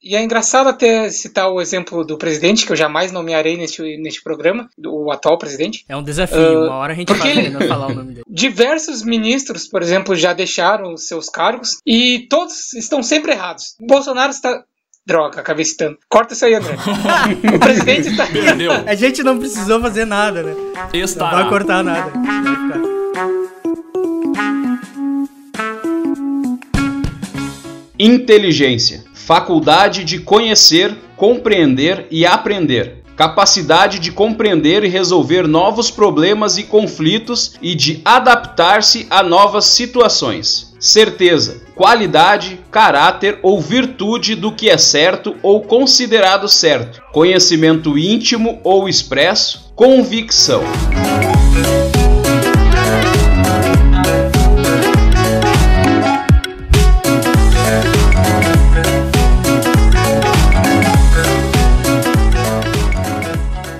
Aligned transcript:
E 0.00 0.14
é 0.14 0.22
engraçado 0.22 0.68
até 0.68 1.10
citar 1.10 1.50
o 1.50 1.60
exemplo 1.60 2.04
do 2.04 2.16
presidente, 2.16 2.64
que 2.64 2.70
eu 2.70 2.76
jamais 2.76 3.10
nomearei 3.10 3.56
neste, 3.56 3.96
neste 3.96 4.22
programa, 4.22 4.68
o 4.86 5.10
atual 5.10 5.36
presidente. 5.36 5.84
É 5.88 5.96
um 5.96 6.02
desafio, 6.04 6.60
uh, 6.60 6.66
uma 6.66 6.76
hora 6.76 6.92
a 6.92 6.96
gente 6.96 7.12
vai 7.12 7.30
ele... 7.30 7.66
falar 7.66 7.88
o 7.88 7.94
nome 7.94 8.12
dele. 8.12 8.24
Diversos 8.30 9.02
ministros, 9.02 9.66
por 9.66 9.82
exemplo, 9.82 10.14
já 10.14 10.32
deixaram 10.32 10.96
seus 10.96 11.28
cargos 11.28 11.78
e 11.84 12.28
todos 12.30 12.74
estão 12.74 13.02
sempre 13.02 13.32
errados. 13.32 13.74
O 13.80 13.86
Bolsonaro 13.86 14.30
está. 14.30 14.64
Droga, 15.04 15.40
acabei 15.40 15.64
citando. 15.64 15.96
Corta 16.06 16.34
isso 16.34 16.44
aí, 16.44 16.54
André. 16.54 16.76
o 17.54 17.58
presidente 17.58 18.08
está. 18.08 18.26
Perdeu. 18.26 18.70
A 18.70 18.94
gente 18.94 19.22
não 19.22 19.38
precisou 19.38 19.80
fazer 19.80 20.04
nada, 20.04 20.42
né? 20.42 20.54
Está. 20.92 21.24
Não 21.24 21.38
vai 21.38 21.48
cortar 21.48 21.82
nada. 21.82 22.10
Vai 22.10 22.56
ficar. 22.56 22.98
Inteligência 27.98 29.07
faculdade 29.28 30.04
de 30.04 30.20
conhecer, 30.20 30.96
compreender 31.14 32.06
e 32.10 32.24
aprender, 32.24 33.02
capacidade 33.14 33.98
de 33.98 34.10
compreender 34.10 34.84
e 34.84 34.88
resolver 34.88 35.46
novos 35.46 35.90
problemas 35.90 36.56
e 36.56 36.62
conflitos 36.62 37.52
e 37.60 37.74
de 37.74 38.00
adaptar-se 38.06 39.06
a 39.10 39.22
novas 39.22 39.66
situações. 39.66 40.74
Certeza, 40.80 41.60
qualidade, 41.74 42.58
caráter 42.70 43.38
ou 43.42 43.60
virtude 43.60 44.34
do 44.34 44.50
que 44.50 44.70
é 44.70 44.78
certo 44.78 45.36
ou 45.42 45.60
considerado 45.60 46.48
certo. 46.48 47.02
Conhecimento 47.12 47.98
íntimo 47.98 48.60
ou 48.64 48.88
expresso, 48.88 49.70
convicção. 49.76 50.62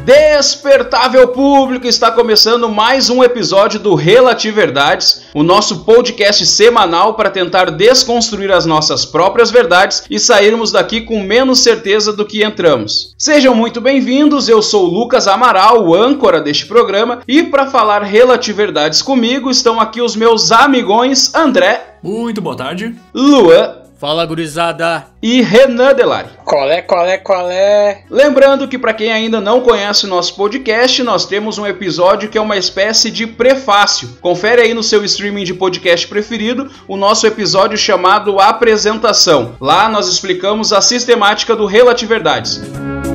Despertável 0.09 1.29
público, 1.29 1.87
está 1.87 2.11
começando 2.11 2.67
mais 2.67 3.11
um 3.11 3.23
episódio 3.23 3.79
do 3.79 3.95
Relativerdades, 3.95 5.27
o 5.35 5.43
nosso 5.43 5.81
podcast 5.81 6.47
semanal 6.47 7.13
para 7.13 7.29
tentar 7.29 7.71
desconstruir 7.71 8.51
as 8.51 8.65
nossas 8.65 9.05
próprias 9.05 9.51
verdades 9.51 10.05
e 10.09 10.19
sairmos 10.19 10.73
daqui 10.73 11.03
com 11.03 11.23
menos 11.23 11.59
certeza 11.59 12.11
do 12.11 12.25
que 12.25 12.43
entramos. 12.43 13.15
Sejam 13.19 13.55
muito 13.55 13.83
bem-vindos, 13.83 14.49
eu 14.49 14.63
sou 14.63 14.87
Lucas 14.87 15.29
Amaral, 15.29 15.87
o 15.87 15.95
âncora 15.95 16.41
deste 16.41 16.65
programa, 16.65 17.21
e 17.29 17.43
para 17.43 17.67
falar 17.67 18.03
Relativerdades 18.03 19.03
comigo 19.03 19.51
estão 19.51 19.79
aqui 19.79 20.01
os 20.01 20.17
meus 20.17 20.51
amigões 20.51 21.35
André. 21.35 21.99
Muito 22.03 22.41
boa 22.41 22.57
tarde. 22.57 22.97
Luan. 23.13 23.78
Fala, 23.99 24.25
gurizada! 24.25 25.07
E 25.21 25.43
Renan 25.43 25.93
Delari. 25.93 26.29
Qual 26.45 26.71
é, 26.71 26.81
qual 26.81 27.05
é, 27.05 27.19
qual 27.19 27.51
é? 27.51 28.05
Lembrando 28.09 28.69
que 28.69 28.79
para 28.79 28.95
quem 28.95 29.11
ainda 29.11 29.41
não 29.41 29.61
conhece 29.61 30.07
o 30.07 30.09
nosso 30.09 30.37
podcast, 30.37 31.03
nós 31.03 31.27
temos 31.27 31.59
um 31.59 31.67
episódio 31.67 32.29
que 32.29 32.39
é 32.39 32.41
uma 32.41 32.57
espécie 32.57 33.11
de 33.11 33.27
prefácio. 33.27 34.17
Confere 34.21 34.63
aí 34.63 34.73
no 34.73 34.85
seu 34.85 35.05
streaming 35.05 35.43
de 35.43 35.53
podcast 35.53 36.07
preferido 36.07 36.71
o 36.87 36.97
nosso 36.97 37.27
episódio 37.27 37.77
chamado 37.77 38.39
Apresentação. 38.39 39.57
Lá 39.61 39.89
nós 39.89 40.07
explicamos 40.07 40.73
a 40.73 40.81
sistemática 40.81 41.57
do 41.57 41.67
Relativerdades. 41.67 42.61
para 42.61 43.08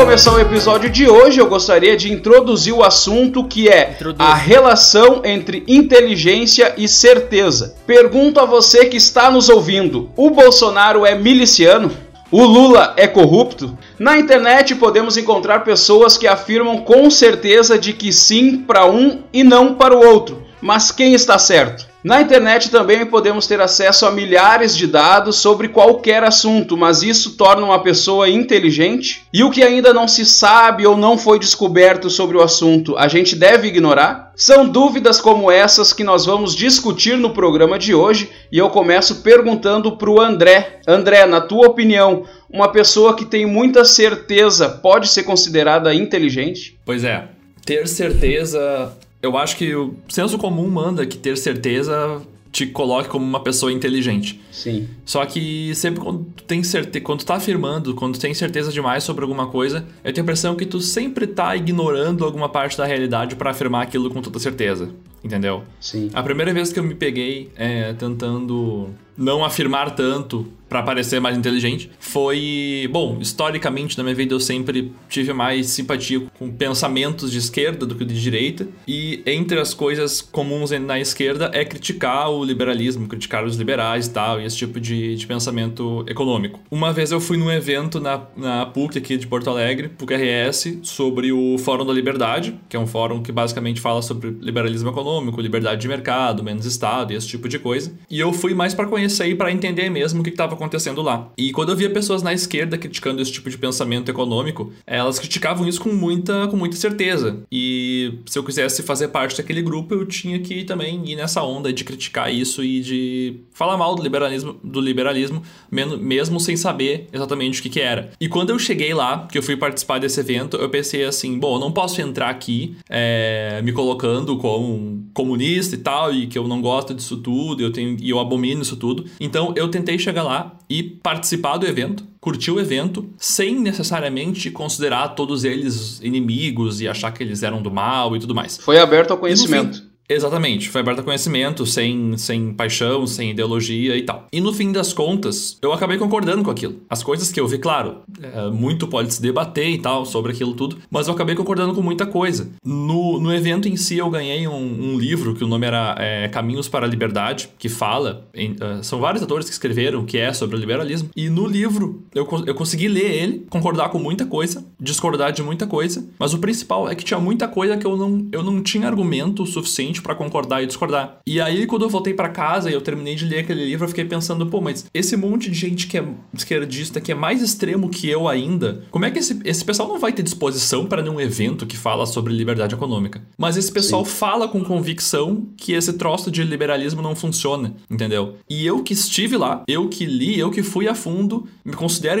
começar 0.00 0.32
o 0.32 0.40
episódio 0.40 0.88
de 0.88 1.06
hoje, 1.06 1.38
eu 1.38 1.46
gostaria 1.46 1.94
de 1.94 2.10
introduzir 2.10 2.72
o 2.72 2.82
assunto 2.82 3.44
que 3.44 3.68
é 3.68 3.90
Introduz. 3.90 4.18
a 4.18 4.32
relação 4.32 5.20
entre 5.22 5.62
inteligência 5.68 6.72
e 6.78 6.88
certeza. 6.88 7.74
Pergunto 7.86 8.40
a 8.40 8.46
você 8.46 8.86
que 8.86 8.96
está 8.96 9.30
nos 9.30 9.50
ouvindo: 9.50 10.10
o 10.16 10.30
Bolsonaro 10.30 11.04
é 11.04 11.14
miliciano? 11.14 11.90
O 12.30 12.42
Lula 12.44 12.94
é 12.96 13.06
corrupto? 13.06 13.76
Na 13.98 14.18
internet 14.18 14.74
podemos 14.74 15.18
encontrar 15.18 15.64
pessoas 15.64 16.16
que 16.16 16.26
afirmam 16.26 16.78
com 16.78 17.10
certeza 17.10 17.78
de 17.78 17.92
que 17.92 18.10
sim 18.10 18.56
para 18.56 18.86
um 18.86 19.20
e 19.30 19.44
não 19.44 19.74
para 19.74 19.94
o 19.94 20.02
outro. 20.02 20.46
Mas 20.62 20.90
quem 20.90 21.12
está 21.12 21.38
certo? 21.38 21.89
Na 22.02 22.20
internet 22.22 22.70
também 22.70 23.04
podemos 23.04 23.46
ter 23.46 23.60
acesso 23.60 24.06
a 24.06 24.10
milhares 24.10 24.74
de 24.74 24.86
dados 24.86 25.36
sobre 25.36 25.68
qualquer 25.68 26.24
assunto, 26.24 26.74
mas 26.74 27.02
isso 27.02 27.36
torna 27.36 27.64
uma 27.64 27.82
pessoa 27.82 28.28
inteligente? 28.28 29.22
E 29.32 29.44
o 29.44 29.50
que 29.50 29.62
ainda 29.62 29.92
não 29.92 30.08
se 30.08 30.24
sabe 30.24 30.86
ou 30.86 30.96
não 30.96 31.18
foi 31.18 31.38
descoberto 31.38 32.08
sobre 32.08 32.38
o 32.38 32.42
assunto, 32.42 32.96
a 32.96 33.06
gente 33.06 33.36
deve 33.36 33.68
ignorar? 33.68 34.32
São 34.34 34.66
dúvidas 34.66 35.20
como 35.20 35.50
essas 35.50 35.92
que 35.92 36.02
nós 36.02 36.24
vamos 36.24 36.56
discutir 36.56 37.18
no 37.18 37.34
programa 37.34 37.78
de 37.78 37.94
hoje 37.94 38.30
e 38.50 38.56
eu 38.56 38.70
começo 38.70 39.16
perguntando 39.16 39.98
para 39.98 40.10
o 40.10 40.18
André. 40.18 40.80
André, 40.88 41.26
na 41.26 41.42
tua 41.42 41.66
opinião, 41.66 42.24
uma 42.48 42.68
pessoa 42.68 43.14
que 43.14 43.26
tem 43.26 43.44
muita 43.44 43.84
certeza 43.84 44.70
pode 44.70 45.08
ser 45.08 45.24
considerada 45.24 45.94
inteligente? 45.94 46.78
Pois 46.86 47.04
é, 47.04 47.24
ter 47.66 47.86
certeza 47.86 48.90
eu 49.22 49.36
acho 49.36 49.56
que 49.56 49.74
o 49.74 49.94
senso 50.08 50.38
comum 50.38 50.68
manda 50.68 51.04
que 51.06 51.16
ter 51.16 51.36
certeza 51.36 52.20
te 52.52 52.66
coloque 52.66 53.08
como 53.08 53.24
uma 53.24 53.40
pessoa 53.40 53.72
inteligente. 53.72 54.40
Sim. 54.50 54.88
Só 55.04 55.24
que 55.24 55.72
sempre 55.74 56.00
quando 56.00 56.24
tu 56.34 56.42
tem 56.42 56.62
certeza, 56.64 57.04
quando 57.04 57.20
tu 57.20 57.26
tá 57.26 57.36
afirmando, 57.36 57.94
quando 57.94 58.14
tu 58.14 58.20
tem 58.20 58.34
certeza 58.34 58.72
demais 58.72 59.04
sobre 59.04 59.22
alguma 59.22 59.46
coisa, 59.46 59.84
eu 60.02 60.12
tenho 60.12 60.24
a 60.24 60.26
impressão 60.26 60.56
que 60.56 60.66
tu 60.66 60.80
sempre 60.80 61.26
tá 61.26 61.54
ignorando 61.54 62.24
alguma 62.24 62.48
parte 62.48 62.76
da 62.76 62.84
realidade 62.84 63.36
para 63.36 63.50
afirmar 63.50 63.82
aquilo 63.82 64.10
com 64.10 64.20
toda 64.20 64.38
certeza. 64.38 64.90
Entendeu? 65.30 65.62
Sim. 65.80 66.10
A 66.12 66.24
primeira 66.24 66.52
vez 66.52 66.72
que 66.72 66.80
eu 66.80 66.82
me 66.82 66.94
peguei 66.94 67.52
é, 67.56 67.92
tentando 67.92 68.90
não 69.16 69.44
afirmar 69.44 69.94
tanto 69.94 70.50
para 70.68 70.82
parecer 70.82 71.20
mais 71.20 71.36
inteligente 71.36 71.90
foi, 71.98 72.88
bom, 72.92 73.18
historicamente 73.20 73.98
na 73.98 74.04
minha 74.04 74.14
vida 74.14 74.32
eu 74.32 74.40
sempre 74.40 74.92
tive 75.08 75.32
mais 75.32 75.66
simpatia 75.66 76.22
com 76.38 76.48
pensamentos 76.50 77.30
de 77.30 77.38
esquerda 77.38 77.84
do 77.84 77.96
que 77.96 78.04
de 78.04 78.18
direita, 78.20 78.68
e 78.86 79.20
entre 79.26 79.58
as 79.58 79.74
coisas 79.74 80.20
comuns 80.22 80.70
na 80.70 81.00
esquerda 81.00 81.50
é 81.52 81.64
criticar 81.64 82.30
o 82.30 82.44
liberalismo, 82.44 83.08
criticar 83.08 83.44
os 83.44 83.56
liberais 83.56 84.06
e 84.06 84.10
tal, 84.10 84.40
e 84.40 84.44
esse 84.44 84.56
tipo 84.56 84.80
de, 84.80 85.16
de 85.16 85.26
pensamento 85.26 86.04
econômico. 86.06 86.60
Uma 86.70 86.92
vez 86.92 87.10
eu 87.10 87.20
fui 87.20 87.36
num 87.36 87.50
evento 87.50 88.00
na, 88.00 88.22
na 88.36 88.66
PUC 88.66 88.98
aqui 88.98 89.16
de 89.16 89.26
Porto 89.26 89.50
Alegre, 89.50 89.88
PUC 89.88 90.14
RS, 90.14 90.78
sobre 90.82 91.32
o 91.32 91.58
Fórum 91.58 91.84
da 91.84 91.92
Liberdade, 91.92 92.54
que 92.68 92.76
é 92.76 92.80
um 92.80 92.86
fórum 92.86 93.22
que 93.22 93.32
basicamente 93.32 93.80
fala 93.80 94.02
sobre 94.02 94.36
liberalismo 94.40 94.90
econômico, 94.90 95.19
liberdade 95.40 95.80
de 95.80 95.88
mercado, 95.88 96.42
menos 96.42 96.64
Estado 96.64 97.12
e 97.12 97.16
esse 97.16 97.26
tipo 97.26 97.48
de 97.48 97.58
coisa. 97.58 97.92
E 98.08 98.18
eu 98.18 98.32
fui 98.32 98.54
mais 98.54 98.74
para 98.74 98.86
conhecer 98.86 99.26
e 99.26 99.34
para 99.34 99.52
entender 99.52 99.90
mesmo 99.90 100.20
o 100.20 100.24
que 100.24 100.30
estava 100.30 100.54
acontecendo 100.54 101.02
lá. 101.02 101.28
E 101.36 101.52
quando 101.52 101.70
eu 101.70 101.76
via 101.76 101.90
pessoas 101.90 102.22
na 102.22 102.32
esquerda 102.32 102.78
criticando 102.78 103.20
esse 103.20 103.32
tipo 103.32 103.50
de 103.50 103.58
pensamento 103.58 104.10
econômico, 104.10 104.72
elas 104.86 105.18
criticavam 105.18 105.66
isso 105.68 105.80
com 105.80 105.90
muita, 105.90 106.48
com 106.48 106.56
muita 106.56 106.76
certeza. 106.76 107.40
E 107.50 108.14
se 108.26 108.38
eu 108.38 108.44
quisesse 108.44 108.82
fazer 108.82 109.08
parte 109.08 109.36
daquele 109.36 109.62
grupo, 109.62 109.94
eu 109.94 110.06
tinha 110.06 110.38
que 110.38 110.64
também 110.64 111.02
ir 111.10 111.16
nessa 111.16 111.42
onda 111.42 111.72
de 111.72 111.84
criticar 111.84 112.32
isso 112.32 112.62
e 112.64 112.80
de 112.80 113.40
falar 113.52 113.76
mal 113.76 113.94
do 113.94 114.02
liberalismo, 114.02 114.56
do 114.62 114.80
liberalismo 114.80 115.42
mesmo 115.70 116.40
sem 116.40 116.56
saber 116.56 117.08
exatamente 117.12 117.60
o 117.60 117.62
que, 117.62 117.70
que 117.70 117.80
era. 117.80 118.10
E 118.20 118.28
quando 118.28 118.50
eu 118.50 118.58
cheguei 118.58 118.94
lá, 118.94 119.26
que 119.30 119.38
eu 119.38 119.42
fui 119.42 119.56
participar 119.56 119.98
desse 119.98 120.20
evento, 120.20 120.56
eu 120.56 120.68
pensei 120.68 121.04
assim: 121.04 121.38
bom, 121.38 121.56
eu 121.56 121.60
não 121.60 121.72
posso 121.72 122.00
entrar 122.00 122.30
aqui 122.30 122.76
é, 122.88 123.60
me 123.62 123.72
colocando 123.72 124.36
como 124.36 125.04
comunista 125.12 125.74
e 125.74 125.78
tal, 125.78 126.12
e 126.12 126.26
que 126.26 126.38
eu 126.38 126.46
não 126.46 126.60
gosto 126.60 126.94
disso 126.94 127.16
tudo, 127.18 127.62
eu 127.62 127.72
tenho, 127.72 127.96
e 128.00 128.10
eu 128.10 128.18
abomino 128.18 128.62
isso 128.62 128.76
tudo. 128.76 129.04
Então 129.18 129.52
eu 129.56 129.68
tentei 129.68 129.98
chegar 129.98 130.22
lá 130.22 130.56
e 130.68 130.82
participar 130.82 131.56
do 131.56 131.66
evento, 131.66 132.04
curtir 132.20 132.50
o 132.50 132.60
evento, 132.60 133.08
sem 133.16 133.58
necessariamente 133.58 134.50
considerar 134.50 135.08
todos 135.08 135.44
eles 135.44 136.00
inimigos 136.02 136.80
e 136.80 136.88
achar 136.88 137.12
que 137.12 137.22
eles 137.22 137.42
eram 137.42 137.62
do 137.62 137.70
mal 137.70 138.16
e 138.16 138.20
tudo 138.20 138.34
mais. 138.34 138.58
Foi 138.58 138.78
aberto 138.78 139.10
ao 139.10 139.18
conhecimento. 139.18 139.89
Exatamente, 140.10 140.68
foi 140.68 140.80
aberto 140.80 140.98
a 140.98 141.02
conhecimento, 141.04 141.64
sem, 141.64 142.18
sem 142.18 142.52
paixão, 142.52 143.06
sem 143.06 143.30
ideologia 143.30 143.96
e 143.96 144.02
tal. 144.02 144.26
E 144.32 144.40
no 144.40 144.52
fim 144.52 144.72
das 144.72 144.92
contas, 144.92 145.56
eu 145.62 145.72
acabei 145.72 145.98
concordando 145.98 146.42
com 146.42 146.50
aquilo. 146.50 146.80
As 146.90 147.00
coisas 147.00 147.30
que 147.30 147.38
eu 147.38 147.46
vi, 147.46 147.58
claro, 147.58 147.98
é, 148.20 148.50
muito 148.50 148.88
pode 148.88 149.14
se 149.14 149.22
debater 149.22 149.68
e 149.68 149.78
tal 149.78 150.04
sobre 150.04 150.32
aquilo 150.32 150.52
tudo, 150.54 150.78
mas 150.90 151.06
eu 151.06 151.14
acabei 151.14 151.36
concordando 151.36 151.74
com 151.74 151.80
muita 151.80 152.06
coisa. 152.06 152.50
No, 152.64 153.20
no 153.20 153.32
evento 153.32 153.68
em 153.68 153.76
si, 153.76 153.98
eu 153.98 154.10
ganhei 154.10 154.48
um, 154.48 154.54
um 154.94 154.98
livro 154.98 155.32
que 155.36 155.44
o 155.44 155.46
nome 155.46 155.64
era 155.64 155.94
é, 155.96 156.28
Caminhos 156.28 156.68
para 156.68 156.86
a 156.86 156.88
Liberdade, 156.88 157.48
que 157.56 157.68
fala, 157.68 158.28
em, 158.34 158.52
uh, 158.52 158.82
são 158.82 158.98
vários 158.98 159.22
autores 159.22 159.46
que 159.46 159.52
escreveram, 159.52 160.04
que 160.04 160.18
é 160.18 160.32
sobre 160.32 160.56
o 160.56 160.58
liberalismo, 160.58 161.08
e 161.14 161.30
no 161.30 161.46
livro 161.46 162.02
eu, 162.12 162.26
eu 162.46 162.54
consegui 162.56 162.88
ler 162.88 163.12
ele, 163.12 163.46
concordar 163.48 163.90
com 163.90 163.98
muita 164.00 164.26
coisa, 164.26 164.64
discordar 164.80 165.30
de 165.32 165.42
muita 165.42 165.68
coisa, 165.68 166.04
mas 166.18 166.34
o 166.34 166.38
principal 166.38 166.88
é 166.88 166.96
que 166.96 167.04
tinha 167.04 167.20
muita 167.20 167.46
coisa 167.46 167.76
que 167.76 167.86
eu 167.86 167.96
não, 167.96 168.26
eu 168.32 168.42
não 168.42 168.60
tinha 168.60 168.88
argumento 168.88 169.46
suficiente 169.46 169.99
suficiente 170.00 170.02
para 170.02 170.14
concordar 170.14 170.62
e 170.62 170.66
discordar. 170.66 171.18
E 171.26 171.40
aí, 171.40 171.66
quando 171.66 171.82
eu 171.82 171.88
voltei 171.88 172.14
para 172.14 172.28
casa 172.28 172.70
e 172.70 172.72
eu 172.72 172.80
terminei 172.80 173.14
de 173.14 173.24
ler 173.24 173.40
aquele 173.40 173.64
livro, 173.64 173.84
eu 173.84 173.88
fiquei 173.88 174.04
pensando, 174.04 174.46
pô, 174.46 174.60
mas 174.60 174.86
esse 174.92 175.16
monte 175.16 175.50
de 175.50 175.58
gente 175.58 175.86
que 175.86 175.98
é 175.98 176.04
esquerdista, 176.34 177.00
que 177.00 177.12
é 177.12 177.14
mais 177.14 177.42
extremo 177.42 177.88
que 177.88 178.08
eu 178.08 178.26
ainda, 178.26 178.84
como 178.90 179.04
é 179.04 179.10
que 179.10 179.18
esse, 179.18 179.38
esse 179.44 179.64
pessoal 179.64 179.88
não 179.88 179.98
vai 179.98 180.12
ter 180.12 180.22
disposição 180.22 180.86
para 180.86 181.02
nenhum 181.02 181.20
evento 181.20 181.66
que 181.66 181.76
fala 181.76 182.06
sobre 182.06 182.32
liberdade 182.32 182.74
econômica? 182.74 183.22
Mas 183.38 183.56
esse 183.56 183.70
pessoal 183.70 184.04
Sim. 184.04 184.10
fala 184.10 184.48
com 184.48 184.64
convicção 184.64 185.46
que 185.56 185.72
esse 185.72 185.92
troço 185.92 186.30
de 186.30 186.42
liberalismo 186.42 187.02
não 187.02 187.14
funciona, 187.14 187.74
entendeu? 187.88 188.36
E 188.48 188.66
eu 188.66 188.82
que 188.82 188.92
estive 188.92 189.36
lá, 189.36 189.62
eu 189.68 189.88
que 189.88 190.06
li, 190.06 190.38
eu 190.38 190.50
que 190.50 190.62
fui 190.62 190.88
a 190.88 190.94
fundo, 190.94 191.46
me 191.64 191.74
considero 191.74 192.20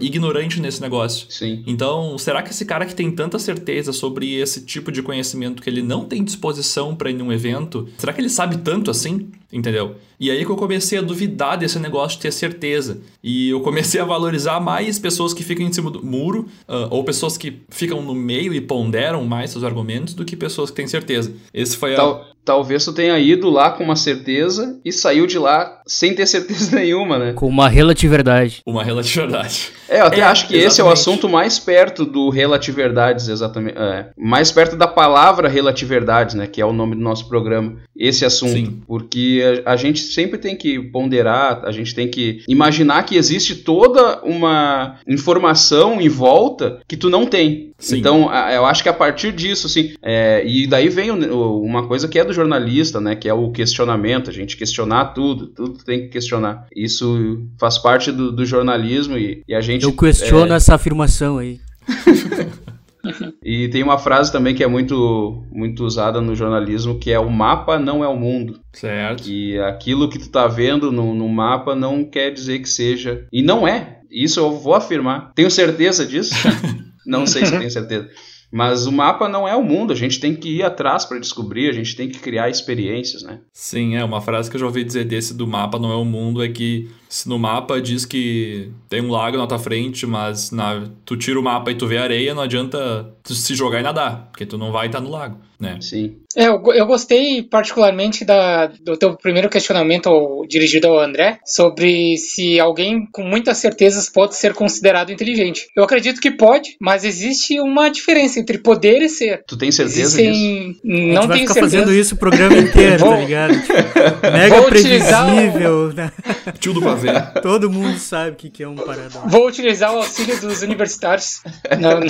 ignorante 0.00 0.60
nesse 0.60 0.80
negócio. 0.80 1.26
Sim. 1.30 1.62
Então, 1.66 2.16
será 2.18 2.42
que 2.42 2.50
esse 2.50 2.64
cara 2.64 2.86
que 2.86 2.94
tem 2.94 3.10
tanta 3.10 3.38
certeza 3.38 3.92
sobre 3.92 4.34
esse 4.34 4.64
tipo 4.64 4.92
de 4.92 5.02
conhecimento 5.02 5.62
que 5.62 5.70
ele 5.70 5.82
não 5.82 6.04
tem 6.04 6.22
disposição 6.24 6.94
para 6.94 7.10
ir 7.14 7.18
num 7.18 7.32
evento, 7.32 7.88
será 7.96 8.12
que 8.12 8.20
ele 8.20 8.28
sabe 8.28 8.58
tanto 8.58 8.90
assim? 8.90 9.30
Entendeu? 9.52 9.96
E 10.18 10.30
aí 10.30 10.44
que 10.44 10.50
eu 10.50 10.56
comecei 10.56 10.98
a 10.98 11.02
duvidar 11.02 11.56
desse 11.56 11.78
negócio 11.78 12.16
de 12.16 12.22
ter 12.22 12.32
certeza. 12.32 13.00
E 13.22 13.50
eu 13.50 13.60
comecei 13.60 14.00
a 14.00 14.04
valorizar 14.04 14.58
mais 14.60 14.98
pessoas 14.98 15.32
que 15.32 15.44
ficam 15.44 15.64
em 15.64 15.72
cima 15.72 15.90
do 15.90 16.04
muro, 16.04 16.48
uh, 16.68 16.88
ou 16.90 17.04
pessoas 17.04 17.36
que 17.36 17.60
ficam 17.68 18.02
no 18.02 18.14
meio 18.14 18.52
e 18.52 18.60
ponderam 18.60 19.24
mais 19.24 19.50
seus 19.50 19.62
argumentos, 19.62 20.14
do 20.14 20.24
que 20.24 20.36
pessoas 20.36 20.70
que 20.70 20.76
têm 20.76 20.86
certeza. 20.86 21.32
Esse 21.52 21.76
foi 21.76 21.94
Tal. 21.94 22.33
Talvez 22.44 22.84
tu 22.84 22.92
tenha 22.92 23.18
ido 23.18 23.48
lá 23.50 23.70
com 23.70 23.84
uma 23.84 23.96
certeza 23.96 24.78
e 24.84 24.92
saiu 24.92 25.26
de 25.26 25.38
lá 25.38 25.80
sem 25.86 26.14
ter 26.14 26.26
certeza 26.26 26.74
nenhuma, 26.76 27.18
né? 27.18 27.32
Com 27.32 27.48
uma 27.48 27.68
relatividade. 27.68 28.60
Uma 28.66 28.84
relatividade. 28.84 29.70
É, 29.88 30.00
eu 30.00 30.06
até 30.06 30.20
é, 30.20 30.22
acho 30.22 30.46
que 30.48 30.54
exatamente. 30.54 30.72
esse 30.72 30.80
é 30.80 30.84
o 30.84 30.90
assunto 30.90 31.28
mais 31.28 31.58
perto 31.58 32.04
do 32.04 32.30
relatividades, 32.30 33.28
exatamente. 33.28 33.78
É, 33.78 34.10
mais 34.16 34.50
perto 34.50 34.76
da 34.76 34.86
palavra 34.86 35.48
relatividades, 35.48 36.34
né? 36.34 36.46
Que 36.46 36.60
é 36.60 36.66
o 36.66 36.72
nome 36.72 36.94
do 36.94 37.02
nosso 37.02 37.28
programa. 37.28 37.76
Esse 37.96 38.24
assunto. 38.24 38.52
Sim. 38.52 38.82
Porque 38.86 39.62
a, 39.64 39.72
a 39.72 39.76
gente 39.76 40.00
sempre 40.00 40.38
tem 40.38 40.56
que 40.56 40.78
ponderar, 40.78 41.62
a 41.64 41.72
gente 41.72 41.94
tem 41.94 42.08
que 42.08 42.42
imaginar 42.48 43.04
que 43.04 43.16
existe 43.16 43.56
toda 43.56 44.20
uma 44.22 44.98
informação 45.06 46.00
em 46.00 46.08
volta 46.08 46.80
que 46.88 46.96
tu 46.96 47.08
não 47.10 47.26
tem. 47.26 47.73
Sim. 47.84 47.98
Então, 47.98 48.32
eu 48.50 48.64
acho 48.64 48.82
que 48.82 48.88
a 48.88 48.94
partir 48.94 49.30
disso, 49.30 49.66
assim, 49.66 49.92
é, 50.02 50.42
e 50.46 50.66
daí 50.66 50.88
vem 50.88 51.10
uma 51.10 51.86
coisa 51.86 52.08
que 52.08 52.18
é 52.18 52.24
do 52.24 52.32
jornalista, 52.32 52.98
né, 52.98 53.14
que 53.14 53.28
é 53.28 53.34
o 53.34 53.50
questionamento, 53.52 54.30
a 54.30 54.32
gente 54.32 54.56
questionar 54.56 55.06
tudo, 55.12 55.48
tudo 55.48 55.84
tem 55.84 56.02
que 56.02 56.08
questionar. 56.08 56.66
Isso 56.74 57.46
faz 57.60 57.76
parte 57.76 58.10
do, 58.10 58.32
do 58.32 58.46
jornalismo 58.46 59.18
e, 59.18 59.42
e, 59.46 59.54
a 59.54 59.60
gente... 59.60 59.84
Eu 59.84 59.92
questiono 59.92 60.54
é... 60.54 60.56
essa 60.56 60.74
afirmação 60.74 61.36
aí. 61.36 61.60
e 63.44 63.68
tem 63.68 63.82
uma 63.82 63.98
frase 63.98 64.32
também 64.32 64.54
que 64.54 64.64
é 64.64 64.66
muito, 64.66 65.44
muito 65.52 65.84
usada 65.84 66.22
no 66.22 66.34
jornalismo, 66.34 66.98
que 66.98 67.12
é 67.12 67.18
o 67.18 67.28
mapa 67.28 67.78
não 67.78 68.02
é 68.02 68.08
o 68.08 68.16
mundo. 68.16 68.60
Certo. 68.72 69.28
E 69.28 69.58
aquilo 69.58 70.08
que 70.08 70.18
tu 70.18 70.30
tá 70.30 70.46
vendo 70.46 70.90
no, 70.90 71.14
no 71.14 71.28
mapa 71.28 71.74
não 71.74 72.02
quer 72.02 72.30
dizer 72.30 72.60
que 72.60 72.68
seja. 72.68 73.26
E 73.30 73.42
não 73.42 73.68
é. 73.68 73.98
Isso 74.10 74.40
eu 74.40 74.56
vou 74.56 74.74
afirmar. 74.74 75.32
Tenho 75.34 75.50
certeza 75.50 76.06
disso. 76.06 76.34
não 77.06 77.26
sei 77.26 77.44
se 77.44 77.56
tenho 77.56 77.70
certeza. 77.70 78.08
Mas 78.50 78.86
o 78.86 78.92
mapa 78.92 79.28
não 79.28 79.48
é 79.48 79.56
o 79.56 79.64
mundo, 79.64 79.92
a 79.92 79.96
gente 79.96 80.20
tem 80.20 80.34
que 80.34 80.48
ir 80.48 80.62
atrás 80.62 81.04
para 81.04 81.18
descobrir, 81.18 81.68
a 81.68 81.72
gente 81.72 81.96
tem 81.96 82.08
que 82.08 82.20
criar 82.20 82.48
experiências, 82.48 83.22
né? 83.24 83.40
Sim, 83.52 83.96
é 83.96 84.04
uma 84.04 84.20
frase 84.20 84.48
que 84.48 84.54
eu 84.54 84.60
já 84.60 84.66
ouvi 84.66 84.84
dizer 84.84 85.04
desse 85.04 85.34
do 85.34 85.44
mapa 85.44 85.76
não 85.76 85.90
é 85.90 85.96
o 85.96 86.04
mundo 86.04 86.42
é 86.42 86.48
que 86.48 86.88
se 87.14 87.28
no 87.28 87.38
mapa 87.38 87.80
diz 87.80 88.04
que 88.04 88.72
tem 88.88 89.00
um 89.00 89.08
lago 89.08 89.36
na 89.36 89.46
tua 89.46 89.56
frente, 89.56 90.04
mas 90.04 90.50
na, 90.50 90.82
tu 91.04 91.16
tira 91.16 91.38
o 91.38 91.42
mapa 91.44 91.70
e 91.70 91.76
tu 91.76 91.86
vê 91.86 91.96
areia, 91.96 92.34
não 92.34 92.42
adianta 92.42 93.08
tu 93.22 93.32
se 93.32 93.54
jogar 93.54 93.78
e 93.78 93.84
nadar, 93.84 94.30
porque 94.32 94.44
tu 94.44 94.58
não 94.58 94.72
vai 94.72 94.86
estar 94.88 95.00
no 95.00 95.10
lago, 95.10 95.38
né? 95.60 95.78
Sim. 95.80 96.16
É, 96.36 96.48
eu, 96.48 96.60
eu 96.74 96.86
gostei 96.86 97.42
particularmente 97.42 98.24
da, 98.24 98.66
do 98.66 98.96
teu 98.96 99.16
primeiro 99.16 99.48
questionamento 99.48 100.08
ao, 100.08 100.44
dirigido 100.44 100.88
ao 100.88 100.98
André 100.98 101.38
sobre 101.46 102.16
se 102.16 102.58
alguém 102.58 103.06
com 103.12 103.22
muitas 103.22 103.58
certezas 103.58 104.08
pode 104.08 104.34
ser 104.34 104.52
considerado 104.52 105.12
inteligente. 105.12 105.68
Eu 105.76 105.84
acredito 105.84 106.20
que 106.20 106.32
pode, 106.32 106.76
mas 106.80 107.04
existe 107.04 107.60
uma 107.60 107.88
diferença 107.88 108.40
entre 108.40 108.58
poder 108.58 109.00
e 109.00 109.08
ser. 109.08 109.44
Tu 109.46 109.56
tem 109.56 109.70
certeza 109.70 110.00
Existem... 110.00 110.32
disso? 110.32 110.80
Não 110.82 111.28
tenho 111.28 111.46
certeza. 111.46 111.60
fazendo 111.60 111.94
isso 111.94 112.16
o 112.16 112.18
programa 112.18 112.56
inteiro, 112.58 113.04
tá 113.04 113.16
ligado? 113.16 113.54
Tipo, 113.60 113.72
mega 114.32 114.56
Vou 114.56 114.64
previsível. 114.64 115.86
Utilizar... 115.86 115.94
Né? 115.94 116.12
Tio 116.58 116.72
do 116.72 116.82
pavê. 116.82 117.03
Todo 117.42 117.70
mundo 117.70 117.98
sabe 117.98 118.30
o 118.30 118.34
que 118.36 118.62
é 118.62 118.68
um 118.68 118.74
paradão. 118.74 119.22
Vou 119.26 119.46
utilizar 119.46 119.92
o 119.92 119.98
auxílio 119.98 120.40
dos 120.40 120.62
universitários. 120.62 121.42
na, 121.70 122.00
na, 122.00 122.06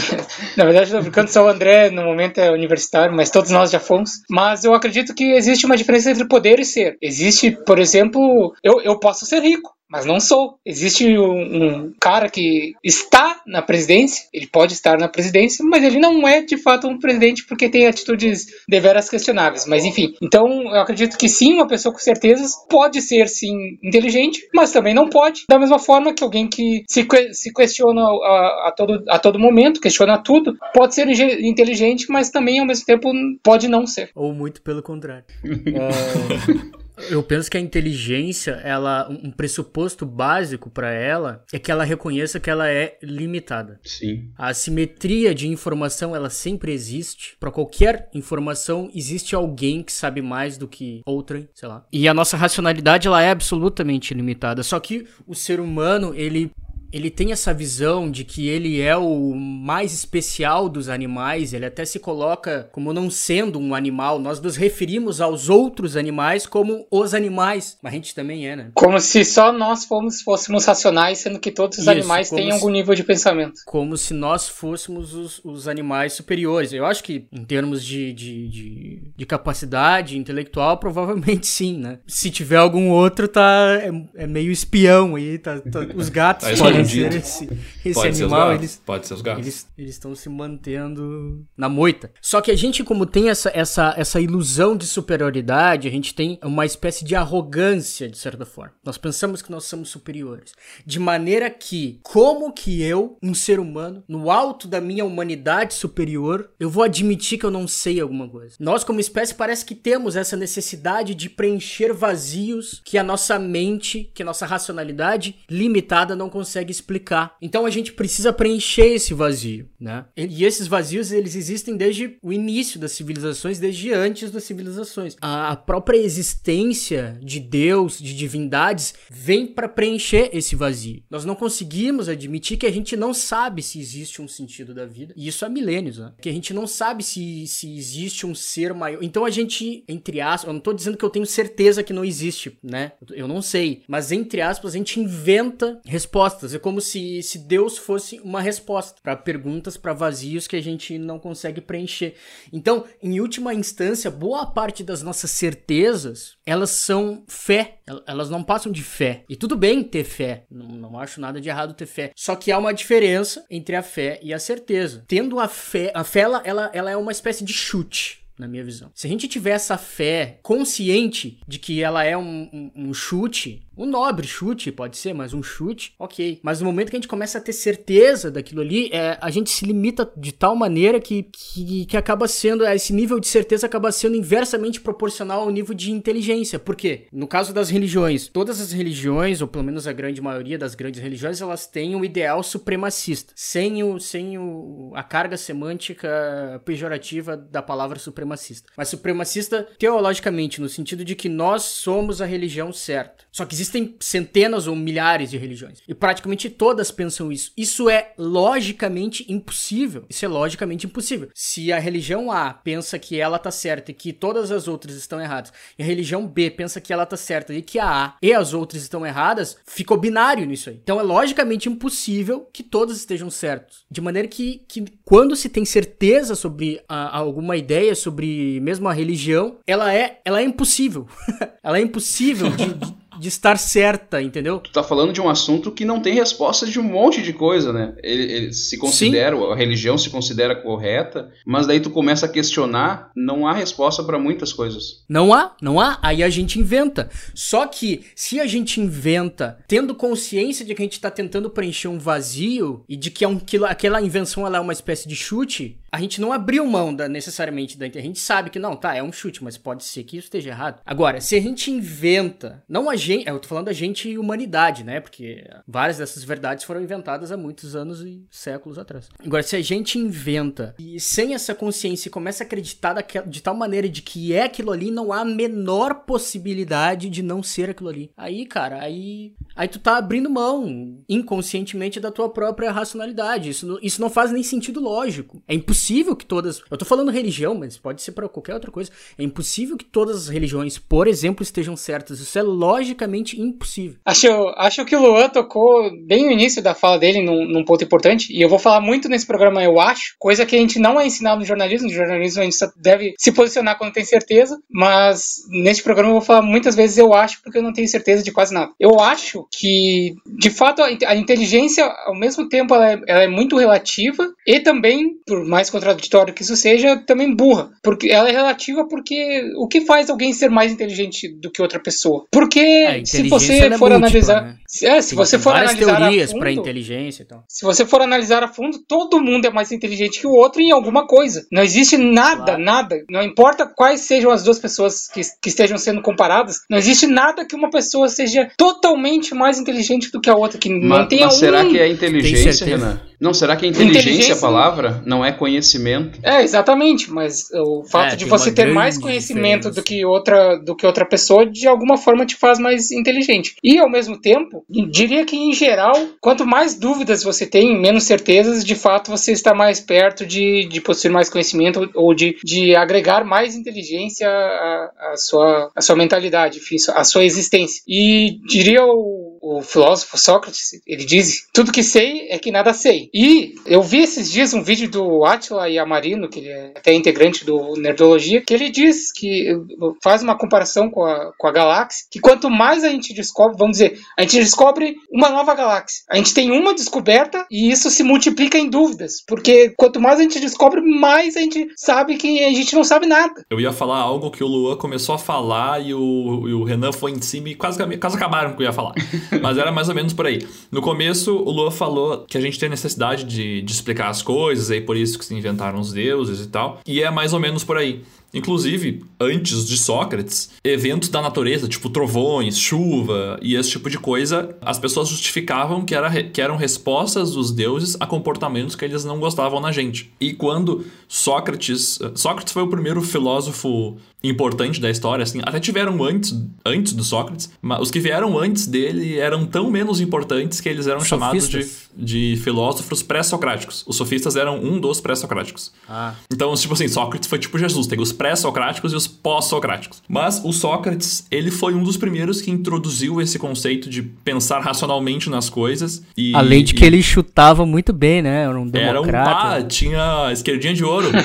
na 0.57 0.65
verdade, 0.65 0.87
estou 0.87 1.03
brincando, 1.03 1.31
só 1.31 1.45
o 1.45 1.49
André 1.49 1.91
no 1.91 2.05
momento 2.05 2.39
é 2.39 2.51
universitário, 2.51 3.15
mas 3.15 3.31
todos 3.31 3.51
nós 3.51 3.71
já 3.71 3.81
fomos. 3.81 4.23
Mas 4.29 4.65
eu 4.65 4.75
acredito 4.75 5.15
que 5.15 5.33
existe 5.33 5.67
uma 5.67 5.77
diferença 5.77 6.11
entre 6.11 6.27
poder 6.27 6.59
e 6.61 6.65
ser. 6.65 6.97
Existe, 7.01 7.51
por 7.51 7.79
exemplo, 7.79 8.55
eu, 8.63 8.81
eu 8.81 8.99
posso 8.99 9.27
ser 9.27 9.41
rico 9.41 9.75
mas 9.95 10.05
não 10.05 10.19
sou. 10.19 10.59
Existe 10.67 11.07
um, 11.17 11.87
um, 11.87 11.93
cara 12.01 12.29
que 12.29 12.73
está 12.83 13.41
na 13.47 13.63
presidência, 13.63 14.25
ele 14.33 14.49
pode 14.49 14.73
estar 14.73 14.99
na 14.99 15.07
presidência, 15.07 15.65
mas 15.65 15.85
ele 15.85 16.01
não 16.01 16.27
é 16.27 16.43
de 16.43 16.57
fato 16.57 16.89
um 16.89 16.99
presidente 16.99 17.47
porque 17.47 17.69
tem 17.69 17.87
atitudes 17.87 18.47
deveras 18.69 19.09
questionáveis. 19.09 19.67
Mas 19.69 19.85
enfim, 19.85 20.13
então 20.21 20.49
eu 20.65 20.81
acredito 20.81 21.17
que 21.17 21.29
sim, 21.29 21.53
uma 21.53 21.69
pessoa 21.69 21.93
com 21.93 22.01
certezas 22.01 22.55
pode 22.69 23.01
ser 23.01 23.29
sim 23.29 23.79
inteligente, 23.85 24.41
mas 24.53 24.73
também 24.73 24.95
não 24.95 25.09
pode. 25.09 25.45
Da 25.49 25.61
mesma 25.61 25.79
forma 25.79 26.13
que 26.13 26.25
alguém 26.25 26.49
que 26.49 26.83
se, 26.91 27.07
se 27.31 27.53
questiona 27.53 28.03
a, 28.03 28.69
a, 28.71 28.75
todo, 28.77 29.05
a 29.09 29.19
todo 29.21 29.39
momento, 29.39 29.81
questiona 29.81 30.19
tudo, 30.19 30.57
pode 30.75 30.93
ser 30.97 31.09
inteligente, 31.41 32.07
mas 32.09 32.31
também 32.31 32.59
ao 32.59 32.67
mesmo 32.67 32.85
tempo 32.85 33.13
pode 33.45 33.69
não 33.69 33.87
ser. 33.87 34.11
Ou 34.17 34.35
muito 34.35 34.61
pelo 34.61 34.83
contrário. 34.83 35.25
é... 35.47 36.84
Eu 37.11 37.23
penso 37.23 37.51
que 37.51 37.57
a 37.57 37.61
inteligência, 37.61 38.53
ela, 38.65 39.09
um 39.09 39.31
pressuposto 39.31 40.07
básico 40.07 40.71
para 40.71 40.93
ela 40.93 41.45
é 41.53 41.59
que 41.59 41.71
ela 41.71 41.85
reconheça 41.85 42.41
que 42.41 42.51
ela 42.51 42.69
é 42.69 42.99
limitada. 43.03 43.81
Sim. 43.85 44.31
A 44.37 44.49
assimetria 44.49 45.35
de 45.35 45.49
informação, 45.49 46.15
ela 46.15 46.31
sempre 46.31 46.73
existe. 46.73 47.37
Para 47.39 47.51
qualquer 47.51 48.09
informação 48.15 48.91
existe 48.95 49.35
alguém 49.35 49.83
que 49.83 49.93
sabe 49.93 50.23
mais 50.23 50.57
do 50.57 50.69
que 50.69 51.03
outra, 51.05 51.49
sei 51.55 51.69
lá. 51.69 51.85
E 51.93 52.09
a 52.09 52.15
nossa 52.15 52.37
racionalidade 52.37 53.07
ela 53.07 53.23
é 53.23 53.31
absolutamente 53.31 54.15
limitada. 54.15 54.63
Só 54.63 54.79
que 54.79 55.07
o 55.27 55.35
ser 55.35 55.61
humano, 55.61 56.15
ele 56.15 56.51
ele 56.95 57.11
tem 57.11 57.33
essa 57.33 57.53
visão 57.53 58.09
de 58.09 58.23
que 58.23 58.47
ele 58.47 58.81
é 58.81 58.97
o 58.97 59.35
mais 59.35 59.93
especial 59.93 60.69
dos 60.69 60.89
animais, 60.89 61.53
ele 61.53 61.67
até 61.67 61.85
se 61.85 61.99
coloca 61.99 62.69
como 62.71 62.93
não 62.93 63.11
sendo 63.11 63.59
um 63.59 63.75
animal. 63.75 64.21
Nós 64.21 64.41
nos 64.41 64.55
referimos 64.55 65.21
aos 65.21 65.49
outros 65.49 65.97
animais 65.97 66.47
como 66.47 66.87
os 66.89 67.13
animais, 67.13 67.77
mas 67.83 67.93
a 67.93 67.97
gente 67.97 68.15
também 68.15 68.47
é, 68.47 68.55
né? 68.55 68.71
Como 68.75 69.01
se 69.01 69.25
só 69.25 69.51
nós 69.51 69.85
fomos, 69.85 70.23
fôssemos 70.23 70.65
racionais, 70.67 71.19
sendo 71.19 71.41
que 71.41 71.51
todos 71.51 71.79
os 71.79 71.83
Isso, 71.83 71.91
animais 71.91 72.31
têm 72.31 72.47
se, 72.47 72.53
algum 72.53 72.71
nível 72.71 72.95
de 72.95 73.03
pensamento. 73.03 73.63
Como 73.67 73.97
se 73.97 74.15
nós 74.15 74.49
fôssemos 74.49 75.15
os, 75.15 75.45
os 75.45 75.67
animais 75.67 76.13
superiores. 76.13 76.73
Eu 76.73 76.87
acho 76.87 77.03
que, 77.03 77.27
em 77.33 77.45
termos 77.45 77.85
de, 77.85 78.13
de, 78.13 78.49
de, 78.49 79.13
de, 79.17 79.27
capacidade 79.27 80.17
intelectual, 80.17 80.79
provavelmente 80.79 81.49
sim, 81.49 81.77
né? 81.77 81.99
Se 82.07 82.31
tiver 82.31 82.59
algum 82.59 82.91
outro, 82.91 83.27
tá 83.27 83.81
é, 83.83 84.23
é 84.23 84.27
meio 84.29 84.53
espião 84.53 85.17
aí, 85.17 85.39
tá, 85.39 85.59
tá 85.59 85.81
os 85.97 86.09
gatos 86.09 86.57
podem 86.57 86.84
ser 86.87 87.15
esse, 87.15 87.49
esse 87.85 87.95
Pode 87.95 88.23
animal, 88.23 88.49
ser 88.49 88.55
eles, 88.55 88.83
Pode 88.85 89.07
ser 89.07 89.15
os 89.15 89.23
gatos. 89.23 89.43
Eles, 89.43 89.69
eles 89.77 89.91
estão 89.93 90.15
se 90.15 90.29
mantendo 90.29 91.45
na 91.57 91.69
moita. 91.69 92.11
Só 92.21 92.41
que 92.41 92.51
a 92.51 92.57
gente, 92.57 92.85
como 92.85 93.07
tem 93.07 93.31
essa, 93.31 93.51
essa, 93.55 93.95
essa 93.97 94.21
ilusão 94.21 94.77
de 94.77 94.87
superioridade, 94.87 95.89
a 95.89 95.91
gente 95.91 96.15
tem 96.15 96.39
uma 96.43 96.67
espécie 96.67 97.05
de 97.05 97.15
arrogância, 97.15 98.09
de 98.09 98.19
certa 98.19 98.45
forma. 98.45 98.75
Nós 98.85 98.99
pensamos 98.99 99.43
que 99.43 99.51
nós 99.51 99.65
somos 99.65 99.89
superiores. 99.89 100.53
De 100.85 100.99
maneira 100.99 101.51
que, 101.51 102.01
como 102.03 102.53
que 102.53 102.83
eu, 102.83 103.19
um 103.23 103.35
ser 103.35 103.59
humano, 103.59 104.03
no 104.09 104.31
alto 104.31 104.67
da 104.67 104.81
minha 104.81 105.05
humanidade 105.05 105.75
superior, 105.75 106.51
eu 106.59 106.71
vou 106.71 106.85
admitir 106.85 107.39
que 107.39 107.45
eu 107.45 107.51
não 107.51 107.67
sei 107.69 108.01
alguma 108.01 108.29
coisa? 108.29 108.57
Nós, 108.59 108.85
como 108.85 109.01
espécie, 109.01 109.35
parece 109.35 109.65
que 109.65 109.75
temos 109.75 110.17
essa 110.17 110.37
necessidade 110.37 111.15
de 111.15 111.29
preencher 111.29 111.93
vazios 111.93 112.81
que 112.85 112.99
a 112.99 113.03
nossa 113.03 113.39
mente, 113.39 114.11
que 114.15 114.23
a 114.23 114.27
nossa 114.27 114.47
racionalidade 114.47 115.37
limitada 115.51 116.17
não 116.17 116.31
consegue 116.31 116.64
explicar. 116.71 117.37
Então 117.41 117.67
a 117.67 117.71
gente 117.71 117.93
precisa 117.93 118.33
preencher 118.33 118.87
esse 118.87 119.15
vazio, 119.15 119.69
né? 119.79 120.07
E 120.17 120.45
esses 120.45 120.67
vazios 120.67 121.13
eles 121.13 121.35
existem 121.35 121.77
desde 121.77 122.17
o 122.23 122.33
início 122.33 122.79
das 122.81 122.93
civilizações, 122.93 123.59
desde 123.59 123.93
antes 123.93 124.31
das 124.31 124.45
civilizações. 124.45 125.17
A 125.21 125.57
própria 125.57 125.99
existência 125.99 127.19
de 127.23 127.41
Deus, 127.41 127.99
de 127.99 128.15
divindades, 128.15 128.95
vem 129.11 129.47
para 129.47 129.69
preencher 129.69 130.31
esse 130.33 130.57
vazio. 130.57 131.03
Nós 131.11 131.25
não 131.25 131.35
conseguimos 131.35 132.09
admitir 132.09 132.57
que 132.57 132.67
a 132.67 132.73
gente 132.73 132.97
não 132.97 133.13
sabe 133.13 133.63
se 133.63 133.79
existe 133.79 134.21
um 134.23 134.29
sentido 134.29 134.75
da 134.75 134.87
vida. 134.87 135.15
E 135.17 135.29
isso 135.29 135.45
há 135.45 135.49
milênios, 135.49 135.99
né? 135.99 136.13
Que 136.21 136.29
a 136.29 136.33
gente 136.33 136.53
não 136.55 136.67
sabe 136.67 137.03
se, 137.03 137.47
se 137.47 137.77
existe 137.77 138.27
um 138.27 138.35
ser 138.35 138.73
maior. 138.73 139.03
Então 139.03 139.25
a 139.25 139.31
gente, 139.31 139.85
entre 139.89 140.21
aspas, 140.21 140.49
eu 140.49 140.53
não 140.55 140.61
tô 140.61 140.73
dizendo 140.73 140.97
que 140.97 141.05
eu 141.05 141.11
tenho 141.11 141.27
certeza 141.27 141.83
que 141.83 141.93
não 141.93 142.05
existe, 142.05 142.59
né? 142.63 142.93
Eu 143.11 143.29
não 143.29 143.43
sei. 143.43 143.83
Mas 143.89 144.13
entre 144.13 144.41
aspas, 144.41 144.75
a 144.75 144.79
gente 144.79 145.01
inventa 145.01 145.81
respostas 145.85 146.54
É 146.55 146.59
como 146.59 146.81
se, 146.81 147.23
se 147.23 147.39
Deus 147.39 147.79
fosse 147.79 148.21
uma 148.21 148.41
resposta 148.41 149.01
para 149.03 149.17
perguntas, 149.17 149.77
para 149.77 149.93
vazios 149.93 150.47
que 150.47 150.57
a 150.57 150.63
gente 150.63 150.99
não 150.99 151.19
consegue 151.19 151.61
preencher. 151.61 152.15
Então, 152.53 152.85
em 153.03 153.21
última 153.21 153.55
instância, 153.55 154.11
boa 154.11 154.47
parte 154.47 154.83
das 154.83 155.03
nossas 155.03 155.31
certezas, 155.31 156.37
elas 156.45 156.71
são 156.71 157.25
fé. 157.27 157.79
Elas 158.07 158.31
não 158.31 158.43
passam 158.43 158.73
de 158.73 158.83
fé. 158.83 159.25
E 159.29 159.37
tudo 159.37 159.57
bem 159.57 159.83
ter 159.83 160.05
fé. 160.05 160.45
Não, 160.51 160.67
não 160.67 160.99
acho 160.99 161.21
nada 161.21 161.41
de 161.41 161.49
errado 161.49 161.75
ter 161.75 161.87
fé. 161.87 162.13
Só 162.17 162.35
que 162.35 162.51
há 162.51 162.59
uma 162.59 162.73
diferença 162.73 163.45
entre 163.51 163.77
a 163.77 163.83
fé 163.83 164.19
e 164.23 164.33
a 164.33 164.39
certeza. 164.39 165.05
Tendo 165.07 165.39
a 165.39 165.49
fé, 165.49 165.93
a 165.95 166.03
fé 166.03 166.21
ela, 166.21 166.43
ela, 166.45 166.71
ela 166.73 166.91
é 166.91 166.97
uma 166.97 167.13
espécie 167.13 167.45
de 167.45 167.53
chute 167.53 168.25
na 168.39 168.49
minha 168.49 168.65
visão. 168.65 168.91
Se 168.95 169.07
a 169.07 169.11
gente 169.11 169.29
tiver 169.29 169.51
essa 169.51 169.79
fé 169.79 170.39
consciente 170.43 171.39
de 171.47 171.59
que 171.59 171.83
ela 171.83 172.05
é 172.05 172.17
um, 172.17 172.51
um, 172.53 172.73
um, 172.75 172.95
chute, 172.95 173.63
um 173.77 173.87
nobre 173.87 174.27
chute, 174.27 174.71
pode 174.71 174.97
ser, 174.97 175.13
mas 175.13 175.35
um 175.35 175.43
chute, 175.43 175.95
ok. 175.99 176.41
Mas 176.43 176.61
no 176.61 176.67
momento 176.67 176.91
que 176.91 176.97
a 176.97 176.99
gente 176.99 177.09
começa 177.09 177.39
a 177.39 177.41
ter 177.41 177.53
certeza 177.53 178.31
daquilo 178.31 178.61
ali, 178.61 178.91
é, 178.93 179.19
a 179.21 179.31
gente 179.31 179.51
se 179.51 179.65
limita 179.65 180.11
de 180.17 180.33
tal 180.33 180.55
maneira 180.55 181.01
que, 181.01 181.25
que, 181.25 181.87
que 181.87 181.97
acaba 181.97 182.29
sendo, 182.29 182.67
esse 182.67 182.93
nível 182.93 183.19
de 183.19 183.27
certeza 183.27 183.67
acaba 183.67 183.91
sendo 183.91 184.17
inversamente 184.17 184.81
proporcional 184.81 185.43
ao 185.43 185.51
nível 185.51 185.75
de 185.75 185.91
inteligência. 185.91 186.59
Por 186.59 186.77
quê? 186.77 187.07
No 187.13 187.27
caso 187.27 187.53
das 187.53 187.71
religiões, 187.71 188.29
todas 188.29 188.61
as 188.61 188.73
religiões, 188.73 189.41
ou 189.41 189.49
pelo 189.49 189.65
menos 189.65 189.87
a 189.87 189.93
grande 189.93 190.21
maioria 190.21 190.59
das 190.59 190.75
grandes 190.75 191.01
religiões, 191.01 191.41
elas 191.41 191.67
têm 191.67 191.97
um 191.97 192.05
ideal 192.05 192.43
supremacista, 192.43 193.33
sem, 193.37 193.83
o, 193.83 193.99
sem 193.99 194.39
o, 194.39 194.93
a 194.95 195.03
carga 195.03 195.37
semântica 195.37 196.63
pejorativa 196.65 197.37
da 197.37 197.63
palavra 197.63 197.99
supremacista. 197.99 198.71
Mas 198.77 198.89
supremacista 198.89 199.67
teologicamente, 199.79 200.61
no 200.61 200.69
sentido 200.69 201.05
de 201.05 201.15
que 201.15 201.29
nós 201.29 201.63
somos 201.63 202.21
a 202.21 202.27
religião 202.27 202.73
certa. 202.73 203.25
Só 203.33 203.45
que 203.45 203.55
existem 203.65 203.97
centenas 203.99 204.67
ou 204.67 204.77
milhares 204.77 205.31
de 205.31 205.39
religiões. 205.39 205.79
E 205.89 205.95
praticamente 205.95 206.51
todas 206.51 206.91
pensam 206.91 207.33
isso. 207.33 207.53
Isso 207.57 207.89
é 207.89 208.13
logicamente 208.19 209.25
impossível. 209.33 210.05
Isso 210.09 210.25
é 210.25 210.29
logicamente 210.29 210.87
impossível. 210.87 211.31
Se 211.35 211.73
a 211.73 211.79
religião 211.79 212.31
A 212.31 212.53
pensa 212.53 212.99
que 212.99 213.19
ela 213.19 213.39
tá 213.39 213.51
certa 213.51 213.91
e 213.91 213.95
que 213.95 214.13
todas 214.13 214.53
as 214.53 214.69
outras 214.69 214.95
estão 214.95 215.21
erradas, 215.21 215.53
e 215.79 215.83
a 215.83 215.87
religião 215.87 216.27
B 216.27 216.51
pensa 216.51 216.81
que 216.81 216.93
ela 216.93 217.07
tá 217.07 217.17
certa 217.17 217.55
e 217.55 217.63
que 217.63 217.79
a 217.79 217.89
A 217.89 218.17
e 218.21 218.33
as 218.33 218.53
outras 218.53 218.83
estão 218.83 219.07
erradas, 219.07 219.57
ficou 219.67 219.97
binário 219.97 220.47
nisso 220.47 220.71
aí. 220.71 220.79
Então 220.83 221.01
é 221.01 221.03
logicamente 221.03 221.69
impossível 221.69 222.49
que 222.53 222.63
todas 222.63 222.99
estejam 222.99 223.31
certos. 223.31 223.85
De 223.91 224.01
maneira 224.01 224.29
que, 224.29 224.63
que 224.69 224.85
quando 225.05 225.35
se 225.35 225.49
tem 225.49 225.65
certeza 225.65 226.35
sobre 226.35 226.81
a, 226.89 227.17
alguma 227.17 227.57
ideia, 227.57 227.95
sobre 227.95 228.61
mesmo 228.61 228.89
a 228.89 228.93
religião, 228.93 229.59
ela 229.67 229.93
é, 229.93 230.21
ela 230.25 230.41
é 230.41 230.45
impossível. 230.45 231.07
ela 231.63 231.79
é 231.79 231.81
impossível 231.81 232.51
de, 232.51 232.75
de 232.75 233.04
de 233.19 233.29
estar 233.29 233.59
certa, 233.59 234.23
entendeu? 234.23 234.59
Tu 234.59 234.71
tá 234.71 234.83
falando 234.83 235.13
de 235.13 235.21
um 235.21 235.29
assunto 235.29 235.71
que 235.71 235.85
não 235.85 236.01
tem 236.01 236.15
resposta 236.15 236.67
de 236.67 236.79
um 236.79 236.83
monte 236.83 237.23
de 237.23 237.33
coisa, 237.33 237.73
né? 237.73 237.95
Ele, 238.03 238.23
ele 238.33 238.53
se 238.53 238.77
considera, 238.79 239.37
Sim. 239.37 239.53
a 239.53 239.55
religião 239.55 239.97
se 239.99 240.11
considera 240.11 240.55
correta, 240.55 241.31
mas 241.47 241.67
daí 241.67 241.81
tu 241.81 241.91
começa 241.91 242.27
a 242.27 242.29
questionar, 242.29 243.11
não 243.17 243.47
há 243.47 243.53
resposta 243.53 244.03
para 244.03 244.19
muitas 244.19 244.53
coisas. 244.53 245.05
Não 245.09 245.33
há, 245.33 245.55
não 245.61 245.81
há. 245.81 245.99
Aí 246.03 246.23
a 246.23 246.29
gente 246.29 246.59
inventa. 246.59 247.11
Só 247.35 247.67
que 247.67 248.05
se 248.15 248.41
a 248.41 248.47
gente 248.47 248.81
inventa 248.81 249.59
tendo 249.67 249.95
consciência 249.95 250.65
de 250.65 250.75
que 250.75 250.83
a 250.83 250.85
gente 250.85 251.01
tá 251.01 251.11
tentando 251.11 251.51
preencher 251.51 251.89
um 251.89 251.99
vazio 251.99 252.85
e 252.89 252.97
de 252.97 253.11
que 253.11 253.25
é 253.25 253.29
um, 253.29 253.41
aquela 253.67 254.01
invenção 254.01 254.47
ela 254.47 254.59
é 254.59 254.61
uma 254.61 254.73
espécie 254.73 255.09
de 255.09 255.17
chute, 255.17 255.79
a 255.95 256.01
gente 256.01 256.21
não 256.21 256.33
abriu 256.33 256.67
mão 256.67 256.93
da, 256.93 257.09
necessariamente 257.09 257.79
da 257.79 257.87
A 257.87 257.89
gente 257.89 258.19
sabe 258.19 258.51
que 258.51 258.59
não, 258.59 258.75
tá, 258.75 258.97
é 258.97 259.03
um 259.03 259.13
chute, 259.13 259.45
mas 259.45 259.57
pode 259.57 259.85
ser 259.85 260.03
que 260.03 260.17
isso 260.17 260.27
esteja 260.27 260.51
errado. 260.51 260.81
Agora, 260.85 261.21
se 261.21 261.37
a 261.37 261.41
gente 261.41 261.71
inventa, 261.71 262.65
não 262.69 262.91
a 262.91 262.97
gente, 262.97 263.29
eu 263.29 263.39
tô 263.39 263.47
falando 263.47 263.69
a 263.69 263.73
gente 263.73 264.09
e 264.09 264.19
humanidade, 264.19 264.83
né? 264.83 264.99
Porque 264.99 265.49
várias 265.69 265.99
dessas 265.99 266.25
verdades 266.25 266.65
foram 266.65 266.83
inventadas 266.83 267.31
há 267.31 267.37
muitos 267.37 267.77
anos 267.77 268.01
e 268.01 268.27
séculos 268.29 268.77
atrás. 268.77 269.09
Agora, 269.25 269.45
se 269.45 269.55
a 269.55 269.63
gente 269.63 269.97
inventa 269.97 270.75
e 270.81 270.99
sem 270.99 271.33
essa 271.33 271.55
consciência 271.55 272.11
começa 272.11 272.43
a 272.43 272.47
acreditar 272.47 272.95
de 273.25 273.41
tal 273.41 273.55
maneira 273.55 273.89
de 273.89 274.03
que 274.03 274.35
é 274.35 274.43
aquilo 274.43 274.73
ali, 274.73 274.91
não 274.91 275.13
há 275.13 275.21
a 275.21 275.25
menor 275.25 276.07
possibilidade 276.07 277.09
de 277.09 277.23
não 277.23 277.41
ser 277.41 277.71
aquilo 277.71 277.91
ali. 277.91 278.11
Aí, 278.17 278.47
cara, 278.47 278.83
aí, 278.83 279.35
aí 279.55 279.69
tu 279.69 279.79
tá 279.79 279.97
abrindo 279.97 280.29
mão 280.29 281.05
inconscientemente 281.09 282.01
da 282.01 282.11
tua 282.11 282.29
própria 282.29 282.73
racionalidade. 282.73 283.51
Isso, 283.51 283.79
isso 283.81 284.01
não 284.01 284.11
faz 284.11 284.33
nem 284.33 284.43
sentido 284.43 284.81
lógico. 284.81 285.41
É 285.47 285.55
impossível 285.55 285.84
impossível 285.85 286.17
que 286.17 286.25
todas. 286.25 286.63
Eu 286.71 286.79
tô 286.79 286.85
falando 286.85 287.11
religião, 287.11 287.55
mas 287.55 287.77
pode 287.77 288.01
ser 288.03 288.13
para 288.13 288.29
qualquer 288.29 288.55
outra 288.55 288.71
coisa. 288.71 288.91
É 289.19 289.23
impossível 289.23 289.77
que 289.77 289.85
todas 289.85 290.17
as 290.17 290.29
religiões, 290.29 290.79
por 290.79 291.07
exemplo, 291.07 291.43
estejam 291.43 291.77
certas. 291.77 292.21
Isso 292.21 292.39
é 292.39 292.43
logicamente 292.43 293.41
impossível. 293.41 293.99
Acho, 294.05 294.29
acho 294.57 294.85
que 294.85 294.97
o 294.97 295.01
Luan 295.01 295.29
tocou 295.29 295.91
bem 296.07 296.25
no 296.25 296.33
início 296.33 296.63
da 296.63 296.75
fala 296.75 296.99
dele 296.99 297.23
num, 297.23 297.47
num 297.47 297.65
ponto 297.65 297.85
importante. 297.85 298.33
E 298.33 298.41
eu 298.41 298.49
vou 298.49 298.59
falar 298.59 298.81
muito 298.81 299.09
nesse 299.09 299.27
programa, 299.27 299.63
eu 299.63 299.79
acho. 299.79 300.15
Coisa 300.19 300.47
que 300.47 300.57
a 300.57 300.59
gente 300.59 300.79
não 300.79 300.99
é 300.99 301.07
ensinado 301.07 301.41
no 301.41 301.47
jornalismo. 301.47 301.89
No 301.89 301.95
jornalismo 301.95 302.41
a 302.41 302.45
gente 302.45 302.57
deve 302.77 303.15
se 303.19 303.33
posicionar 303.33 303.77
quando 303.77 303.93
tem 303.93 304.05
certeza. 304.05 304.59
Mas 304.71 305.45
neste 305.51 305.83
programa 305.83 306.11
eu 306.11 306.15
vou 306.15 306.23
falar 306.23 306.43
muitas 306.43 306.75
vezes 306.75 306.97
eu 306.97 307.13
acho, 307.13 307.43
porque 307.43 307.59
eu 307.59 307.63
não 307.63 307.73
tenho 307.73 307.89
certeza 307.89 308.23
de 308.23 308.33
quase 308.33 308.55
nada. 308.55 308.73
Eu 308.81 309.01
acho 309.01 309.47
que, 309.51 310.15
de 310.27 310.51
fato, 310.51 310.83
a 310.83 311.17
inteligência, 311.17 311.85
ao 312.07 312.15
mesmo 312.15 312.49
tempo, 312.49 312.75
ela 312.75 312.93
é, 312.93 313.01
ela 313.07 313.23
é 313.23 313.29
muito 313.29 313.57
relativa 313.57 314.33
e 314.47 314.61
também, 314.61 315.17
por 315.27 315.45
mais 315.45 315.71
contraditório 315.75 316.33
que 316.33 316.43
isso 316.43 316.57
seja, 316.57 316.97
também 316.99 317.35
burra. 317.35 317.71
Porque 317.83 318.09
ela 318.09 318.29
é 318.29 318.33
relativa 318.33 318.87
porque 318.89 319.43
o 319.57 319.67
que 319.67 319.81
faz 319.81 320.09
alguém 320.09 320.33
ser 320.33 320.49
mais 320.49 320.71
inteligente 320.71 321.29
do 321.29 321.51
que 321.51 321.61
outra 321.61 321.81
pessoa? 321.81 322.25
Porque 322.31 322.61
é, 322.61 323.05
se 323.05 323.29
você 323.29 323.55
é 323.55 323.79
for 323.79 323.91
é 323.91 323.99
múltipla, 323.99 324.09
analisar. 324.09 324.43
Né? 324.43 324.57
É, 324.83 325.03
se 325.03 325.15
você 325.15 325.39
for 325.39 325.55
analisar. 325.55 325.99
teorias 325.99 326.33
para 326.33 326.53
inteligência 326.53 327.23
então. 327.25 327.43
Se 327.49 327.65
você 327.65 327.85
for 327.85 328.01
analisar 328.01 328.43
a 328.43 328.49
fundo, 328.49 328.79
todo 328.87 329.21
mundo 329.21 329.47
é 329.47 329.51
mais 329.51 329.73
inteligente 329.73 330.21
que 330.21 330.27
o 330.27 330.33
outro 330.33 330.63
em 330.63 330.71
alguma 330.71 331.07
coisa. 331.07 331.47
Não 331.51 331.63
existe 331.63 331.97
nada, 331.97 332.45
claro. 332.45 332.63
nada. 332.63 333.05
Não 333.11 333.23
importa 333.23 333.67
quais 333.67 334.03
sejam 334.03 334.31
as 334.31 334.45
duas 334.45 334.59
pessoas 334.59 335.09
que, 335.09 335.21
que 335.43 335.49
estejam 335.49 335.77
sendo 335.77 336.03
comparadas, 336.03 336.61
não 336.71 336.79
existe 336.79 337.07
nada 337.07 337.45
que 337.45 337.57
uma 337.57 337.71
pessoa 337.71 338.09
seja 338.09 338.49
totalmente 338.57 339.35
mais 339.35 339.59
inteligente 339.59 340.11
do 340.13 340.21
que 340.21 340.31
a 340.31 340.35
outra. 340.35 340.59
Que 340.59 340.69
mas, 340.69 340.83
não 341.01 341.09
tenha 341.09 341.27
mas 341.27 341.35
um... 341.35 341.39
será 341.39 341.65
que 341.65 341.79
é 341.79 341.89
inteligência, 341.89 342.65
Renan? 342.67 343.01
Não, 343.25 343.33
será 343.33 343.57
que 343.57 343.65
a 343.65 343.69
inteligência, 343.71 344.01
inteligência 344.01 344.35
a 344.35 344.39
palavra 344.39 345.03
não 345.07 345.25
é 345.25 345.33
conhecimento? 345.33 346.19
É, 346.23 346.43
exatamente, 346.43 347.11
mas 347.11 347.49
o 347.55 347.83
fato 347.83 348.13
é, 348.13 348.17
de 348.17 348.27
você 348.27 348.53
ter 348.53 348.67
mais 348.67 348.99
conhecimento 348.99 349.71
do 349.71 349.83
que, 349.83 350.05
outra, 350.05 350.59
do 350.59 350.77
que 350.77 350.85
outra 350.85 351.07
pessoa, 351.07 351.47
de 351.47 351.67
alguma 351.67 351.97
forma 351.97 352.27
te 352.27 352.37
faz 352.37 352.59
mais 352.59 352.91
inteligente. 352.91 353.57
E 353.65 353.79
ao 353.79 353.89
mesmo 353.89 354.21
tempo, 354.21 354.63
diria 354.91 355.25
que 355.25 355.37
em 355.37 355.55
geral, 355.55 355.95
quanto 356.21 356.45
mais 356.45 356.75
dúvidas 356.75 357.23
você 357.23 357.47
tem, 357.47 357.81
menos 357.81 358.05
certezas, 358.05 358.63
de 358.63 358.75
fato 358.75 359.11
você 359.11 359.33
está 359.33 359.55
mais 359.55 359.81
perto 359.81 360.27
de, 360.27 360.69
de 360.69 360.83
possuir 360.83 361.11
mais 361.11 361.31
conhecimento 361.31 361.89
ou 361.95 362.15
de, 362.15 362.37
de 362.45 362.77
agregar 362.77 363.25
mais 363.25 363.55
inteligência 363.55 364.29
à, 364.29 364.91
à, 365.13 365.17
sua, 365.17 365.71
à 365.75 365.81
sua 365.81 365.97
mentalidade, 365.97 366.59
enfim, 366.59 366.77
à 366.95 367.03
sua 367.05 367.25
existência. 367.25 367.81
E 367.89 368.39
diria 368.47 368.85
o, 368.85 369.24
o 369.45 369.61
filósofo 369.61 370.17
Sócrates, 370.17 370.81
ele 370.87 371.05
diz: 371.05 371.47
tudo 371.53 371.73
que 371.73 371.83
sei 371.83 372.29
é 372.31 372.39
que 372.39 372.51
nada 372.51 372.73
sei. 372.73 373.11
E 373.13 373.55
eu 373.67 373.83
vi 373.83 373.99
esses 373.99 374.31
dias 374.31 374.55
um 374.55 374.63
vídeo 374.63 374.91
do 374.91 375.25
Atila 375.25 375.69
Yamarino, 375.69 376.29
que 376.31 376.41
ele 376.41 376.49
é 376.49 376.73
até 376.75 376.95
integrante 376.95 377.45
do 377.45 377.75
Nerdologia, 377.77 378.41
que 378.41 378.55
ele 378.55 378.71
diz 378.71 379.13
que 379.13 379.55
faz 380.03 380.23
uma 380.23 380.39
comparação 380.39 380.91
com 380.91 381.05
a, 381.05 381.33
com 381.37 381.47
a 381.47 381.53
galáxia, 381.53 382.07
que 382.11 382.21
quanto 382.21 382.49
mais 382.49 382.83
a 382.85 382.89
gente 382.89 383.13
descobre, 383.13 383.59
vamos 383.59 383.73
dizer, 383.73 384.01
a 384.17 384.23
gente 384.23 384.39
descobre 384.39 384.97
uma 385.13 385.29
nova 385.29 385.55
galáxia. 385.55 386.05
A 386.09 386.17
gente 386.17 386.33
tem 386.33 386.51
uma 386.51 386.75
descoberta 386.75 387.47
e 387.51 387.71
isso 387.71 387.91
se 387.91 388.03
multiplica 388.03 388.59
em 388.59 388.71
dúvidas, 388.71 389.23
porque 389.27 389.75
quanto 389.77 390.01
mais 390.01 390.19
a 390.19 390.23
gente 390.23 390.41
descobre, 390.41 390.81
mais 390.81 391.37
a 391.37 391.41
gente 391.41 391.69
sabe 391.77 392.17
que 392.17 392.43
a 392.43 392.51
gente 392.51 392.75
não 392.75 392.85
sabe 392.85 393.07
nada. 393.07 393.45
Eu 393.51 393.61
ia 393.61 393.73
falar 393.73 393.99
algo 393.99 394.31
que 394.31 394.43
o 394.43 394.47
Luan 394.47 394.77
começou 394.77 395.15
a 395.15 395.19
falar 395.19 395.81
e 395.85 395.93
o, 395.93 396.49
e 396.49 396.55
o 396.55 396.65
Renan 396.65 396.93
foi 396.93 397.11
em 397.11 397.21
cima 397.21 397.51
e 397.51 397.55
quase, 397.55 397.79
quase 397.99 398.17
acabaram 398.17 398.51
com 398.51 398.55
o 398.55 398.57
que 398.59 398.63
eu 398.63 398.69
ia 398.69 398.73
falar. 398.73 398.95
Mas 399.43 399.59
era 399.59 399.73
mais 399.73 399.89
ou 399.89 399.95
menos 399.95 400.13
por 400.13 400.27
aí. 400.27 400.47
No 400.71 400.81
começo, 400.81 401.35
o 401.37 401.51
Luan 401.51 401.71
falou 401.71 402.25
que 402.29 402.39
a 402.39 402.41
gente 402.41 402.59
tem 402.59 402.69
necessidade 402.69 403.25
de, 403.25 403.63
de 403.63 403.73
explicar 403.73 404.09
as 404.09 404.23
coisas, 404.23 404.71
e 404.71 404.81
por 404.81 404.97
isso 404.97 405.19
que 405.19 405.25
se 405.25 405.35
inventaram 405.35 405.81
os 405.81 405.93
deuses 405.93 406.45
e 406.45 406.49
tal. 406.49 406.81
E 406.87 407.03
é 407.03 407.11
mais 407.11 407.33
ou 407.33 407.41
menos 407.41 407.65
por 407.65 407.77
aí. 407.77 408.03
Inclusive, 408.35 409.05
antes 409.21 409.65
de 409.65 409.79
Sócrates, 409.79 410.51
eventos 410.65 411.09
da 411.09 411.23
natureza, 411.23 411.69
tipo 411.69 411.89
trovões, 411.89 412.59
chuva 412.59 413.39
e 413.41 413.55
esse 413.55 413.71
tipo 413.71 413.89
de 413.89 413.97
coisa, 413.97 414.57
as 414.61 414.77
pessoas 414.77 415.09
justificavam 415.09 415.85
que, 415.85 415.95
era, 415.95 416.11
que 416.25 416.41
eram 416.41 416.57
respostas 416.57 417.31
dos 417.31 417.53
deuses 417.53 417.97
a 418.01 418.07
comportamentos 418.07 418.75
que 418.75 418.85
eles 418.85 419.05
não 419.05 419.21
gostavam 419.21 419.61
na 419.61 419.71
gente. 419.71 420.13
E 420.21 420.33
quando 420.33 420.85
Sócrates. 421.07 422.01
Sócrates 422.17 422.53
foi 422.53 422.65
o 422.65 422.69
primeiro 422.69 423.01
filósofo 423.03 423.97
importante 424.29 424.81
da 424.81 424.91
história, 424.91 425.23
assim, 425.23 425.41
até 425.43 425.61
tiveram 425.61 426.03
antes, 426.03 426.35
antes 426.65 426.93
do 426.93 427.05
Sócrates, 427.05 427.51
mas 427.61 427.81
os 427.81 427.91
que 427.91 428.01
vieram 428.01 428.39
antes 428.39 428.67
dele 428.67 429.19
eram 429.19 429.47
tão 429.47 429.71
menos 429.71 430.01
importantes 430.01 430.61
que 430.61 430.69
eles 430.69 430.87
eram 430.87 431.01
chamados 431.01 431.49
de, 431.49 431.67
de 431.97 432.41
filósofos 432.43 433.03
pré-socráticos. 433.03 433.85
Os 433.87 433.97
sofistas 433.97 434.37
eram 434.37 434.63
um 434.63 434.81
dos 434.81 435.01
pré-socráticos. 435.01 435.73
Ah. 435.89 436.15
Então, 436.33 436.55
tipo 436.55 436.73
assim, 436.73 436.89
Sócrates 436.89 437.29
foi 437.29 437.39
tipo 437.39 437.59
Jesus, 437.59 437.87
tem 437.87 438.01
os 438.01 438.13
pré-socráticos 438.13 438.93
e 438.93 438.97
os 438.97 439.07
pós-socráticos. 439.07 440.03
Mas 440.09 440.43
o 440.45 440.53
Sócrates, 440.53 441.27
ele 441.31 441.51
foi 441.51 441.75
um 441.75 441.83
dos 441.83 441.97
primeiros 441.97 442.41
que 442.41 442.51
introduziu 442.51 443.21
esse 443.21 443.39
conceito 443.39 443.91
de 443.91 444.03
pensar 444.03 444.61
racionalmente 444.61 445.29
nas 445.29 445.51
coisas. 445.51 446.03
E, 446.17 446.35
Além 446.35 446.65
de 446.65 446.73
e 446.73 446.77
que 446.77 446.85
ele 446.85 447.03
chutava 447.03 447.67
muito 447.67 447.93
bem, 447.93 448.23
né? 448.23 448.45
Era 448.45 448.51
um 448.59 448.71
era 448.73 449.01
um 449.01 449.03
democrata. 449.03 449.57
ah, 449.57 449.63
tinha 449.63 450.31
esquerdinha 450.33 450.75
de 450.75 450.85
ouro. 450.85 451.09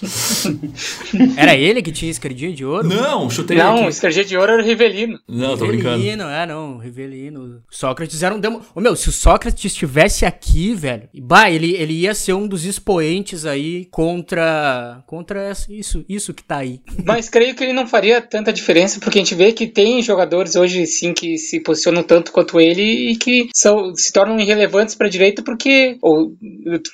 Era 1.36 1.54
ele 1.56 1.79
que 1.82 1.92
tinha 1.92 2.10
esquerdinha 2.10 2.52
de 2.52 2.64
ouro? 2.64 2.88
Não, 2.88 3.28
chutei 3.30 3.56
Não, 3.56 3.76
aqui. 3.76 3.84
o 3.84 3.88
esquerdinha 3.88 4.24
de 4.24 4.36
ouro 4.36 4.52
era 4.52 4.62
o 4.62 4.64
Rivelino. 4.64 5.18
Não, 5.28 5.56
tô 5.56 5.66
brincando. 5.66 5.96
Rivelino, 5.96 6.24
é, 6.24 6.46
não, 6.46 6.78
Rivelino. 6.78 7.62
Sócrates 7.70 8.22
era 8.22 8.34
um 8.34 8.40
demo... 8.40 8.62
Ô, 8.74 8.80
meu, 8.80 8.96
se 8.96 9.08
o 9.08 9.12
Sócrates 9.12 9.64
estivesse 9.64 10.24
aqui, 10.24 10.74
velho, 10.74 11.08
bah, 11.22 11.50
ele, 11.50 11.74
ele 11.76 11.94
ia 11.94 12.14
ser 12.14 12.32
um 12.32 12.46
dos 12.46 12.64
expoentes 12.64 13.46
aí 13.46 13.86
contra 13.90 15.02
contra 15.06 15.52
isso, 15.68 16.04
isso 16.08 16.32
que 16.32 16.42
tá 16.42 16.58
aí. 16.58 16.80
Mas 17.04 17.28
creio 17.28 17.54
que 17.54 17.64
ele 17.64 17.72
não 17.72 17.86
faria 17.86 18.20
tanta 18.20 18.52
diferença, 18.52 19.00
porque 19.00 19.18
a 19.18 19.22
gente 19.22 19.34
vê 19.34 19.52
que 19.52 19.66
tem 19.66 20.02
jogadores 20.02 20.56
hoje, 20.56 20.86
sim, 20.86 21.12
que 21.12 21.36
se 21.36 21.60
posicionam 21.60 22.02
tanto 22.02 22.32
quanto 22.32 22.60
ele 22.60 23.12
e 23.12 23.16
que 23.16 23.48
são, 23.54 23.94
se 23.94 24.12
tornam 24.12 24.38
irrelevantes 24.38 24.94
pra 24.94 25.08
direita, 25.08 25.42
porque 25.42 25.96
ou, 26.02 26.32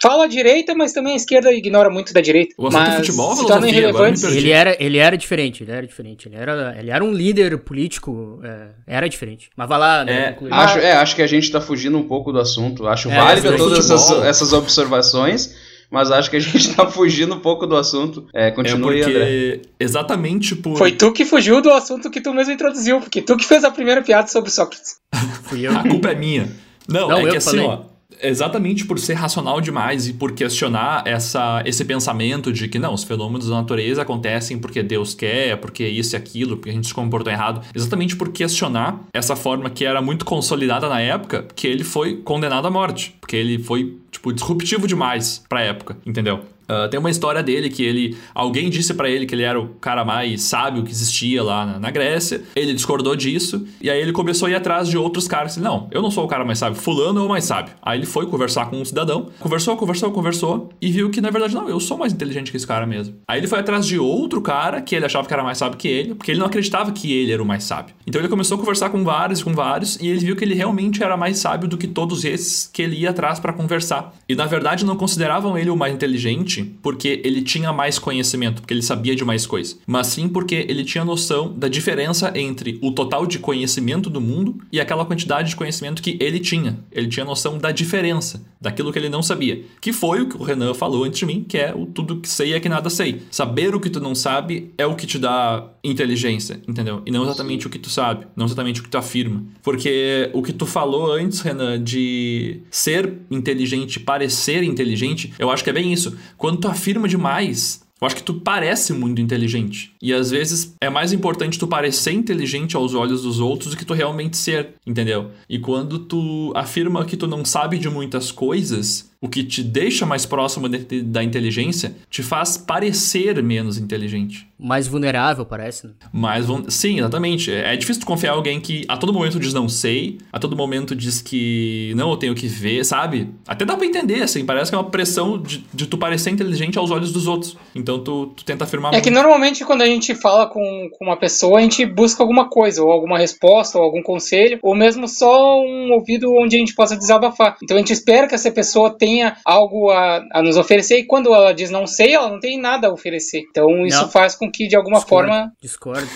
fala 0.00 0.24
a 0.24 0.28
direita, 0.28 0.74
mas 0.74 0.92
também 0.92 1.14
a 1.14 1.16
esquerda 1.16 1.52
ignora 1.52 1.90
muito 1.90 2.12
da 2.12 2.20
direita. 2.20 2.54
O 2.58 2.66
assunto 2.66 2.82
é 2.82 2.88
mas 2.88 2.96
futebol 2.96 3.36
se 3.36 3.46
tornam 3.46 3.68
irrelevantes. 3.68 4.24
Ele 4.24 4.50
era, 4.50 4.65
ele 4.78 4.99
era 4.99 5.16
diferente, 5.16 5.62
ele 5.62 5.73
era 5.73 5.87
diferente. 5.87 6.28
Ele 6.28 6.37
era, 6.37 6.75
ele 6.78 6.90
era 6.90 7.04
um 7.04 7.12
líder 7.12 7.58
político, 7.58 8.40
é, 8.42 8.68
era 8.87 9.08
diferente. 9.08 9.50
Mas 9.56 9.68
vai 9.68 9.78
lá, 9.78 10.04
né? 10.04 10.37
É, 10.40 10.54
acho, 10.54 10.78
é, 10.78 10.92
acho 10.92 11.14
que 11.14 11.23
a 11.23 11.26
gente 11.26 11.50
tá 11.50 11.61
fugindo 11.61 11.96
um 11.99 12.06
pouco 12.06 12.32
do 12.32 12.38
assunto. 12.40 12.87
Acho 12.87 13.11
É, 13.11 13.16
válida 13.16 13.50
mas 13.50 13.61
todas 13.61 13.90
essas, 13.90 14.25
essas 14.25 14.52
observações, 14.52 15.54
mas 15.90 16.11
acho 16.11 16.30
que 16.30 16.37
a 16.37 16.40
gente 16.40 16.75
tá 16.75 16.87
fugindo 16.90 17.35
um 17.35 17.40
pouco 17.40 17.66
do 17.66 17.76
assunto. 17.76 18.26
É, 18.35 18.49
É 18.49 18.50
continue, 18.50 19.02
André. 19.02 19.12
porque 19.12 19.62
exatamente 19.78 20.54
por 20.56 20.76
Foi 20.78 20.92
tu 20.92 21.12
que 21.12 21.25
fugiu 21.25 21.61
do 21.61 21.70
assunto 21.70 22.11
que 22.11 22.20
tu 22.20 22.32
mesmo 22.32 22.52
introduziu, 22.52 23.00
porque 23.00 23.20
tu 23.23 23.37
que 23.37 23.44
fez 23.44 23.64
a 23.64 23.70
primeira 23.70 24.02
piada 24.02 24.28
sobre 24.28 24.50
Sócrates. 24.50 24.96
Fui 25.44 25.66
eu. 25.66 25.76
a 25.76 25.82
culpa 25.82 26.11
é 26.11 26.14
minha. 26.14 26.49
Não, 26.88 27.08
Não, 27.08 27.18
é 27.18 27.25
eu 27.25 27.28
que 27.30 27.37
assim, 27.37 27.50
falei. 27.58 27.66
ó, 27.66 27.80
exatamente 28.22 28.84
por 28.84 28.98
ser 28.98 29.14
racional 29.14 29.60
demais 29.60 30.08
e 30.08 30.12
por 30.12 30.32
questionar 30.32 31.02
essa, 31.06 31.62
esse 31.64 31.84
pensamento 31.84 32.52
de 32.52 32.68
que 32.68 32.78
não, 32.78 32.94
os 32.94 33.04
fenômenos 33.04 33.48
da 33.48 33.56
natureza 33.56 34.02
acontecem 34.02 34.58
porque 34.58 34.82
Deus 34.82 35.14
quer, 35.14 35.56
porque 35.58 35.86
isso 35.86 36.14
e 36.14 36.16
aquilo, 36.16 36.56
porque 36.56 36.70
a 36.70 36.72
gente 36.72 36.86
se 36.86 36.94
comportou 36.94 37.32
errado. 37.32 37.62
Exatamente 37.75 38.16
por 38.16 38.30
questionar 38.30 39.00
essa 39.12 39.36
forma 39.36 39.70
que 39.70 39.84
era 39.84 40.00
muito 40.00 40.25
consolidada 40.25 40.88
na 40.88 41.00
época, 41.00 41.46
que 41.54 41.66
ele 41.66 41.84
foi 41.84 42.16
condenado 42.16 42.66
à 42.66 42.70
morte. 42.70 43.16
Porque 43.20 43.36
ele 43.36 43.58
foi, 43.58 43.96
tipo, 44.10 44.32
disruptivo 44.32 44.86
demais 44.86 45.44
pra 45.48 45.62
época, 45.62 45.96
entendeu? 46.06 46.40
Ah, 46.68 46.88
tem 46.88 46.99
uma 46.99 47.11
história 47.11 47.42
dele 47.42 47.68
que 47.68 47.82
ele. 47.82 48.16
Alguém 48.35 48.68
disse 48.70 48.94
pra 48.94 49.08
ele 49.08 49.26
que 49.26 49.35
ele 49.35 49.42
era 49.42 49.61
o 49.61 49.68
cara 49.80 50.04
mais 50.04 50.42
sábio 50.42 50.82
que 50.82 50.90
existia 50.90 51.42
lá 51.42 51.64
na, 51.64 51.78
na 51.78 51.90
Grécia. 51.90 52.42
Ele 52.54 52.75
discordou 52.75 53.14
disso. 53.14 53.66
E 53.80 53.90
aí 53.90 54.00
ele 54.00 54.12
começou 54.12 54.46
a 54.46 54.50
ir 54.50 54.54
atrás 54.54 54.88
de 54.88 54.99
outros 54.99 55.28
caras. 55.28 55.56
Ele, 55.56 55.64
não, 55.64 55.88
eu 55.90 56.02
não 56.02 56.11
sou 56.11 56.25
o 56.25 56.28
cara 56.28 56.44
mais 56.44 56.58
sábio. 56.58 56.80
Fulano 56.80 57.20
é 57.20 57.23
o 57.23 57.28
mais 57.28 57.44
sábio. 57.44 57.75
Aí 57.82 57.99
ele 57.99 58.06
foi 58.06 58.26
conversar 58.26 58.66
com 58.66 58.80
um 58.80 58.85
cidadão. 58.85 59.28
Conversou, 59.38 59.76
conversou, 59.76 60.11
conversou. 60.11 60.70
E 60.80 60.90
viu 60.90 61.11
que 61.11 61.20
na 61.20 61.30
verdade 61.30 61.54
não, 61.54 61.68
eu 61.68 61.80
sou 61.80 61.96
mais 61.96 62.12
inteligente 62.12 62.50
que 62.50 62.56
esse 62.56 62.66
cara 62.66 62.87
mesmo. 62.87 63.16
Aí 63.28 63.40
ele 63.40 63.46
foi 63.46 63.58
atrás 63.58 63.87
de 63.87 63.99
outro 63.99 64.40
cara 64.40 64.80
que 64.80 64.94
ele 64.94 65.04
achava 65.04 65.26
que 65.26 65.32
era 65.32 65.42
mais 65.42 65.58
sábio 65.58 65.78
que 65.78 65.88
ele. 65.88 66.14
Porque 66.14 66.30
ele 66.30 66.38
não 66.38 66.46
acreditava 66.46 66.90
que 66.92 67.12
ele 67.12 67.32
era 67.32 67.42
o 67.42 67.46
mais 67.46 67.64
sábio. 67.64 67.94
Então 68.06 68.20
ele 68.20 68.28
começou 68.28 68.56
a 68.56 68.61
conversar 68.61 68.90
com 68.90 69.04
vários 69.04 69.42
com 69.42 69.52
vários. 69.52 69.96
E 69.96 70.08
ele 70.08 70.20
viu 70.20 70.37
que 70.37 70.44
ele 70.44 70.54
realmente 70.54 71.02
era 71.02 71.16
mais 71.16 71.38
sábio 71.38 71.68
do 71.68 71.76
que 71.76 71.87
todos 71.87 72.25
esses 72.25 72.68
que 72.73 72.82
ele 72.82 72.96
ia 72.96 73.11
atrás 73.11 73.38
pra 73.38 73.52
conversar. 73.52 74.12
E 74.28 74.35
na 74.35 74.46
verdade 74.46 74.85
não 74.85 74.96
consideravam 74.96 75.56
ele 75.56 75.70
o 75.70 75.76
mais 75.76 75.94
inteligente 75.94 76.55
porque 76.64 77.20
ele 77.25 77.42
tinha 77.42 77.72
mais 77.72 77.98
conhecimento, 77.98 78.62
porque 78.62 78.75
ele 78.75 78.82
sabia 78.82 79.14
de 79.14 79.25
mais 79.25 79.46
coisas, 79.46 79.78
mas 79.86 80.08
sim 80.08 80.28
porque 80.28 80.66
ele 80.68 80.84
tinha 80.84 81.04
noção 81.04 81.52
da 81.56 81.68
diferença 81.68 82.32
entre 82.34 82.78
o 82.82 82.90
total 82.90 83.26
de 83.26 83.38
conhecimento 83.38 84.08
do 84.10 84.20
mundo 84.20 84.58
e 84.72 84.80
aquela 84.80 85.04
quantidade 85.04 85.50
de 85.50 85.56
conhecimento 85.56 86.02
que 86.02 86.16
ele 86.20 86.40
tinha. 86.40 86.78
Ele 86.90 87.08
tinha 87.08 87.25
noção 87.25 87.58
da 87.58 87.70
diferença, 87.70 88.44
daquilo 88.60 88.92
que 88.92 88.98
ele 88.98 89.08
não 89.08 89.22
sabia. 89.22 89.62
Que 89.80 89.92
foi 89.92 90.22
o 90.22 90.28
que 90.28 90.36
o 90.36 90.42
Renan 90.42 90.75
falou 90.75 91.04
antes 91.04 91.18
de 91.18 91.26
mim, 91.26 91.44
que 91.48 91.58
é 91.58 91.75
o 91.75 91.86
tudo 91.86 92.20
que 92.20 92.28
sei 92.28 92.52
é 92.52 92.60
que 92.60 92.68
nada 92.68 92.90
sei. 92.90 93.22
Saber 93.30 93.75
o 93.75 93.80
que 93.80 93.90
tu 93.90 94.00
não 94.00 94.14
sabe 94.14 94.72
é 94.76 94.86
o 94.86 94.94
que 94.94 95.06
te 95.06 95.18
dá 95.18 95.70
inteligência, 95.82 96.60
entendeu? 96.66 97.02
E 97.06 97.10
não 97.10 97.25
exatamente 97.25 97.66
o 97.66 97.70
que 97.70 97.78
tu 97.78 97.88
sabe, 97.88 98.26
não 98.34 98.46
exatamente 98.46 98.80
o 98.80 98.82
que 98.82 98.88
tu 98.88 98.98
afirma. 98.98 99.44
Porque 99.62 100.30
o 100.32 100.42
que 100.42 100.52
tu 100.52 100.66
falou 100.66 101.12
antes, 101.12 101.40
Renan, 101.40 101.82
de 101.82 102.60
ser 102.70 103.12
inteligente, 103.30 104.00
parecer 104.00 104.62
inteligente, 104.62 105.32
eu 105.38 105.50
acho 105.50 105.62
que 105.62 105.70
é 105.70 105.72
bem 105.72 105.92
isso. 105.92 106.16
Quando 106.46 106.60
tu 106.60 106.68
afirma 106.68 107.08
demais, 107.08 107.82
eu 108.00 108.06
acho 108.06 108.14
que 108.14 108.22
tu 108.22 108.34
parece 108.34 108.92
muito 108.92 109.21
inteligente. 109.21 109.92
E 110.00 110.12
às 110.12 110.30
vezes 110.30 110.76
é 110.80 110.88
mais 110.88 111.12
importante 111.12 111.58
tu 111.58 111.66
parecer 111.66 112.12
inteligente 112.12 112.76
aos 112.76 112.94
olhos 112.94 113.23
dos 113.23 113.40
outros 113.40 113.73
do 113.73 113.76
que 113.76 113.84
tu 113.84 113.92
realmente 113.92 114.36
ser, 114.36 114.75
entendeu? 114.86 115.32
E 115.49 115.58
quando 115.58 115.99
tu 115.99 116.52
afirma 116.54 117.04
que 117.04 117.16
tu 117.16 117.26
não 117.26 117.44
sabe 117.44 117.78
de 117.78 117.90
muitas 117.90 118.30
coisas, 118.30 119.10
o 119.26 119.28
que 119.28 119.43
te 119.45 119.62
deixa 119.62 120.06
mais 120.06 120.25
próximo 120.25 120.69
de- 120.69 121.02
da 121.02 121.23
inteligência 121.23 121.95
te 122.10 122.23
faz 122.23 122.56
parecer 122.56 123.43
menos 123.43 123.76
inteligente. 123.78 124.47
Mais 124.58 124.86
vulnerável, 124.86 125.45
parece, 125.45 125.86
né? 125.86 125.93
Mas 126.12 126.47
vão. 126.47 126.65
Sim, 126.71 126.99
exatamente. 126.99 127.50
É 127.52 127.75
é 127.75 127.76
difícil 127.76 128.00
tu 128.00 128.06
confiar 128.06 128.32
em 128.32 128.36
alguém 128.36 128.60
que 128.60 128.84
a 128.89 128.97
todo 128.97 129.12
momento 129.12 129.39
diz 129.39 129.52
não 129.52 129.69
sei, 129.69 130.19
a 130.32 130.39
todo 130.39 130.56
momento 130.56 130.95
diz 130.97 131.21
que 131.21 131.93
não, 131.97 132.10
eu 132.10 132.17
tenho 132.17 132.34
que 132.34 132.47
ver, 132.47 132.84
sabe? 132.84 133.28
Até 133.47 133.65
dá 133.65 133.76
pra 133.76 133.84
entender, 133.84 134.23
assim. 134.23 134.47
Parece 134.47 134.71
que 134.71 134.75
é 134.75 134.78
uma 134.78 134.89
pressão 134.91 135.36
de, 135.41 135.65
de 135.75 135.86
tu 135.86 135.99
parecer 135.99 136.30
inteligente 136.30 136.78
aos 136.78 136.91
olhos 136.91 137.12
dos 137.12 137.26
outros. 137.26 137.56
Então 137.75 137.99
tu, 137.99 138.28
tu 138.28 138.45
tenta 138.45 138.65
afirmar 138.65 138.95
É 138.95 139.00
que 139.00 139.10
muito. 139.10 139.21
normalmente 139.23 139.65
quando 139.65 139.82
a 139.82 139.86
gente 139.86 140.15
fala 140.15 140.47
com, 140.47 140.89
com 140.97 141.04
uma 141.04 141.17
pessoa, 141.19 141.58
a 141.58 141.62
gente 141.62 141.84
busca 141.84 142.23
alguma 142.23 142.49
coisa, 142.49 142.82
ou 142.82 142.91
alguma 142.91 143.19
resposta, 143.19 143.76
ou 143.78 143.84
algum 143.84 144.02
conselho, 144.02 144.58
ou 144.62 144.75
mesmo 144.75 145.06
só 145.08 145.60
um 145.60 145.93
ouvido 145.93 146.32
onde 146.34 146.56
a 146.56 146.58
gente 146.58 146.75
possa 146.75 146.97
desabafar. 146.97 147.56
Então 147.62 147.76
a 147.76 147.80
gente 147.80 147.93
espera 147.93 148.26
que 148.28 148.34
essa 148.34 148.50
pessoa 148.50 148.91
tenha 148.91 149.15
algo 149.44 149.90
a, 149.90 150.24
a 150.32 150.42
nos 150.42 150.56
oferecer, 150.56 150.98
e 150.98 151.04
quando 151.04 151.32
ela 151.34 151.52
diz 151.52 151.70
não 151.70 151.86
sei, 151.86 152.14
ela 152.14 152.28
não 152.30 152.40
tem 152.40 152.60
nada 152.60 152.88
a 152.88 152.92
oferecer. 152.92 153.40
Então 153.50 153.86
isso 153.86 154.02
Não. 154.02 154.08
faz 154.10 154.34
com 154.34 154.50
que 154.50 154.66
de 154.66 154.76
alguma 154.76 154.98
Discordo, 154.98 155.28
forma. 155.28 155.52
Discordo. 155.60 156.08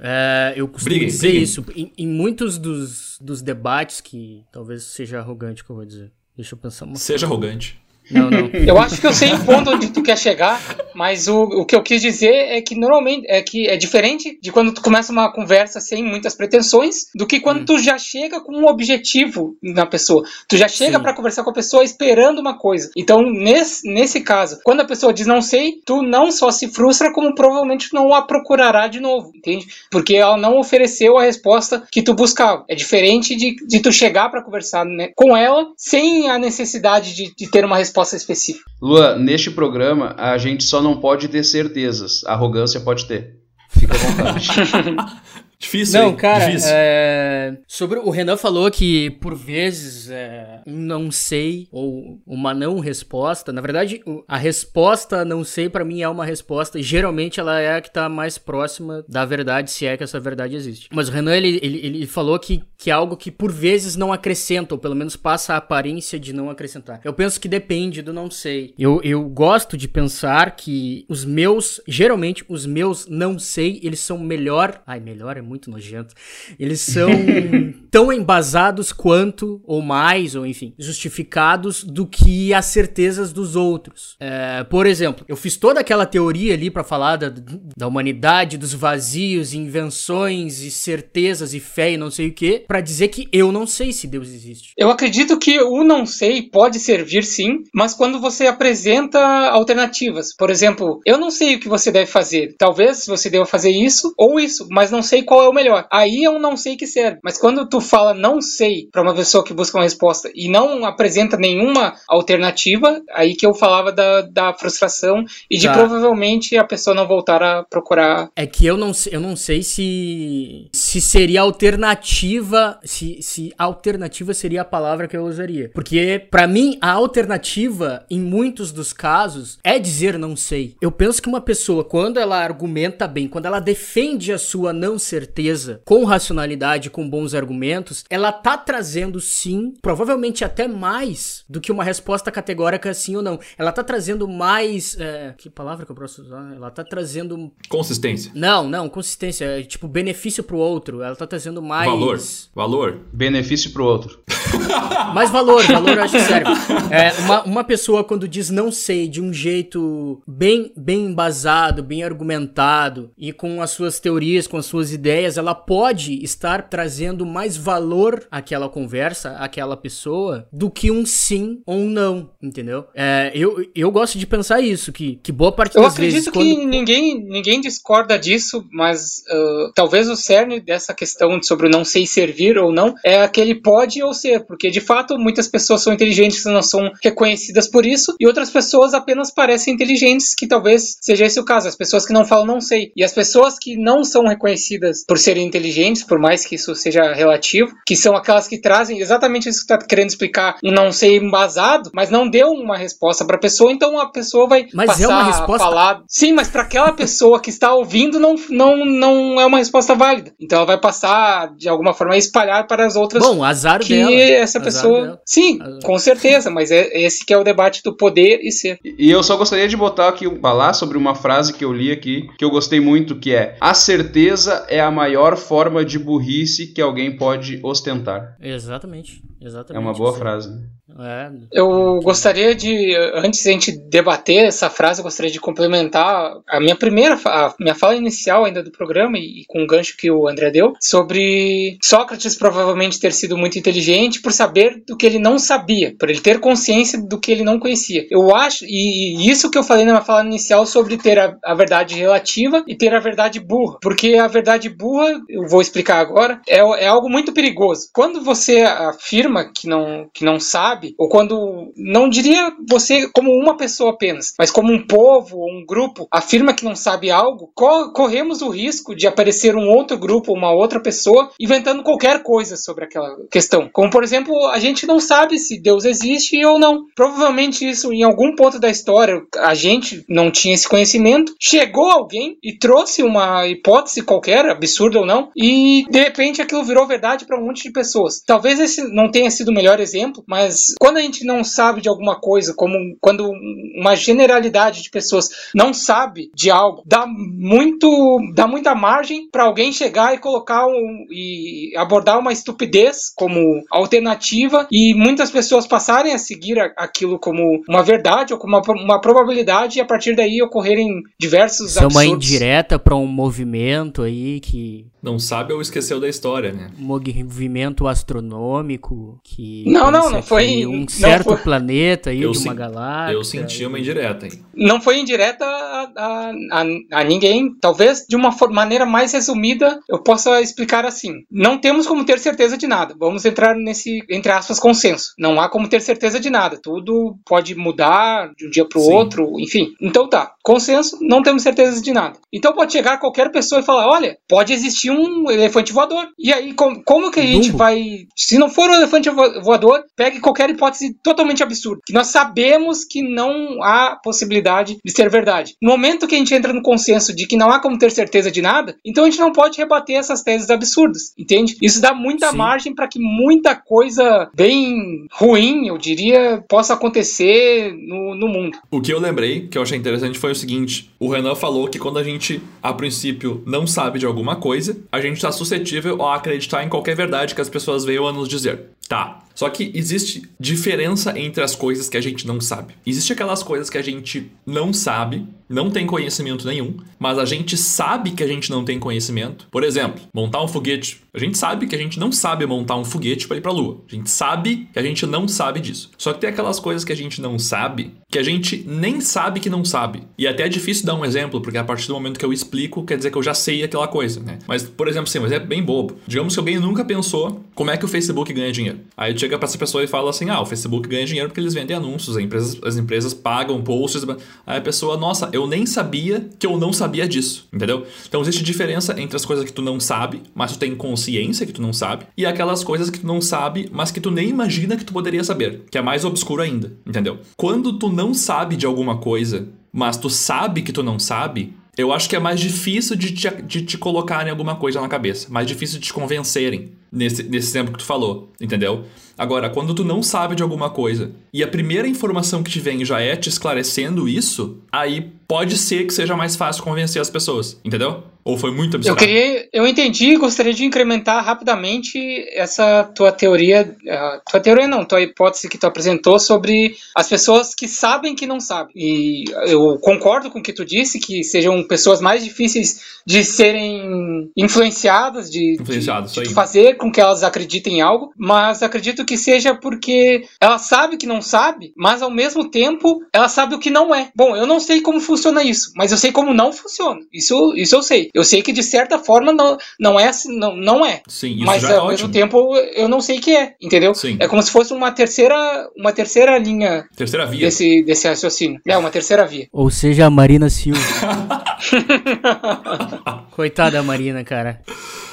É, 0.00 0.52
eu 0.56 0.66
costumo 0.66 0.90
Briguem, 0.90 1.08
dizer 1.08 1.28
briguem. 1.28 1.42
isso 1.42 1.64
em, 1.76 1.92
em 1.96 2.06
muitos 2.08 2.58
dos, 2.58 3.18
dos 3.20 3.40
debates 3.42 4.00
que 4.00 4.44
talvez 4.50 4.82
seja 4.84 5.18
arrogante 5.18 5.62
que 5.62 5.70
eu 5.70 5.76
vou 5.76 5.84
dizer. 5.84 6.10
Deixa 6.36 6.54
eu 6.54 6.58
pensar 6.58 6.86
uma 6.86 6.96
Seja 6.96 7.26
arrogante. 7.26 7.78
Não, 8.12 8.30
não. 8.30 8.50
Eu 8.66 8.78
acho 8.78 9.00
que 9.00 9.06
eu 9.06 9.12
sei 9.12 9.32
o 9.32 9.44
ponto 9.44 9.70
onde 9.70 9.88
tu 9.88 10.02
quer 10.02 10.16
chegar, 10.16 10.60
mas 10.94 11.26
o, 11.26 11.42
o 11.42 11.64
que 11.64 11.74
eu 11.74 11.82
quis 11.82 12.00
dizer 12.00 12.32
é 12.32 12.60
que 12.60 12.74
normalmente 12.74 13.26
é 13.28 13.40
que 13.42 13.68
é 13.68 13.76
diferente 13.76 14.38
de 14.40 14.52
quando 14.52 14.72
tu 14.72 14.82
começa 14.82 15.12
uma 15.12 15.32
conversa 15.32 15.80
sem 15.80 16.04
muitas 16.04 16.34
pretensões 16.34 17.06
do 17.14 17.26
que 17.26 17.40
quando 17.40 17.64
tu 17.64 17.78
já 17.78 17.98
chega 17.98 18.40
com 18.40 18.52
um 18.52 18.66
objetivo 18.66 19.56
na 19.62 19.86
pessoa. 19.86 20.24
Tu 20.48 20.56
já 20.56 20.68
chega 20.68 21.00
pra 21.00 21.14
conversar 21.14 21.42
com 21.42 21.50
a 21.50 21.54
pessoa 21.54 21.82
esperando 21.82 22.38
uma 22.38 22.58
coisa. 22.58 22.90
Então, 22.96 23.22
nesse, 23.22 23.88
nesse 23.88 24.20
caso, 24.20 24.60
quando 24.64 24.80
a 24.80 24.86
pessoa 24.86 25.12
diz 25.12 25.26
não 25.26 25.40
sei, 25.40 25.80
tu 25.84 26.02
não 26.02 26.30
só 26.30 26.50
se 26.50 26.68
frustra, 26.68 27.12
como 27.12 27.34
provavelmente 27.34 27.92
não 27.92 28.12
a 28.14 28.22
procurará 28.22 28.86
de 28.86 29.00
novo, 29.00 29.32
entende? 29.34 29.66
Porque 29.90 30.14
ela 30.14 30.36
não 30.36 30.58
ofereceu 30.58 31.18
a 31.18 31.24
resposta 31.24 31.82
que 31.90 32.02
tu 32.02 32.14
buscava. 32.14 32.64
É 32.68 32.74
diferente 32.74 33.34
de, 33.34 33.56
de 33.66 33.80
tu 33.80 33.90
chegar 33.90 34.30
pra 34.30 34.42
conversar 34.42 34.84
né, 34.84 35.10
com 35.14 35.36
ela 35.36 35.72
sem 35.76 36.28
a 36.28 36.38
necessidade 36.38 37.14
de, 37.14 37.34
de 37.34 37.50
ter 37.50 37.64
uma 37.64 37.78
resposta 37.78 38.01
específica. 38.16 38.64
Lua, 38.80 39.16
neste 39.16 39.50
programa 39.50 40.14
a 40.18 40.36
gente 40.38 40.64
só 40.64 40.82
não 40.82 41.00
pode 41.00 41.28
ter 41.28 41.44
certezas. 41.44 42.24
A 42.24 42.32
arrogância 42.32 42.80
pode 42.80 43.06
ter. 43.06 43.36
Fica 43.70 43.94
à 43.94 43.98
vontade. 43.98 44.48
Difícil, 45.62 46.00
Não, 46.00 46.08
hein? 46.10 46.16
cara, 46.16 46.46
Difícil. 46.46 46.70
é... 46.72 47.56
sobre 47.68 48.00
o 48.00 48.10
Renan 48.10 48.36
falou 48.36 48.68
que 48.68 49.10
por 49.12 49.34
vezes 49.36 50.10
é, 50.10 50.60
um 50.66 50.76
não 50.76 51.10
sei 51.12 51.68
ou 51.70 52.18
uma 52.26 52.52
não 52.52 52.80
resposta. 52.80 53.52
Na 53.52 53.60
verdade, 53.60 54.02
a 54.26 54.36
resposta 54.36 55.24
não 55.24 55.44
sei 55.44 55.68
pra 55.68 55.84
mim 55.84 56.02
é 56.02 56.08
uma 56.08 56.24
resposta. 56.24 56.80
e 56.80 56.82
Geralmente 56.82 57.38
ela 57.38 57.60
é 57.60 57.76
a 57.76 57.80
que 57.80 57.92
tá 57.92 58.08
mais 58.08 58.38
próxima 58.38 59.04
da 59.08 59.24
verdade, 59.24 59.70
se 59.70 59.86
é 59.86 59.96
que 59.96 60.02
essa 60.02 60.18
verdade 60.18 60.56
existe. 60.56 60.88
Mas 60.92 61.08
o 61.08 61.12
Renan 61.12 61.36
ele, 61.36 61.60
ele, 61.62 61.78
ele 61.86 62.06
falou 62.08 62.36
que, 62.40 62.64
que 62.76 62.90
é 62.90 62.92
algo 62.92 63.16
que 63.16 63.30
por 63.30 63.52
vezes 63.52 63.94
não 63.94 64.12
acrescenta 64.12 64.74
ou 64.74 64.80
pelo 64.80 64.96
menos 64.96 65.14
passa 65.14 65.54
a 65.54 65.58
aparência 65.58 66.18
de 66.18 66.32
não 66.32 66.50
acrescentar. 66.50 67.00
Eu 67.04 67.12
penso 67.12 67.40
que 67.40 67.46
depende 67.46 68.02
do 68.02 68.12
não 68.12 68.28
sei. 68.28 68.74
Eu, 68.76 69.00
eu 69.04 69.22
gosto 69.28 69.76
de 69.76 69.86
pensar 69.86 70.56
que 70.56 71.06
os 71.08 71.24
meus, 71.24 71.80
geralmente 71.86 72.44
os 72.48 72.66
meus 72.66 73.06
não 73.06 73.38
sei, 73.38 73.78
eles 73.84 74.00
são 74.00 74.18
melhor. 74.18 74.82
Ai, 74.84 74.98
melhor 74.98 75.36
é 75.36 75.40
muito 75.42 75.51
nojento. 75.70 76.14
Eles 76.58 76.80
são 76.80 77.10
tão 77.90 78.12
embasados 78.12 78.92
quanto, 78.92 79.60
ou 79.64 79.82
mais, 79.82 80.34
ou 80.34 80.46
enfim, 80.46 80.74
justificados 80.78 81.84
do 81.84 82.06
que 82.06 82.54
as 82.54 82.66
certezas 82.66 83.32
dos 83.32 83.56
outros. 83.56 84.16
É, 84.18 84.64
por 84.64 84.86
exemplo, 84.86 85.24
eu 85.28 85.36
fiz 85.36 85.56
toda 85.56 85.80
aquela 85.80 86.06
teoria 86.06 86.54
ali 86.54 86.70
para 86.70 86.84
falar 86.84 87.16
da, 87.16 87.32
da 87.76 87.86
humanidade, 87.86 88.56
dos 88.56 88.72
vazios, 88.72 89.52
invenções 89.54 90.60
e 90.60 90.70
certezas 90.70 91.54
e 91.54 91.60
fé 91.60 91.92
e 91.92 91.96
não 91.96 92.10
sei 92.10 92.28
o 92.28 92.32
que, 92.32 92.64
para 92.66 92.80
dizer 92.80 93.08
que 93.08 93.28
eu 93.32 93.52
não 93.52 93.66
sei 93.66 93.92
se 93.92 94.06
Deus 94.06 94.28
existe. 94.28 94.72
Eu 94.76 94.90
acredito 94.90 95.38
que 95.38 95.60
o 95.60 95.84
não 95.84 96.06
sei 96.06 96.42
pode 96.42 96.78
servir 96.78 97.24
sim, 97.24 97.62
mas 97.74 97.94
quando 97.94 98.20
você 98.20 98.46
apresenta 98.46 99.18
alternativas, 99.50 100.34
por 100.34 100.50
exemplo, 100.50 101.00
eu 101.06 101.18
não 101.18 101.30
sei 101.30 101.56
o 101.56 101.60
que 101.60 101.68
você 101.68 101.90
deve 101.90 102.10
fazer, 102.10 102.54
talvez 102.58 103.06
você 103.06 103.28
deva 103.28 103.46
fazer 103.46 103.70
isso 103.70 104.14
ou 104.16 104.38
isso, 104.38 104.66
mas 104.70 104.90
não 104.90 105.02
sei 105.02 105.22
qual 105.22 105.41
é 105.42 105.48
o 105.48 105.52
melhor. 105.52 105.86
Aí 105.90 106.28
um 106.28 106.38
não 106.38 106.56
sei 106.56 106.76
que 106.76 106.86
serve. 106.86 107.20
Mas 107.22 107.38
quando 107.38 107.68
tu 107.68 107.80
fala 107.80 108.14
não 108.14 108.40
sei 108.40 108.88
para 108.90 109.02
uma 109.02 109.14
pessoa 109.14 109.44
que 109.44 109.54
busca 109.54 109.78
uma 109.78 109.84
resposta 109.84 110.30
e 110.34 110.48
não 110.48 110.84
apresenta 110.84 111.36
nenhuma 111.36 111.94
alternativa, 112.08 113.00
aí 113.12 113.34
que 113.34 113.46
eu 113.46 113.54
falava 113.54 113.92
da, 113.92 114.22
da 114.22 114.52
frustração 114.54 115.24
e 115.50 115.58
de 115.58 115.66
tá. 115.66 115.72
provavelmente 115.72 116.56
a 116.56 116.64
pessoa 116.64 116.94
não 116.94 117.06
voltar 117.06 117.42
a 117.42 117.64
procurar. 117.64 118.30
É 118.36 118.46
que 118.46 118.66
eu 118.66 118.76
não, 118.76 118.92
eu 119.10 119.20
não 119.20 119.36
sei 119.36 119.62
se 119.62 120.68
se 120.72 121.00
seria 121.00 121.40
alternativa, 121.40 122.78
se, 122.84 123.18
se 123.22 123.52
alternativa 123.58 124.34
seria 124.34 124.62
a 124.62 124.64
palavra 124.64 125.08
que 125.08 125.16
eu 125.16 125.24
usaria. 125.24 125.70
Porque 125.74 126.26
para 126.30 126.46
mim 126.46 126.78
a 126.80 126.92
alternativa 126.92 128.04
em 128.10 128.20
muitos 128.20 128.72
dos 128.72 128.92
casos 128.92 129.58
é 129.62 129.78
dizer 129.78 130.18
não 130.18 130.36
sei. 130.36 130.76
Eu 130.80 130.90
penso 130.90 131.20
que 131.20 131.28
uma 131.28 131.40
pessoa 131.40 131.84
quando 131.84 132.18
ela 132.18 132.42
argumenta 132.42 133.06
bem, 133.06 133.28
quando 133.28 133.46
ela 133.46 133.60
defende 133.60 134.32
a 134.32 134.38
sua 134.38 134.72
não 134.72 134.98
certeza 135.22 135.80
com 135.84 136.04
racionalidade, 136.04 136.90
com 136.90 137.08
bons 137.08 137.34
argumentos, 137.34 138.04
ela 138.10 138.32
tá 138.32 138.56
trazendo 138.56 139.20
sim, 139.20 139.72
provavelmente 139.80 140.44
até 140.44 140.66
mais 140.66 141.44
do 141.48 141.60
que 141.60 141.70
uma 141.70 141.84
resposta 141.84 142.30
categórica 142.30 142.92
sim 142.92 143.16
ou 143.16 143.22
não. 143.22 143.38
Ela 143.56 143.72
tá 143.72 143.84
trazendo 143.84 144.26
mais. 144.26 144.96
É, 144.98 145.34
que 145.38 145.48
palavra 145.48 145.86
que 145.86 145.92
eu 145.92 145.96
posso 145.96 146.22
usar? 146.22 146.52
Ela 146.54 146.70
tá 146.70 146.84
trazendo. 146.84 147.52
Consistência. 147.68 148.32
Não, 148.34 148.68
não, 148.68 148.88
consistência. 148.88 149.44
É, 149.44 149.62
tipo, 149.62 149.86
benefício 149.86 150.42
pro 150.42 150.56
outro. 150.56 151.02
Ela 151.02 151.14
tá 151.14 151.26
trazendo 151.26 151.62
mais. 151.62 151.88
Valor. 151.88 152.20
Valor. 152.54 153.00
Benefício 153.12 153.72
pro 153.72 153.84
outro. 153.84 154.20
mais 155.14 155.30
valor, 155.30 155.62
valor 155.64 155.96
eu 155.96 156.02
acho 156.02 156.18
sério. 156.18 156.48
É, 156.90 157.12
uma, 157.22 157.42
uma 157.44 157.64
pessoa 157.64 158.04
quando 158.04 158.28
diz 158.28 158.50
não 158.50 158.70
sei 158.70 159.08
de 159.08 159.20
um 159.20 159.32
jeito 159.32 160.22
bem, 160.26 160.72
bem 160.76 161.06
embasado, 161.06 161.82
bem 161.82 162.02
argumentado 162.02 163.10
e 163.16 163.32
com 163.32 163.62
as 163.62 163.70
suas 163.70 164.00
teorias, 164.00 164.46
com 164.46 164.56
as 164.56 164.66
suas 164.66 164.92
ideias, 164.92 165.11
ela 165.20 165.54
pode 165.54 166.22
estar 166.22 166.68
trazendo 166.68 167.26
mais 167.26 167.56
valor 167.56 168.26
àquela 168.30 168.68
conversa, 168.68 169.36
àquela 169.38 169.76
pessoa, 169.76 170.46
do 170.52 170.70
que 170.70 170.90
um 170.90 171.04
sim 171.04 171.60
ou 171.66 171.76
um 171.76 171.88
não, 171.88 172.30
entendeu? 172.42 172.86
É, 172.94 173.30
eu, 173.34 173.66
eu 173.74 173.90
gosto 173.90 174.18
de 174.18 174.26
pensar 174.26 174.60
isso, 174.60 174.92
que, 174.92 175.18
que 175.22 175.32
boa 175.32 175.52
parte 175.52 175.76
eu 175.76 175.82
das 175.82 175.96
vezes... 175.96 176.26
Eu 176.26 176.30
acredito 176.30 176.58
que 176.60 176.66
ninguém, 176.66 177.22
ninguém 177.22 177.60
discorda 177.60 178.18
disso, 178.18 178.64
mas 178.72 179.22
uh, 179.30 179.72
talvez 179.74 180.08
o 180.08 180.16
cerne 180.16 180.60
dessa 180.60 180.94
questão 180.94 181.42
sobre 181.42 181.66
o 181.66 181.70
não 181.70 181.84
sei 181.84 182.06
servir 182.06 182.58
ou 182.58 182.72
não 182.72 182.94
é 183.04 183.22
aquele 183.22 183.54
pode 183.54 184.02
ou 184.02 184.14
ser, 184.14 184.44
porque 184.46 184.70
de 184.70 184.80
fato 184.80 185.18
muitas 185.18 185.48
pessoas 185.48 185.82
são 185.82 185.92
inteligentes 185.92 186.44
e 186.44 186.52
não 186.52 186.62
são 186.62 186.92
reconhecidas 187.02 187.68
por 187.68 187.84
isso, 187.84 188.14
e 188.18 188.26
outras 188.26 188.50
pessoas 188.50 188.94
apenas 188.94 189.30
parecem 189.30 189.74
inteligentes, 189.74 190.34
que 190.34 190.46
talvez 190.46 190.96
seja 191.00 191.26
esse 191.26 191.40
o 191.40 191.44
caso, 191.44 191.68
as 191.68 191.76
pessoas 191.76 192.06
que 192.06 192.12
não 192.12 192.24
falam 192.24 192.46
não 192.46 192.60
sei. 192.60 192.92
E 192.96 193.02
as 193.02 193.12
pessoas 193.12 193.58
que 193.58 193.76
não 193.76 194.04
são 194.04 194.26
reconhecidas 194.26 195.01
por 195.06 195.18
serem 195.18 195.46
inteligentes, 195.46 196.02
por 196.02 196.18
mais 196.18 196.44
que 196.44 196.54
isso 196.54 196.74
seja 196.74 197.12
relativo, 197.12 197.72
que 197.86 197.96
são 197.96 198.16
aquelas 198.16 198.48
que 198.48 198.60
trazem 198.60 199.00
exatamente 199.00 199.48
isso 199.48 199.60
que 199.60 199.66
tu 199.66 199.78
tá 199.78 199.86
querendo 199.86 200.10
explicar, 200.10 200.56
um 200.62 200.70
não 200.70 200.92
sei 200.92 201.16
embasado, 201.16 201.90
mas 201.94 202.10
não 202.10 202.28
deu 202.28 202.50
uma 202.50 202.76
resposta 202.76 203.24
para 203.24 203.36
a 203.36 203.40
pessoa, 203.40 203.72
então 203.72 203.98
a 203.98 204.06
pessoa 204.06 204.48
vai 204.48 204.66
mas 204.72 204.86
passar 204.86 205.04
é 205.04 205.08
uma 205.08 205.24
resposta... 205.24 205.54
a 205.54 205.58
falar. 205.58 206.02
Sim, 206.08 206.32
mas 206.32 206.48
para 206.48 206.62
aquela 206.62 206.92
pessoa 206.92 207.40
que 207.40 207.50
está 207.50 207.72
ouvindo 207.72 208.18
não, 208.18 208.34
não, 208.50 208.84
não 208.84 209.40
é 209.40 209.46
uma 209.46 209.58
resposta 209.58 209.94
válida. 209.94 210.32
Então 210.40 210.58
ela 210.58 210.66
vai 210.66 210.78
passar 210.78 211.54
de 211.56 211.68
alguma 211.68 211.92
forma 211.94 212.14
a 212.14 212.18
espalhar 212.18 212.66
para 212.66 212.86
as 212.86 212.96
outras. 212.96 213.24
Bom, 213.24 213.44
azar 213.44 213.80
que 213.80 213.94
dela. 213.94 214.12
essa 214.12 214.58
azar 214.58 214.64
pessoa. 214.64 215.02
Dela. 215.02 215.20
Sim, 215.26 215.60
azar. 215.60 215.80
com 215.82 215.98
certeza, 215.98 216.50
mas 216.50 216.70
é 216.70 217.02
esse 217.02 217.24
que 217.24 217.32
é 217.32 217.38
o 217.38 217.44
debate 217.44 217.82
do 217.82 217.96
poder 217.96 218.40
e 218.42 218.52
ser. 218.52 218.78
E 218.84 219.10
eu 219.10 219.22
só 219.22 219.36
gostaria 219.36 219.68
de 219.68 219.76
botar 219.76 220.08
aqui 220.08 220.26
falar 220.40 220.72
sobre 220.72 220.98
uma 220.98 221.14
frase 221.14 221.52
que 221.52 221.64
eu 221.64 221.72
li 221.72 221.90
aqui 221.90 222.28
que 222.38 222.44
eu 222.44 222.50
gostei 222.50 222.80
muito 222.80 223.18
que 223.18 223.34
é: 223.34 223.56
a 223.60 223.74
certeza 223.74 224.66
é 224.68 224.80
a 224.80 224.90
maior 224.92 225.36
forma 225.36 225.84
de 225.84 225.98
burrice 225.98 226.68
que 226.68 226.80
alguém 226.80 227.16
pode 227.16 227.58
ostentar. 227.62 228.36
Exatamente. 228.40 229.22
Exatamente. 229.44 229.76
É 229.76 229.86
uma 229.86 229.96
boa 229.96 230.12
frase. 230.12 230.50
Né? 230.50 230.62
É. 231.00 231.30
Eu 231.52 232.00
gostaria 232.02 232.54
de, 232.54 232.94
antes 233.14 233.42
de 233.42 233.48
a 233.48 233.52
gente 233.52 233.72
debater 233.72 234.44
essa 234.44 234.68
frase, 234.68 235.00
eu 235.00 235.04
gostaria 235.04 235.30
de 235.30 235.40
complementar 235.40 236.32
a 236.48 236.60
minha 236.60 236.76
primeira, 236.76 237.18
a 237.24 237.54
minha 237.58 237.74
fala 237.74 237.96
inicial 237.96 238.44
ainda 238.44 238.62
do 238.62 238.70
programa 238.70 239.18
e, 239.18 239.44
com 239.48 239.62
o 239.62 239.66
gancho 239.66 239.96
que 239.96 240.10
o 240.10 240.28
André 240.28 240.50
deu, 240.50 240.74
sobre 240.80 241.78
Sócrates 241.82 242.36
provavelmente 242.36 243.00
ter 243.00 243.12
sido 243.12 243.36
muito 243.36 243.58
inteligente 243.58 244.20
por 244.20 244.32
saber 244.32 244.82
do 244.86 244.96
que 244.96 245.06
ele 245.06 245.18
não 245.18 245.38
sabia, 245.38 245.94
por 245.98 246.10
ele 246.10 246.20
ter 246.20 246.40
consciência 246.40 247.00
do 247.00 247.18
que 247.18 247.32
ele 247.32 247.44
não 247.44 247.58
conhecia. 247.58 248.06
Eu 248.10 248.34
acho, 248.34 248.64
e, 248.66 249.30
isso 249.30 249.50
que 249.50 249.58
eu 249.58 249.64
falei 249.64 249.84
na 249.84 249.92
minha 249.92 250.04
fala 250.04 250.24
inicial 250.24 250.66
sobre 250.66 250.96
ter 250.96 251.18
a, 251.18 251.36
a 251.44 251.54
verdade 251.54 251.94
relativa 251.94 252.64
e 252.66 252.76
ter 252.76 252.94
a 252.94 253.00
verdade 253.00 253.40
burra, 253.40 253.78
porque 253.80 254.16
a 254.16 254.26
verdade 254.26 254.68
burra, 254.68 255.20
eu 255.28 255.48
vou 255.48 255.60
explicar 255.60 255.98
agora, 255.98 256.40
é, 256.46 256.58
é 256.58 256.86
algo 256.86 257.08
muito 257.08 257.32
perigoso. 257.32 257.88
Quando 257.92 258.22
você 258.22 258.62
afirma 258.62 259.31
que 259.44 259.66
não, 259.66 260.08
que 260.12 260.24
não 260.24 260.40
sabe, 260.40 260.82
sabe, 260.82 260.94
ou 260.98 261.08
quando 261.08 261.72
não 261.76 262.08
diria 262.08 262.52
você 262.68 263.08
como 263.08 263.30
uma 263.32 263.56
pessoa 263.56 263.90
apenas, 263.90 264.34
mas 264.38 264.50
como 264.50 264.72
um 264.72 264.86
povo 264.86 265.38
ou 265.38 265.50
um 265.50 265.64
grupo 265.64 266.08
afirma 266.10 266.54
que 266.54 266.64
não 266.64 266.74
sabe 266.74 267.10
algo, 267.10 267.50
corremos 267.54 268.42
o 268.42 268.48
risco 268.48 268.94
de 268.94 269.06
aparecer 269.06 269.54
um 269.54 269.68
outro 269.68 269.98
grupo, 269.98 270.32
uma 270.32 270.52
outra 270.52 270.80
pessoa 270.80 271.30
inventando 271.38 271.82
qualquer 271.82 272.22
coisa 272.22 272.56
sobre 272.56 272.84
aquela 272.84 273.16
questão. 273.30 273.68
Como 273.72 273.90
por 273.90 274.02
exemplo, 274.02 274.34
a 274.48 274.58
gente 274.58 274.86
não 274.86 274.98
sabe 274.98 275.38
se 275.38 275.60
Deus 275.60 275.84
existe 275.84 276.42
ou 276.44 276.58
não. 276.58 276.86
Provavelmente 276.94 277.68
isso 277.68 277.92
em 277.92 278.02
algum 278.02 278.34
ponto 278.34 278.58
da 278.58 278.70
história 278.70 279.22
a 279.38 279.54
gente 279.54 280.04
não 280.08 280.30
tinha 280.30 280.54
esse 280.54 280.68
conhecimento, 280.68 281.34
chegou 281.40 281.90
alguém 281.90 282.38
e 282.42 282.56
trouxe 282.56 283.02
uma 283.02 283.46
hipótese 283.46 284.02
qualquer, 284.02 284.46
absurda 284.46 285.00
ou 285.00 285.06
não, 285.06 285.30
e 285.36 285.84
de 285.90 286.00
repente 286.00 286.40
aquilo 286.40 286.64
virou 286.64 286.86
verdade 286.86 287.24
para 287.26 287.38
um 287.38 287.46
monte 287.46 287.64
de 287.64 287.72
pessoas. 287.72 288.22
Talvez 288.24 288.58
esse 288.58 288.82
não 288.92 289.10
tenha 289.10 289.21
sido 289.30 289.48
o 289.48 289.54
melhor 289.54 289.80
exemplo, 289.80 290.22
mas 290.26 290.74
quando 290.80 290.98
a 290.98 291.00
gente 291.00 291.24
não 291.24 291.44
sabe 291.44 291.80
de 291.80 291.88
alguma 291.88 292.18
coisa, 292.18 292.54
como 292.54 292.76
quando 293.00 293.30
uma 293.76 293.94
generalidade 293.94 294.82
de 294.82 294.90
pessoas 294.90 295.28
não 295.54 295.72
sabe 295.72 296.30
de 296.34 296.50
algo, 296.50 296.82
dá 296.86 297.06
muito, 297.06 298.18
dá 298.34 298.46
muita 298.46 298.74
margem 298.74 299.28
para 299.30 299.44
alguém 299.44 299.72
chegar 299.72 300.14
e 300.14 300.18
colocar 300.18 300.66
um, 300.66 301.06
e 301.10 301.72
abordar 301.76 302.18
uma 302.18 302.32
estupidez 302.32 303.12
como 303.14 303.62
alternativa 303.70 304.66
e 304.70 304.94
muitas 304.94 305.30
pessoas 305.30 305.66
passarem 305.66 306.12
a 306.12 306.18
seguir 306.18 306.58
aquilo 306.76 307.18
como 307.18 307.62
uma 307.68 307.82
verdade 307.82 308.32
ou 308.32 308.38
como 308.38 308.56
uma, 308.56 308.82
uma 308.82 309.00
probabilidade 309.00 309.78
e 309.78 309.82
a 309.82 309.84
partir 309.84 310.14
daí 310.14 310.42
ocorrerem 310.42 311.02
diversos 311.18 311.70
Isso 311.70 311.84
absurdos. 311.84 311.96
é 311.96 312.08
uma 312.08 312.14
indireta 312.14 312.78
para 312.78 312.96
um 312.96 313.06
movimento 313.06 314.02
aí 314.02 314.40
que 314.40 314.91
não 315.02 315.18
sabe 315.18 315.52
ou 315.52 315.60
esqueceu 315.60 315.98
da 315.98 316.08
história, 316.08 316.52
né? 316.52 316.70
Movimento 316.78 317.88
astronômico 317.88 319.18
que 319.24 319.64
não, 319.66 319.90
não, 319.90 320.08
não 320.08 320.22
foi 320.22 320.64
um 320.64 320.86
certo 320.86 321.24
foi... 321.24 321.38
planeta 321.38 322.10
aí 322.10 322.22
eu 322.22 322.30
de 322.30 322.38
uma 322.38 322.54
galáxia. 322.54 323.14
Eu 323.14 323.24
senti 323.24 323.66
uma 323.66 323.80
indireta 323.80 324.26
aí. 324.26 324.40
Não 324.54 324.80
foi 324.80 324.98
indireta 324.98 325.44
a, 325.44 325.90
a, 325.96 326.30
a, 326.30 327.00
a 327.00 327.04
ninguém. 327.04 327.54
Talvez 327.60 328.04
de 328.08 328.16
uma 328.16 328.34
maneira 328.50 328.84
mais 328.84 329.12
resumida 329.12 329.80
eu 329.88 330.02
possa 330.02 330.40
explicar 330.40 330.84
assim. 330.84 331.24
Não 331.30 331.58
temos 331.58 331.86
como 331.86 332.04
ter 332.04 332.18
certeza 332.18 332.56
de 332.56 332.66
nada. 332.66 332.94
Vamos 332.98 333.24
entrar 333.24 333.54
nesse, 333.54 334.02
entre 334.08 334.32
aspas, 334.32 334.58
consenso. 334.58 335.14
Não 335.18 335.40
há 335.40 335.48
como 335.48 335.68
ter 335.68 335.80
certeza 335.80 336.18
de 336.18 336.30
nada. 336.30 336.58
Tudo 336.62 337.16
pode 337.24 337.54
mudar 337.54 338.32
de 338.36 338.46
um 338.46 338.50
dia 338.50 338.66
para 338.66 338.78
o 338.78 338.90
outro, 338.90 339.38
enfim. 339.38 339.74
Então 339.80 340.08
tá. 340.08 340.32
Consenso, 340.42 340.98
não 341.00 341.22
temos 341.22 341.42
certeza 341.42 341.80
de 341.80 341.92
nada. 341.92 342.18
Então 342.32 342.52
pode 342.52 342.72
chegar 342.72 342.98
qualquer 342.98 343.30
pessoa 343.30 343.60
e 343.60 343.64
falar: 343.64 343.88
olha, 343.88 344.16
pode 344.28 344.52
existir 344.52 344.90
um 344.90 345.30
elefante 345.30 345.72
voador. 345.72 346.08
E 346.18 346.32
aí, 346.32 346.52
como, 346.54 346.82
como 346.84 347.10
que 347.10 347.20
a 347.20 347.26
gente 347.26 347.46
Dumbo. 347.46 347.58
vai. 347.58 348.06
Se 348.16 348.38
não 348.38 348.48
for 348.48 348.68
um 348.68 348.74
elefante 348.74 349.08
voador, 349.10 349.84
pegue 349.96 350.20
qualquer 350.20 350.50
hipótese 350.50 350.94
totalmente 351.02 351.42
absurda, 351.42 351.80
que 351.86 351.92
nós 351.92 352.08
sabemos 352.08 352.84
que 352.84 353.02
não 353.02 353.62
há 353.62 353.98
possibilidade 354.42 354.78
de 354.84 354.92
ser 354.92 355.08
verdade. 355.08 355.54
No 355.62 355.70
momento 355.70 356.06
que 356.06 356.14
a 356.14 356.18
gente 356.18 356.34
entra 356.34 356.52
no 356.52 356.62
consenso 356.62 357.14
de 357.14 357.26
que 357.26 357.36
não 357.36 357.50
há 357.50 357.60
como 357.60 357.78
ter 357.78 357.90
certeza 357.90 358.30
de 358.30 358.42
nada, 358.42 358.76
então 358.84 359.04
a 359.04 359.10
gente 359.10 359.20
não 359.20 359.32
pode 359.32 359.56
rebater 359.56 359.96
essas 359.96 360.22
teses 360.22 360.50
absurdas, 360.50 361.14
entende? 361.16 361.56
Isso 361.62 361.80
dá 361.80 361.94
muita 361.94 362.30
Sim. 362.30 362.36
margem 362.36 362.74
para 362.74 362.88
que 362.88 362.98
muita 362.98 363.54
coisa 363.54 364.28
bem 364.34 365.06
ruim, 365.12 365.68
eu 365.68 365.78
diria, 365.78 366.44
possa 366.48 366.74
acontecer 366.74 367.72
no, 367.72 368.14
no 368.14 368.28
mundo. 368.28 368.58
O 368.70 368.80
que 368.80 368.92
eu 368.92 368.98
lembrei, 368.98 369.46
que 369.46 369.56
eu 369.56 369.62
achei 369.62 369.78
interessante, 369.78 370.18
foi 370.18 370.32
o 370.32 370.36
seguinte: 370.36 370.90
o 370.98 371.08
Renan 371.08 371.34
falou 371.34 371.68
que 371.68 371.78
quando 371.78 371.98
a 371.98 372.04
gente, 372.04 372.42
a 372.62 372.72
princípio, 372.72 373.42
não 373.46 373.66
sabe 373.66 373.98
de 373.98 374.06
alguma 374.06 374.36
coisa, 374.36 374.76
a 374.90 375.00
gente 375.00 375.16
está 375.16 375.30
suscetível 375.30 376.02
a 376.02 376.16
acreditar 376.16 376.64
em 376.64 376.68
qualquer 376.68 376.96
verdade 376.96 377.34
que 377.34 377.40
as 377.40 377.48
pessoas 377.48 377.84
venham 377.84 378.06
a 378.06 378.12
nos 378.12 378.28
dizer. 378.28 378.72
Tá. 378.88 379.24
Só 379.34 379.48
que 379.48 379.72
existe 379.74 380.28
diferença 380.38 381.18
entre 381.18 381.42
as 381.42 381.54
coisas 381.54 381.88
que 381.88 381.96
a 381.96 382.00
gente 382.00 382.26
não 382.26 382.40
sabe. 382.40 382.74
Existe 382.86 383.12
aquelas 383.12 383.42
coisas 383.42 383.70
que 383.70 383.78
a 383.78 383.82
gente 383.82 384.30
não 384.44 384.72
sabe, 384.72 385.26
não 385.52 385.70
tem 385.70 385.86
conhecimento 385.86 386.46
nenhum, 386.46 386.76
mas 386.98 387.18
a 387.18 387.24
gente 387.24 387.56
sabe 387.56 388.12
que 388.12 388.22
a 388.22 388.26
gente 388.26 388.50
não 388.50 388.64
tem 388.64 388.78
conhecimento. 388.78 389.46
Por 389.50 389.64
exemplo, 389.64 390.02
montar 390.14 390.42
um 390.42 390.48
foguete. 390.48 391.02
A 391.14 391.18
gente 391.18 391.36
sabe 391.36 391.66
que 391.66 391.74
a 391.74 391.78
gente 391.78 392.00
não 392.00 392.10
sabe 392.10 392.46
montar 392.46 392.76
um 392.76 392.84
foguete 392.84 393.28
para 393.28 393.36
ir 393.36 393.40
para 393.40 393.50
a 393.50 393.54
lua. 393.54 393.82
A 393.86 393.94
gente 393.94 394.08
sabe 394.08 394.68
que 394.72 394.78
a 394.78 394.82
gente 394.82 395.04
não 395.06 395.28
sabe 395.28 395.60
disso. 395.60 395.90
Só 395.98 396.12
que 396.12 396.20
tem 396.20 396.30
aquelas 396.30 396.58
coisas 396.58 396.84
que 396.84 396.92
a 396.92 396.96
gente 396.96 397.20
não 397.20 397.38
sabe, 397.38 397.92
que 398.10 398.18
a 398.18 398.22
gente 398.22 398.64
nem 398.66 399.00
sabe 399.00 399.40
que 399.40 399.50
não 399.50 399.64
sabe. 399.64 400.02
E 400.16 400.26
até 400.26 400.44
é 400.44 400.48
difícil 400.48 400.86
dar 400.86 400.94
um 400.94 401.04
exemplo, 401.04 401.40
porque 401.40 401.58
a 401.58 401.64
partir 401.64 401.86
do 401.88 401.94
momento 401.94 402.18
que 402.18 402.24
eu 402.24 402.32
explico, 402.32 402.84
quer 402.84 402.96
dizer 402.96 403.10
que 403.10 403.18
eu 403.18 403.22
já 403.22 403.34
sei 403.34 403.62
aquela 403.62 403.86
coisa, 403.86 404.20
né? 404.20 404.38
Mas, 404.46 404.62
por 404.62 404.88
exemplo, 404.88 405.08
sim, 405.08 405.18
mas 405.18 405.32
é 405.32 405.38
bem 405.38 405.62
bobo. 405.62 405.96
Digamos 406.06 406.32
que 406.32 406.40
alguém 406.40 406.58
nunca 406.58 406.84
pensou 406.84 407.44
como 407.54 407.70
é 407.70 407.76
que 407.76 407.84
o 407.84 407.88
Facebook 407.88 408.32
ganha 408.32 408.50
dinheiro. 408.50 408.80
Aí 408.96 409.16
chega 409.16 409.38
para 409.38 409.48
essa 409.48 409.58
pessoa 409.58 409.84
e 409.84 409.86
fala 409.86 410.10
assim: 410.10 410.30
ah, 410.30 410.40
o 410.40 410.46
Facebook 410.46 410.88
ganha 410.88 411.04
dinheiro 411.04 411.28
porque 411.28 411.40
eles 411.40 411.54
vendem 411.54 411.76
anúncios, 411.76 412.16
as 412.16 412.22
empresas, 412.22 412.58
as 412.64 412.76
empresas 412.76 413.14
pagam 413.14 413.60
posts. 413.62 414.04
Aí 414.46 414.58
a 414.58 414.60
pessoa, 414.60 414.96
nossa, 414.96 415.28
eu 415.32 415.41
nem 415.46 415.66
sabia 415.66 416.28
que 416.38 416.46
eu 416.46 416.58
não 416.58 416.72
sabia 416.72 417.08
disso, 417.08 417.48
entendeu? 417.52 417.86
Então 418.06 418.20
existe 418.20 418.42
diferença 418.42 418.98
entre 419.00 419.16
as 419.16 419.24
coisas 419.24 419.44
que 419.44 419.52
tu 419.52 419.62
não 419.62 419.78
sabe, 419.80 420.22
mas 420.34 420.52
tu 420.52 420.58
tem 420.58 420.74
consciência 420.74 421.46
que 421.46 421.52
tu 421.52 421.62
não 421.62 421.72
sabe, 421.72 422.06
e 422.16 422.26
aquelas 422.26 422.62
coisas 422.64 422.90
que 422.90 423.00
tu 423.00 423.06
não 423.06 423.20
sabe, 423.20 423.68
mas 423.72 423.90
que 423.90 424.00
tu 424.00 424.10
nem 424.10 424.28
imagina 424.28 424.76
que 424.76 424.84
tu 424.84 424.92
poderia 424.92 425.24
saber, 425.24 425.62
que 425.70 425.78
é 425.78 425.82
mais 425.82 426.04
obscuro 426.04 426.42
ainda, 426.42 426.72
entendeu? 426.86 427.18
Quando 427.36 427.78
tu 427.78 427.88
não 427.88 428.14
sabe 428.14 428.56
de 428.56 428.66
alguma 428.66 428.98
coisa, 428.98 429.48
mas 429.72 429.96
tu 429.96 430.10
sabe 430.10 430.62
que 430.62 430.72
tu 430.72 430.82
não 430.82 430.98
sabe, 430.98 431.54
eu 431.76 431.90
acho 431.90 432.08
que 432.08 432.16
é 432.16 432.20
mais 432.20 432.38
difícil 432.38 432.94
de 432.94 433.12
te, 433.12 433.30
de 433.42 433.62
te 433.62 433.78
colocarem 433.78 434.30
alguma 434.30 434.56
coisa 434.56 434.80
na 434.80 434.88
cabeça, 434.88 435.28
mais 435.30 435.46
difícil 435.46 435.78
de 435.78 435.86
te 435.86 435.92
convencerem 435.92 436.72
nesse, 436.90 437.22
nesse 437.22 437.52
tempo 437.52 437.72
que 437.72 437.78
tu 437.78 437.84
falou, 437.84 438.30
entendeu? 438.38 438.84
Agora, 439.22 439.48
quando 439.48 439.72
tu 439.72 439.84
não 439.84 440.02
sabe 440.02 440.34
de 440.34 440.42
alguma 440.42 440.68
coisa 440.68 441.12
e 441.32 441.44
a 441.44 441.46
primeira 441.46 441.86
informação 441.86 442.42
que 442.42 442.50
te 442.50 442.58
vem 442.58 442.84
já 442.84 443.00
é 443.00 443.14
te 443.14 443.28
esclarecendo 443.28 444.08
isso, 444.08 444.58
aí 444.72 445.12
pode 445.28 445.56
ser 445.56 445.86
que 445.86 445.94
seja 445.94 446.16
mais 446.16 446.34
fácil 446.34 446.64
convencer 446.64 447.00
as 447.00 447.08
pessoas, 447.08 447.56
entendeu? 447.64 448.02
Ou 448.24 448.38
foi 448.38 448.52
muito 448.52 448.76
abstrato? 448.76 449.02
Eu 449.02 449.06
queria, 449.06 449.48
eu 449.52 449.66
entendi 449.66 450.12
e 450.12 450.16
gostaria 450.16 450.54
de 450.54 450.64
incrementar 450.64 451.24
rapidamente 451.24 451.98
essa 452.34 452.84
tua 452.84 453.10
teoria, 453.10 453.76
uh, 453.82 454.30
tua 454.30 454.40
teoria 454.40 454.68
não, 454.68 454.84
tua 454.84 455.00
hipótese 455.00 455.48
que 455.48 455.58
tu 455.58 455.66
apresentou 455.66 456.20
sobre 456.20 456.76
as 456.94 457.08
pessoas 457.08 457.52
que 457.52 457.66
sabem 457.66 458.14
que 458.14 458.26
não 458.26 458.38
sabem. 458.38 458.72
E 458.76 459.24
eu 459.46 459.78
concordo 459.80 460.30
com 460.30 460.38
o 460.38 460.42
que 460.42 460.52
tu 460.52 460.64
disse, 460.64 461.00
que 461.00 461.24
sejam 461.24 461.64
pessoas 461.64 462.00
mais 462.00 462.22
difíceis 462.22 462.80
de 463.04 463.24
serem 463.24 464.30
influenciadas, 464.36 465.28
de, 465.28 465.56
Influenciadas, 465.60 466.12
de, 466.12 466.22
de 466.22 466.34
fazer 466.34 466.76
com 466.76 466.92
que 466.92 467.00
elas 467.00 467.24
acreditem 467.24 467.78
em 467.78 467.80
algo, 467.80 468.12
mas 468.16 468.62
acredito 468.62 469.04
que 469.04 469.11
seja 469.16 469.54
porque 469.54 470.24
ela 470.40 470.58
sabe 470.58 470.96
que 470.96 471.06
não 471.06 471.20
sabe, 471.22 471.72
mas 471.76 472.02
ao 472.02 472.10
mesmo 472.10 472.50
tempo 472.50 473.02
ela 473.12 473.28
sabe 473.28 473.54
o 473.54 473.58
que 473.58 473.70
não 473.70 473.94
é. 473.94 474.08
Bom, 474.14 474.36
eu 474.36 474.46
não 474.46 474.60
sei 474.60 474.80
como 474.80 475.00
funciona 475.00 475.42
isso, 475.42 475.72
mas 475.76 475.90
eu 475.92 475.98
sei 475.98 476.12
como 476.12 476.34
não 476.34 476.52
funciona. 476.52 477.00
Isso, 477.12 477.52
isso 477.56 477.74
eu 477.76 477.82
sei. 477.82 478.10
Eu 478.14 478.24
sei 478.24 478.42
que 478.42 478.52
de 478.52 478.62
certa 478.62 478.98
forma 478.98 479.32
não, 479.32 479.56
não 479.78 479.98
é 479.98 480.08
assim, 480.08 480.36
não, 480.38 480.56
não 480.56 480.84
é. 480.84 481.02
Sim, 481.08 481.34
isso 481.36 481.44
mas 481.46 481.62
já 481.62 481.68
é 481.70 481.72
ao 481.72 481.78
ótimo. 481.86 481.90
mesmo 481.90 482.08
tempo 482.10 482.56
eu 482.74 482.88
não 482.88 483.00
sei 483.00 483.20
que 483.20 483.34
é, 483.34 483.54
entendeu? 483.60 483.94
Sim. 483.94 484.16
É 484.20 484.26
como 484.28 484.42
se 484.42 484.50
fosse 484.50 484.72
uma 484.72 484.90
terceira, 484.92 485.34
uma 485.76 485.92
terceira 485.92 486.38
linha 486.38 486.86
Terceira 486.96 487.26
via. 487.26 487.40
desse, 487.40 487.82
desse 487.82 488.08
raciocínio. 488.08 488.60
É, 488.66 488.76
uma 488.76 488.90
terceira 488.90 489.26
via. 489.26 489.46
Ou 489.52 489.70
seja, 489.70 490.06
a 490.06 490.10
Marina 490.10 490.48
Silva. 490.48 490.80
Coitada 493.30 493.72
da 493.78 493.82
Marina, 493.82 494.22
cara. 494.24 494.60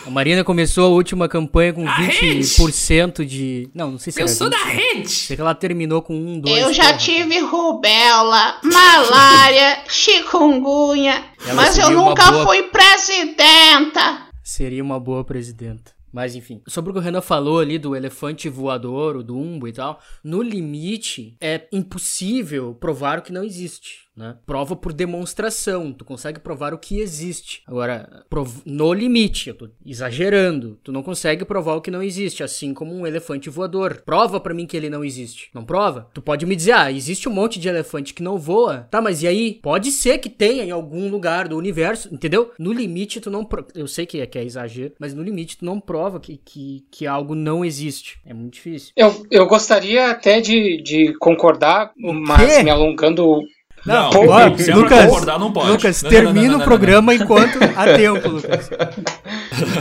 A 0.05 0.09
Marina 0.09 0.43
começou 0.43 0.85
a 0.85 0.89
última 0.89 1.27
campanha 1.29 1.73
com 1.73 1.85
20% 1.85 3.25
de. 3.25 3.69
Não, 3.73 3.91
não 3.91 3.99
sei 3.99 4.12
se 4.12 4.19
Eu 4.19 4.25
era 4.25 4.33
sou 4.33 4.49
20. 4.49 4.57
da 4.59 4.65
rede. 4.65 5.09
Sei 5.09 5.35
que 5.35 5.41
ela 5.41 5.53
terminou 5.55 6.01
com 6.01 6.15
um, 6.15 6.39
dois. 6.39 6.62
Eu 6.62 6.73
já 6.73 6.85
porra. 6.85 6.97
tive 6.97 7.39
rubéola, 7.39 8.59
malária, 8.63 9.83
chikungunya, 9.88 11.23
Ela 11.45 11.53
mas 11.53 11.77
eu 11.77 11.89
nunca 11.91 12.31
boa- 12.31 12.45
fui 12.45 12.63
presidenta. 12.63 14.27
Seria 14.43 14.83
uma 14.83 14.99
boa 14.99 15.23
presidenta. 15.23 15.91
Mas 16.12 16.33
enfim, 16.35 16.59
sobre 16.67 16.89
o 16.89 16.93
que 16.93 16.99
o 16.99 17.03
Renan 17.03 17.21
falou 17.21 17.59
ali 17.59 17.77
do 17.77 17.95
elefante 17.95 18.49
voador, 18.49 19.15
o 19.15 19.21
Dumbo 19.23 19.67
e 19.67 19.71
tal, 19.71 19.99
no 20.23 20.41
limite 20.41 21.38
é 21.39 21.67
impossível 21.71 22.73
provar 22.73 23.19
o 23.19 23.21
que 23.21 23.31
não 23.31 23.43
existe. 23.43 24.09
Né? 24.19 24.36
Prova 24.45 24.75
por 24.75 24.91
demonstração, 24.91 25.93
tu 25.93 26.03
consegue 26.03 26.41
provar 26.41 26.73
o 26.73 26.77
que 26.77 26.99
existe. 26.99 27.62
Agora, 27.65 28.25
no 28.65 28.91
limite, 28.93 29.47
eu 29.47 29.55
tô 29.55 29.69
exagerando, 29.86 30.77
tu 30.84 30.91
não 30.91 31.01
consegue 31.01 31.45
provar 31.45 31.75
o 31.75 31.82
que 31.82 31.89
não 31.89 32.03
existe, 32.03 32.43
assim 32.43 32.73
como 32.73 32.93
um 32.93 33.08
elefante 33.08 33.49
voador. 33.49 34.01
Prova 34.05 34.38
pra 34.39 34.53
mim 34.53 34.65
que 34.65 34.75
ele 34.75 34.89
não 34.89 35.05
existe. 35.05 35.49
Não 35.53 35.63
prova? 35.63 36.10
Tu 36.13 36.21
pode 36.21 36.45
me 36.45 36.53
dizer, 36.53 36.73
ah, 36.73 36.91
existe 36.91 37.29
um 37.29 37.32
monte 37.32 37.60
de 37.62 37.69
elefante 37.69 38.13
que 38.13 38.21
não 38.21 38.38
voa. 38.38 38.88
Tá, 38.91 39.01
mas 39.01 39.23
e 39.23 39.27
aí? 39.27 39.53
Pode 39.63 39.89
ser 39.89 40.17
que 40.17 40.29
tenha 40.29 40.65
em 40.65 40.71
algum 40.71 41.10
lugar 41.10 41.47
do 41.47 41.55
universo, 41.58 42.13
entendeu? 42.13 42.51
No 42.60 42.73
limite, 42.73 43.21
tu 43.21 43.32
não. 43.32 43.45
pro- 43.45 43.67
Eu 43.73 43.88
sei 43.88 44.05
que 44.05 44.19
é, 44.19 44.25
que 44.25 44.38
é 44.38 44.43
exagero, 44.43 44.93
mas 44.99 45.13
no 45.13 45.23
limite, 45.23 45.58
tu 45.60 45.63
não 45.65 45.79
prova 45.79 46.19
que, 46.19 46.36
que, 46.43 46.84
que 46.91 47.08
algo 47.08 47.36
não 47.36 47.63
existe. 47.63 48.19
É 48.25 48.34
muito 48.34 48.55
difícil. 48.55 48.91
Eu, 48.97 49.25
eu 49.32 49.47
gostaria 49.47 50.12
até 50.12 50.41
de, 50.41 50.82
de 50.82 51.13
concordar, 51.19 51.93
mas 51.97 52.63
me 52.63 52.69
alongando 52.69 53.39
Não, 53.85 54.09
não, 54.11 54.57
se 54.57 54.71
é 54.71 54.75
Lucas, 54.75 55.05
concordar, 55.05 55.39
não 55.39 55.51
pode. 55.51 55.71
Lucas, 55.71 56.03
Não, 56.03 56.09
termina 56.09 56.33
não, 56.33 56.43
não, 56.43 56.55
o 56.55 56.59
não, 56.59 56.65
programa 56.65 57.13
enquanto 57.13 57.57
há 57.75 57.85
tempo, 57.95 58.27
Lucas. 58.27 58.69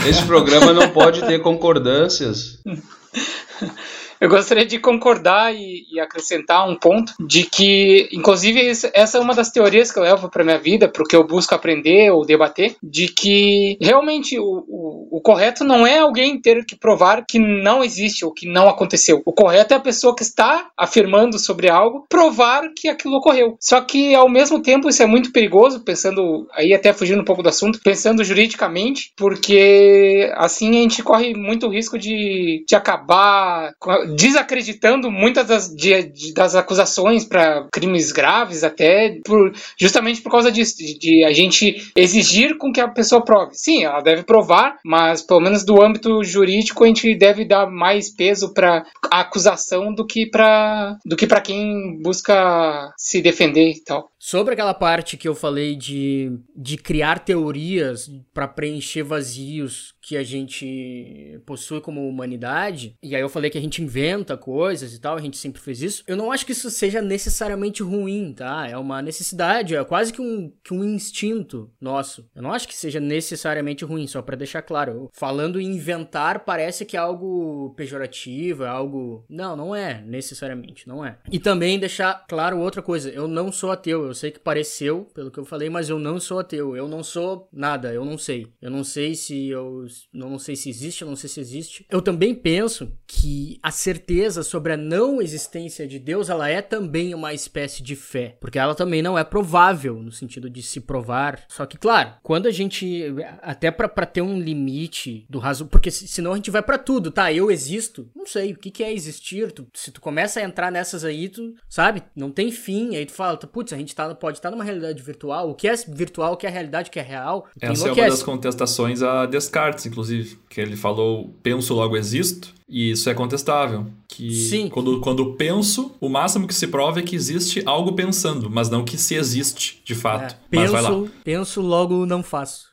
Esse 0.08 0.22
programa 0.24 0.72
não 0.72 0.88
pode 0.90 1.20
ter 1.26 1.40
concordâncias. 1.40 2.58
Eu 4.20 4.28
gostaria 4.28 4.66
de 4.66 4.78
concordar 4.78 5.54
e, 5.54 5.86
e 5.92 6.00
acrescentar 6.00 6.68
um 6.68 6.76
ponto 6.76 7.14
de 7.20 7.44
que, 7.44 8.08
inclusive, 8.12 8.60
essa 8.92 9.18
é 9.18 9.20
uma 9.20 9.34
das 9.34 9.50
teorias 9.50 9.92
que 9.92 9.98
eu 9.98 10.02
levo 10.02 10.28
para 10.28 10.44
minha 10.44 10.58
vida, 10.58 10.88
porque 10.88 11.14
eu 11.14 11.26
busco 11.26 11.54
aprender 11.54 12.10
ou 12.10 12.24
debater, 12.24 12.76
de 12.82 13.08
que 13.08 13.78
realmente 13.80 14.38
o, 14.38 14.64
o, 14.68 15.18
o 15.18 15.20
correto 15.20 15.64
não 15.64 15.86
é 15.86 15.98
alguém 15.98 16.40
ter 16.40 16.64
que 16.64 16.76
provar 16.76 17.24
que 17.26 17.38
não 17.38 17.82
existe 17.82 18.24
ou 18.24 18.32
que 18.32 18.48
não 18.48 18.68
aconteceu. 18.68 19.22
O 19.24 19.32
correto 19.32 19.74
é 19.74 19.76
a 19.76 19.80
pessoa 19.80 20.14
que 20.14 20.22
está 20.22 20.68
afirmando 20.76 21.38
sobre 21.38 21.68
algo 21.68 22.06
provar 22.08 22.72
que 22.74 22.88
aquilo 22.88 23.16
ocorreu. 23.16 23.56
Só 23.60 23.80
que, 23.80 24.14
ao 24.14 24.28
mesmo 24.28 24.60
tempo, 24.60 24.88
isso 24.88 25.02
é 25.02 25.06
muito 25.06 25.32
perigoso, 25.32 25.84
pensando, 25.84 26.46
aí 26.52 26.74
até 26.74 26.92
fugindo 26.92 27.20
um 27.20 27.24
pouco 27.24 27.42
do 27.42 27.48
assunto, 27.48 27.80
pensando 27.82 28.24
juridicamente, 28.24 29.12
porque 29.16 30.30
assim 30.36 30.70
a 30.70 30.82
gente 30.82 31.02
corre 31.02 31.34
muito 31.34 31.68
risco 31.68 31.98
de, 31.98 32.64
de 32.66 32.74
acabar 32.74 33.74
desacreditando 34.16 35.10
muitas 35.10 35.46
das, 35.46 35.68
de- 35.74 36.02
de- 36.04 36.32
das 36.32 36.54
acusações 36.54 37.24
para 37.24 37.66
crimes 37.72 38.12
graves, 38.12 38.64
até 38.64 39.18
por, 39.24 39.52
justamente 39.78 40.20
por 40.20 40.30
causa 40.30 40.50
disso, 40.50 40.76
de, 40.78 40.98
de 40.98 41.24
a 41.24 41.32
gente 41.32 41.90
exigir 41.96 42.56
com 42.58 42.72
que 42.72 42.80
a 42.80 42.88
pessoa 42.88 43.24
prove. 43.24 43.50
Sim, 43.54 43.84
ela 43.84 44.00
deve 44.00 44.22
provar, 44.22 44.76
mas 44.84 45.22
pelo 45.22 45.40
menos 45.40 45.64
do 45.64 45.82
âmbito 45.82 46.22
jurídico 46.24 46.84
a 46.84 46.86
gente 46.86 47.14
deve 47.14 47.44
dar 47.44 47.66
mais 47.70 48.10
peso 48.14 48.52
para 48.52 48.84
a 49.10 49.20
acusação 49.20 49.92
do 49.94 50.06
que 50.06 50.26
para 50.26 50.96
do 51.04 51.16
que 51.16 51.26
para 51.26 51.40
quem 51.40 52.00
busca 52.02 52.92
se 52.96 53.20
defender 53.20 53.70
e 53.70 53.80
tal. 53.84 54.10
Sobre 54.18 54.54
aquela 54.54 54.74
parte 54.74 55.16
que 55.16 55.28
eu 55.28 55.34
falei 55.34 55.76
de, 55.76 56.32
de 56.54 56.76
criar 56.76 57.20
teorias 57.20 58.10
para 58.34 58.48
preencher 58.48 59.04
vazios 59.04 59.94
que 60.02 60.16
a 60.16 60.24
gente 60.24 61.40
possui 61.46 61.80
como 61.80 62.08
humanidade, 62.08 62.96
e 63.02 63.14
aí 63.14 63.20
eu 63.20 63.28
falei 63.28 63.50
que 63.50 63.58
a 63.58 63.60
gente 63.60 63.82
inventa 63.82 64.36
coisas 64.36 64.92
e 64.92 65.00
tal, 65.00 65.16
a 65.16 65.20
gente 65.20 65.36
sempre 65.36 65.60
fez 65.60 65.82
isso. 65.82 66.02
Eu 66.06 66.16
não 66.16 66.32
acho 66.32 66.44
que 66.44 66.52
isso 66.52 66.70
seja 66.70 67.00
necessariamente 67.00 67.82
ruim, 67.82 68.32
tá? 68.32 68.66
É 68.66 68.76
uma 68.76 69.00
necessidade, 69.00 69.76
é 69.76 69.84
quase 69.84 70.12
que 70.12 70.20
um, 70.20 70.52
que 70.64 70.74
um 70.74 70.82
instinto 70.82 71.70
nosso. 71.80 72.28
Eu 72.34 72.42
não 72.42 72.52
acho 72.52 72.66
que 72.66 72.74
seja 72.74 72.98
necessariamente 72.98 73.84
ruim, 73.84 74.06
só 74.06 74.20
para 74.20 74.36
deixar 74.36 74.62
claro. 74.62 75.10
Falando 75.12 75.60
em 75.60 75.76
inventar, 75.76 76.40
parece 76.40 76.84
que 76.84 76.96
é 76.96 77.00
algo 77.00 77.74
pejorativo, 77.76 78.64
é 78.64 78.68
algo. 78.68 79.24
Não, 79.28 79.54
não 79.54 79.76
é 79.76 80.02
necessariamente, 80.04 80.88
não 80.88 81.04
é. 81.04 81.18
E 81.30 81.38
também 81.38 81.78
deixar 81.78 82.24
claro 82.26 82.58
outra 82.58 82.82
coisa: 82.82 83.10
eu 83.10 83.28
não 83.28 83.52
sou 83.52 83.70
ateu. 83.70 84.07
Eu 84.08 84.14
sei 84.14 84.30
que 84.30 84.38
pareceu, 84.38 85.04
pelo 85.14 85.30
que 85.30 85.38
eu 85.38 85.44
falei, 85.44 85.68
mas 85.70 85.88
eu 85.88 85.98
não 85.98 86.18
sou 86.18 86.38
ateu. 86.38 86.76
Eu 86.76 86.88
não 86.88 87.02
sou 87.02 87.48
nada, 87.52 87.92
eu 87.92 88.04
não 88.04 88.16
sei. 88.18 88.46
Eu 88.60 88.70
não 88.70 88.82
sei 88.84 89.14
se 89.14 89.48
eu. 89.48 89.86
não 90.12 90.38
sei 90.38 90.56
se 90.56 90.68
existe, 90.70 91.02
eu 91.02 91.08
não 91.08 91.16
sei 91.16 91.28
se 91.28 91.40
existe. 91.40 91.86
Eu 91.90 92.00
também 92.02 92.34
penso 92.34 92.92
que 93.06 93.58
a 93.62 93.70
certeza 93.70 94.42
sobre 94.42 94.72
a 94.72 94.76
não 94.76 95.20
existência 95.20 95.86
de 95.86 95.98
Deus, 95.98 96.28
ela 96.28 96.48
é 96.48 96.60
também 96.62 97.14
uma 97.14 97.32
espécie 97.34 97.82
de 97.82 97.94
fé. 97.96 98.36
Porque 98.40 98.58
ela 98.58 98.74
também 98.74 99.02
não 99.02 99.18
é 99.18 99.24
provável, 99.24 99.94
no 100.02 100.12
sentido 100.12 100.48
de 100.50 100.62
se 100.62 100.80
provar. 100.80 101.44
Só 101.48 101.66
que, 101.66 101.76
claro, 101.78 102.14
quando 102.22 102.46
a 102.46 102.50
gente. 102.50 103.04
Até 103.42 103.70
pra 103.70 103.88
ter 104.06 104.22
um 104.22 104.38
limite 104.40 105.26
do 105.28 105.38
raso. 105.38 105.66
Porque 105.66 105.90
se- 105.90 106.08
senão 106.08 106.32
a 106.32 106.36
gente 106.36 106.50
vai 106.50 106.62
pra 106.62 106.78
tudo, 106.78 107.10
tá? 107.10 107.32
Eu 107.32 107.50
existo. 107.50 108.10
Não 108.14 108.26
sei, 108.26 108.52
o 108.52 108.56
que, 108.56 108.70
que 108.70 108.82
é 108.82 108.92
existir? 108.92 109.52
Tu- 109.52 109.66
se 109.74 109.90
tu 109.90 110.00
começa 110.00 110.40
a 110.40 110.42
entrar 110.42 110.70
nessas 110.72 111.04
aí, 111.04 111.28
tu, 111.28 111.54
sabe? 111.68 112.02
Não 112.14 112.30
tem 112.30 112.50
fim. 112.50 112.96
Aí 112.96 113.06
tu 113.06 113.12
fala, 113.12 113.36
putz, 113.36 113.72
a 113.72 113.76
gente 113.76 113.94
tá, 114.06 114.14
pode 114.14 114.38
estar 114.38 114.50
numa 114.50 114.62
realidade 114.62 115.02
virtual, 115.02 115.50
o 115.50 115.54
que 115.54 115.66
é 115.66 115.74
virtual, 115.88 116.34
o 116.34 116.36
que 116.36 116.46
é 116.46 116.50
realidade, 116.50 116.88
o 116.88 116.92
que 116.92 117.00
é 117.00 117.02
real. 117.02 117.46
Essa 117.60 117.88
é 117.88 117.92
uma 117.92 118.08
das 118.08 118.22
contestações 118.22 119.02
a 119.02 119.26
Descartes, 119.26 119.86
inclusive, 119.86 120.38
que 120.48 120.60
ele 120.60 120.76
falou, 120.76 121.34
penso, 121.42 121.74
logo 121.74 121.96
existo, 121.96 122.54
e 122.68 122.90
isso 122.90 123.08
é 123.08 123.14
contestável. 123.14 123.86
Que 124.06 124.32
Sim. 124.32 124.68
Quando, 124.68 125.00
quando 125.00 125.34
penso, 125.34 125.94
o 126.00 126.08
máximo 126.08 126.46
que 126.46 126.54
se 126.54 126.66
prova 126.66 127.00
é 127.00 127.02
que 127.02 127.16
existe 127.16 127.62
algo 127.64 127.92
pensando, 127.92 128.50
mas 128.50 128.68
não 128.68 128.84
que 128.84 128.98
se 128.98 129.14
existe, 129.14 129.80
de 129.84 129.94
fato. 129.94 130.34
É, 130.50 130.56
mas 130.56 130.70
vai 130.70 130.82
lá. 130.82 130.90
penso, 130.90 131.10
penso, 131.24 131.60
logo 131.60 132.06
não 132.06 132.22
faço. 132.22 132.68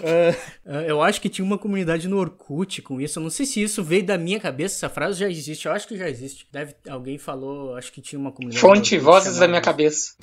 Uh, 0.00 0.70
eu 0.86 1.02
acho 1.02 1.20
que 1.20 1.28
tinha 1.28 1.44
uma 1.44 1.58
comunidade 1.58 2.08
no 2.08 2.18
Orkut 2.18 2.82
com 2.82 3.00
isso. 3.00 3.18
Eu 3.18 3.22
não 3.22 3.30
sei 3.30 3.46
se 3.46 3.62
isso 3.62 3.82
veio 3.82 4.04
da 4.04 4.18
minha 4.18 4.40
cabeça. 4.40 4.76
Essa 4.76 4.88
frase 4.88 5.20
já 5.20 5.28
existe. 5.28 5.66
Eu 5.66 5.72
acho 5.72 5.86
que 5.86 5.96
já 5.96 6.08
existe. 6.08 6.46
Deve, 6.50 6.74
alguém 6.88 7.18
falou, 7.18 7.76
acho 7.76 7.92
que 7.92 8.00
tinha 8.00 8.18
uma 8.18 8.32
comunidade. 8.32 8.60
Fonte, 8.60 8.98
vozes 8.98 9.38
da 9.38 9.48
minha 9.48 9.60
cabeça. 9.60 10.14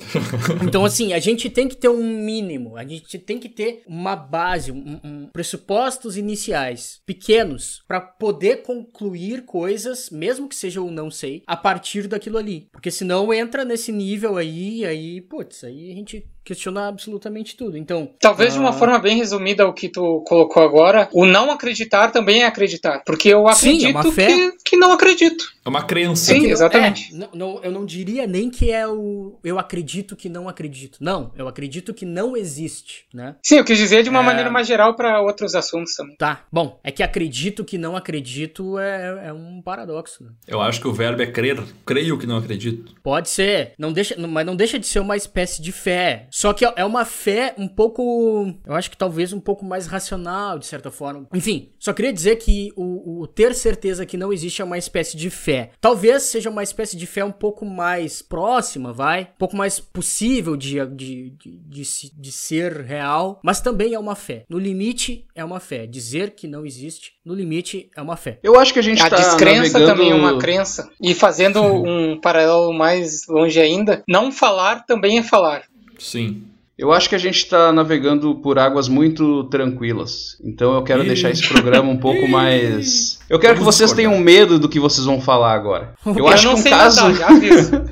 Então, 0.62 0.84
assim, 0.84 1.12
a 1.12 1.18
gente 1.18 1.48
tem 1.48 1.68
que 1.68 1.76
ter 1.76 1.88
um 1.88 2.02
mínimo. 2.02 2.76
A 2.76 2.84
gente 2.84 3.18
tem 3.18 3.38
que 3.38 3.48
ter 3.48 3.82
uma 3.86 4.14
base, 4.14 4.70
um, 4.70 5.00
um 5.02 5.26
pressupostos 5.32 6.16
iniciais 6.16 7.00
pequenos 7.06 7.82
para 7.88 8.00
poder 8.00 8.62
concluir 8.70 9.42
coisas, 9.44 10.10
mesmo 10.10 10.48
que 10.48 10.54
seja 10.54 10.80
ou 10.80 10.90
não 10.90 11.10
sei, 11.10 11.42
a 11.46 11.56
partir 11.56 12.06
daquilo 12.06 12.38
ali. 12.38 12.68
Porque 12.70 12.90
senão 12.90 13.34
entra 13.34 13.64
nesse 13.64 13.90
nível 13.90 14.36
aí, 14.36 14.84
aí, 14.84 15.20
putz, 15.20 15.64
aí 15.64 15.90
a 15.90 15.94
gente 15.94 16.24
questiona 16.50 16.88
absolutamente 16.88 17.56
tudo. 17.56 17.76
Então, 17.76 18.10
talvez 18.18 18.50
uh... 18.50 18.54
de 18.54 18.60
uma 18.60 18.72
forma 18.72 18.98
bem 18.98 19.16
resumida 19.16 19.66
o 19.66 19.72
que 19.72 19.88
tu 19.88 20.22
colocou 20.26 20.62
agora, 20.62 21.08
o 21.12 21.24
não 21.24 21.50
acreditar 21.50 22.10
também 22.10 22.42
é 22.42 22.46
acreditar, 22.46 23.02
porque 23.06 23.28
eu 23.28 23.46
acredito 23.46 24.12
Sim, 24.12 24.20
é 24.22 24.50
que, 24.50 24.52
que 24.64 24.76
não 24.76 24.92
acredito. 24.92 25.44
É 25.64 25.68
uma 25.68 25.84
crença. 25.84 26.32
Sim, 26.32 26.46
exatamente. 26.46 27.14
É, 27.14 27.16
não, 27.16 27.28
não, 27.34 27.60
eu 27.62 27.70
não 27.70 27.84
diria 27.84 28.26
nem 28.26 28.50
que 28.50 28.70
é 28.70 28.86
o 28.86 29.38
eu 29.44 29.58
acredito 29.58 30.16
que 30.16 30.28
não 30.28 30.48
acredito. 30.48 30.98
Não, 31.00 31.32
eu 31.36 31.46
acredito 31.46 31.94
que 31.94 32.04
não 32.04 32.36
existe, 32.36 33.04
né? 33.14 33.36
Sim, 33.42 33.56
eu 33.56 33.64
quis 33.64 33.78
dizer 33.78 34.02
de 34.02 34.08
uma 34.08 34.20
é... 34.20 34.22
maneira 34.22 34.50
mais 34.50 34.66
geral 34.66 34.94
para 34.94 35.20
outros 35.20 35.54
assuntos 35.54 35.94
também. 35.94 36.16
Tá, 36.16 36.44
bom, 36.50 36.80
é 36.82 36.90
que 36.90 37.02
acredito 37.02 37.64
que 37.64 37.78
não 37.78 37.96
acredito 37.96 38.78
é, 38.78 39.28
é 39.28 39.32
um 39.32 39.62
paradoxo. 39.62 40.24
Né? 40.24 40.30
Eu 40.48 40.60
acho 40.60 40.80
que 40.80 40.88
o 40.88 40.92
verbo 40.92 41.22
é 41.22 41.26
crer, 41.26 41.62
creio 41.86 42.18
que 42.18 42.26
não 42.26 42.38
acredito. 42.38 42.94
Pode 43.02 43.28
ser, 43.28 43.74
não 43.78 43.92
deixa, 43.92 44.16
mas 44.26 44.44
não 44.44 44.56
deixa 44.56 44.78
de 44.78 44.86
ser 44.86 45.00
uma 45.00 45.16
espécie 45.16 45.62
de 45.62 45.70
fé. 45.70 46.26
Só 46.40 46.54
que 46.54 46.64
é 46.64 46.84
uma 46.86 47.04
fé 47.04 47.54
um 47.58 47.68
pouco, 47.68 48.50
eu 48.66 48.72
acho 48.72 48.90
que 48.90 48.96
talvez 48.96 49.30
um 49.30 49.38
pouco 49.38 49.62
mais 49.62 49.86
racional, 49.86 50.58
de 50.58 50.64
certa 50.64 50.90
forma. 50.90 51.26
Enfim, 51.34 51.68
só 51.78 51.92
queria 51.92 52.14
dizer 52.14 52.36
que 52.36 52.72
o, 52.74 53.20
o 53.20 53.26
ter 53.26 53.54
certeza 53.54 54.06
que 54.06 54.16
não 54.16 54.32
existe 54.32 54.62
é 54.62 54.64
uma 54.64 54.78
espécie 54.78 55.18
de 55.18 55.28
fé. 55.28 55.72
Talvez 55.78 56.22
seja 56.22 56.48
uma 56.48 56.62
espécie 56.62 56.96
de 56.96 57.06
fé 57.06 57.22
um 57.22 57.30
pouco 57.30 57.66
mais 57.66 58.22
próxima, 58.22 58.90
vai? 58.90 59.24
Um 59.34 59.38
pouco 59.38 59.54
mais 59.54 59.78
possível 59.78 60.56
de, 60.56 60.82
de, 60.86 61.28
de, 61.28 61.58
de, 61.58 61.82
de 62.10 62.32
ser 62.32 62.72
real, 62.86 63.38
mas 63.44 63.60
também 63.60 63.92
é 63.92 63.98
uma 63.98 64.14
fé. 64.14 64.46
No 64.48 64.58
limite, 64.58 65.26
é 65.34 65.44
uma 65.44 65.60
fé. 65.60 65.86
Dizer 65.86 66.30
que 66.30 66.48
não 66.48 66.64
existe, 66.64 67.12
no 67.22 67.34
limite, 67.34 67.90
é 67.94 68.00
uma 68.00 68.16
fé. 68.16 68.38
Eu 68.42 68.58
acho 68.58 68.72
que 68.72 68.78
a 68.78 68.82
gente 68.82 69.02
A 69.02 69.10
tá 69.10 69.16
descrença 69.16 69.78
navegando... 69.78 69.86
também 69.86 70.10
é 70.10 70.14
uma 70.14 70.38
crença. 70.38 70.88
E 71.02 71.14
fazendo 71.14 71.60
um 71.84 72.18
paralelo 72.18 72.72
mais 72.72 73.26
longe 73.28 73.60
ainda, 73.60 74.02
não 74.08 74.32
falar 74.32 74.86
também 74.86 75.18
é 75.18 75.22
falar. 75.22 75.64
Sim. 76.00 76.42
Eu 76.80 76.90
acho 76.92 77.10
que 77.10 77.14
a 77.14 77.18
gente 77.18 77.36
está 77.36 77.70
navegando 77.74 78.34
por 78.36 78.58
águas 78.58 78.88
muito 78.88 79.44
tranquilas. 79.44 80.38
Então 80.42 80.74
eu 80.74 80.82
quero 80.82 81.04
deixar 81.04 81.30
esse 81.30 81.46
programa 81.46 81.90
um 81.90 81.98
pouco 81.98 82.26
mais. 82.32 83.18
Eu 83.28 83.38
quero 83.38 83.58
que 83.58 83.62
vocês 83.62 83.92
tenham 83.92 84.18
medo 84.18 84.58
do 84.58 84.66
que 84.66 84.80
vocês 84.80 85.04
vão 85.04 85.20
falar 85.20 85.52
agora. 85.52 85.92
Eu, 86.06 86.20
Eu 86.20 86.28
acho 86.28 86.46
não 86.46 86.54
que 86.54 86.68
um 86.68 86.70
caso. 86.70 87.00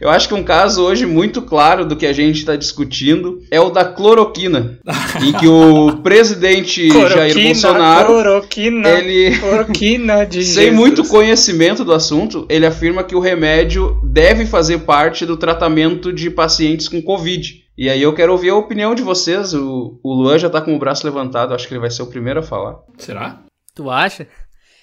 Eu 0.00 0.08
acho 0.08 0.26
que 0.28 0.34
um 0.34 0.42
caso 0.42 0.82
hoje 0.82 1.04
muito 1.04 1.42
claro 1.42 1.84
do 1.84 1.94
que 1.94 2.06
a 2.06 2.12
gente 2.12 2.38
está 2.38 2.56
discutindo 2.56 3.42
é 3.50 3.60
o 3.60 3.68
da 3.68 3.84
cloroquina. 3.84 4.78
em 5.22 5.32
que 5.32 5.46
o 5.46 5.98
presidente 5.98 6.88
Jair 6.88 7.34
Bolsonaro, 7.34 8.06
cloroquina, 8.06 8.88
ele, 8.88 9.36
cloroquina 9.38 10.24
de 10.24 10.42
sem 10.42 10.64
Jesus. 10.64 10.78
muito 10.78 11.06
conhecimento 11.06 11.84
do 11.84 11.92
assunto, 11.92 12.46
ele 12.48 12.64
afirma 12.64 13.04
que 13.04 13.14
o 13.14 13.20
remédio 13.20 14.00
deve 14.02 14.46
fazer 14.46 14.78
parte 14.78 15.26
do 15.26 15.36
tratamento 15.36 16.12
de 16.12 16.30
pacientes 16.30 16.88
com 16.88 17.02
Covid. 17.02 17.62
E 17.76 17.88
aí 17.88 18.02
eu 18.02 18.14
quero 18.14 18.32
ouvir 18.32 18.50
a 18.50 18.56
opinião 18.56 18.94
de 18.94 19.02
vocês. 19.02 19.52
O, 19.52 19.98
o 20.02 20.14
Luan 20.14 20.38
já 20.38 20.48
tá 20.48 20.62
com 20.62 20.74
o 20.74 20.78
braço 20.78 21.06
levantado, 21.06 21.54
acho 21.54 21.68
que 21.68 21.74
ele 21.74 21.80
vai 21.80 21.90
ser 21.90 22.02
o 22.02 22.06
primeiro 22.06 22.40
a 22.40 22.42
falar. 22.42 22.78
Será? 22.96 23.42
Tu 23.74 23.90
acha? 23.90 24.26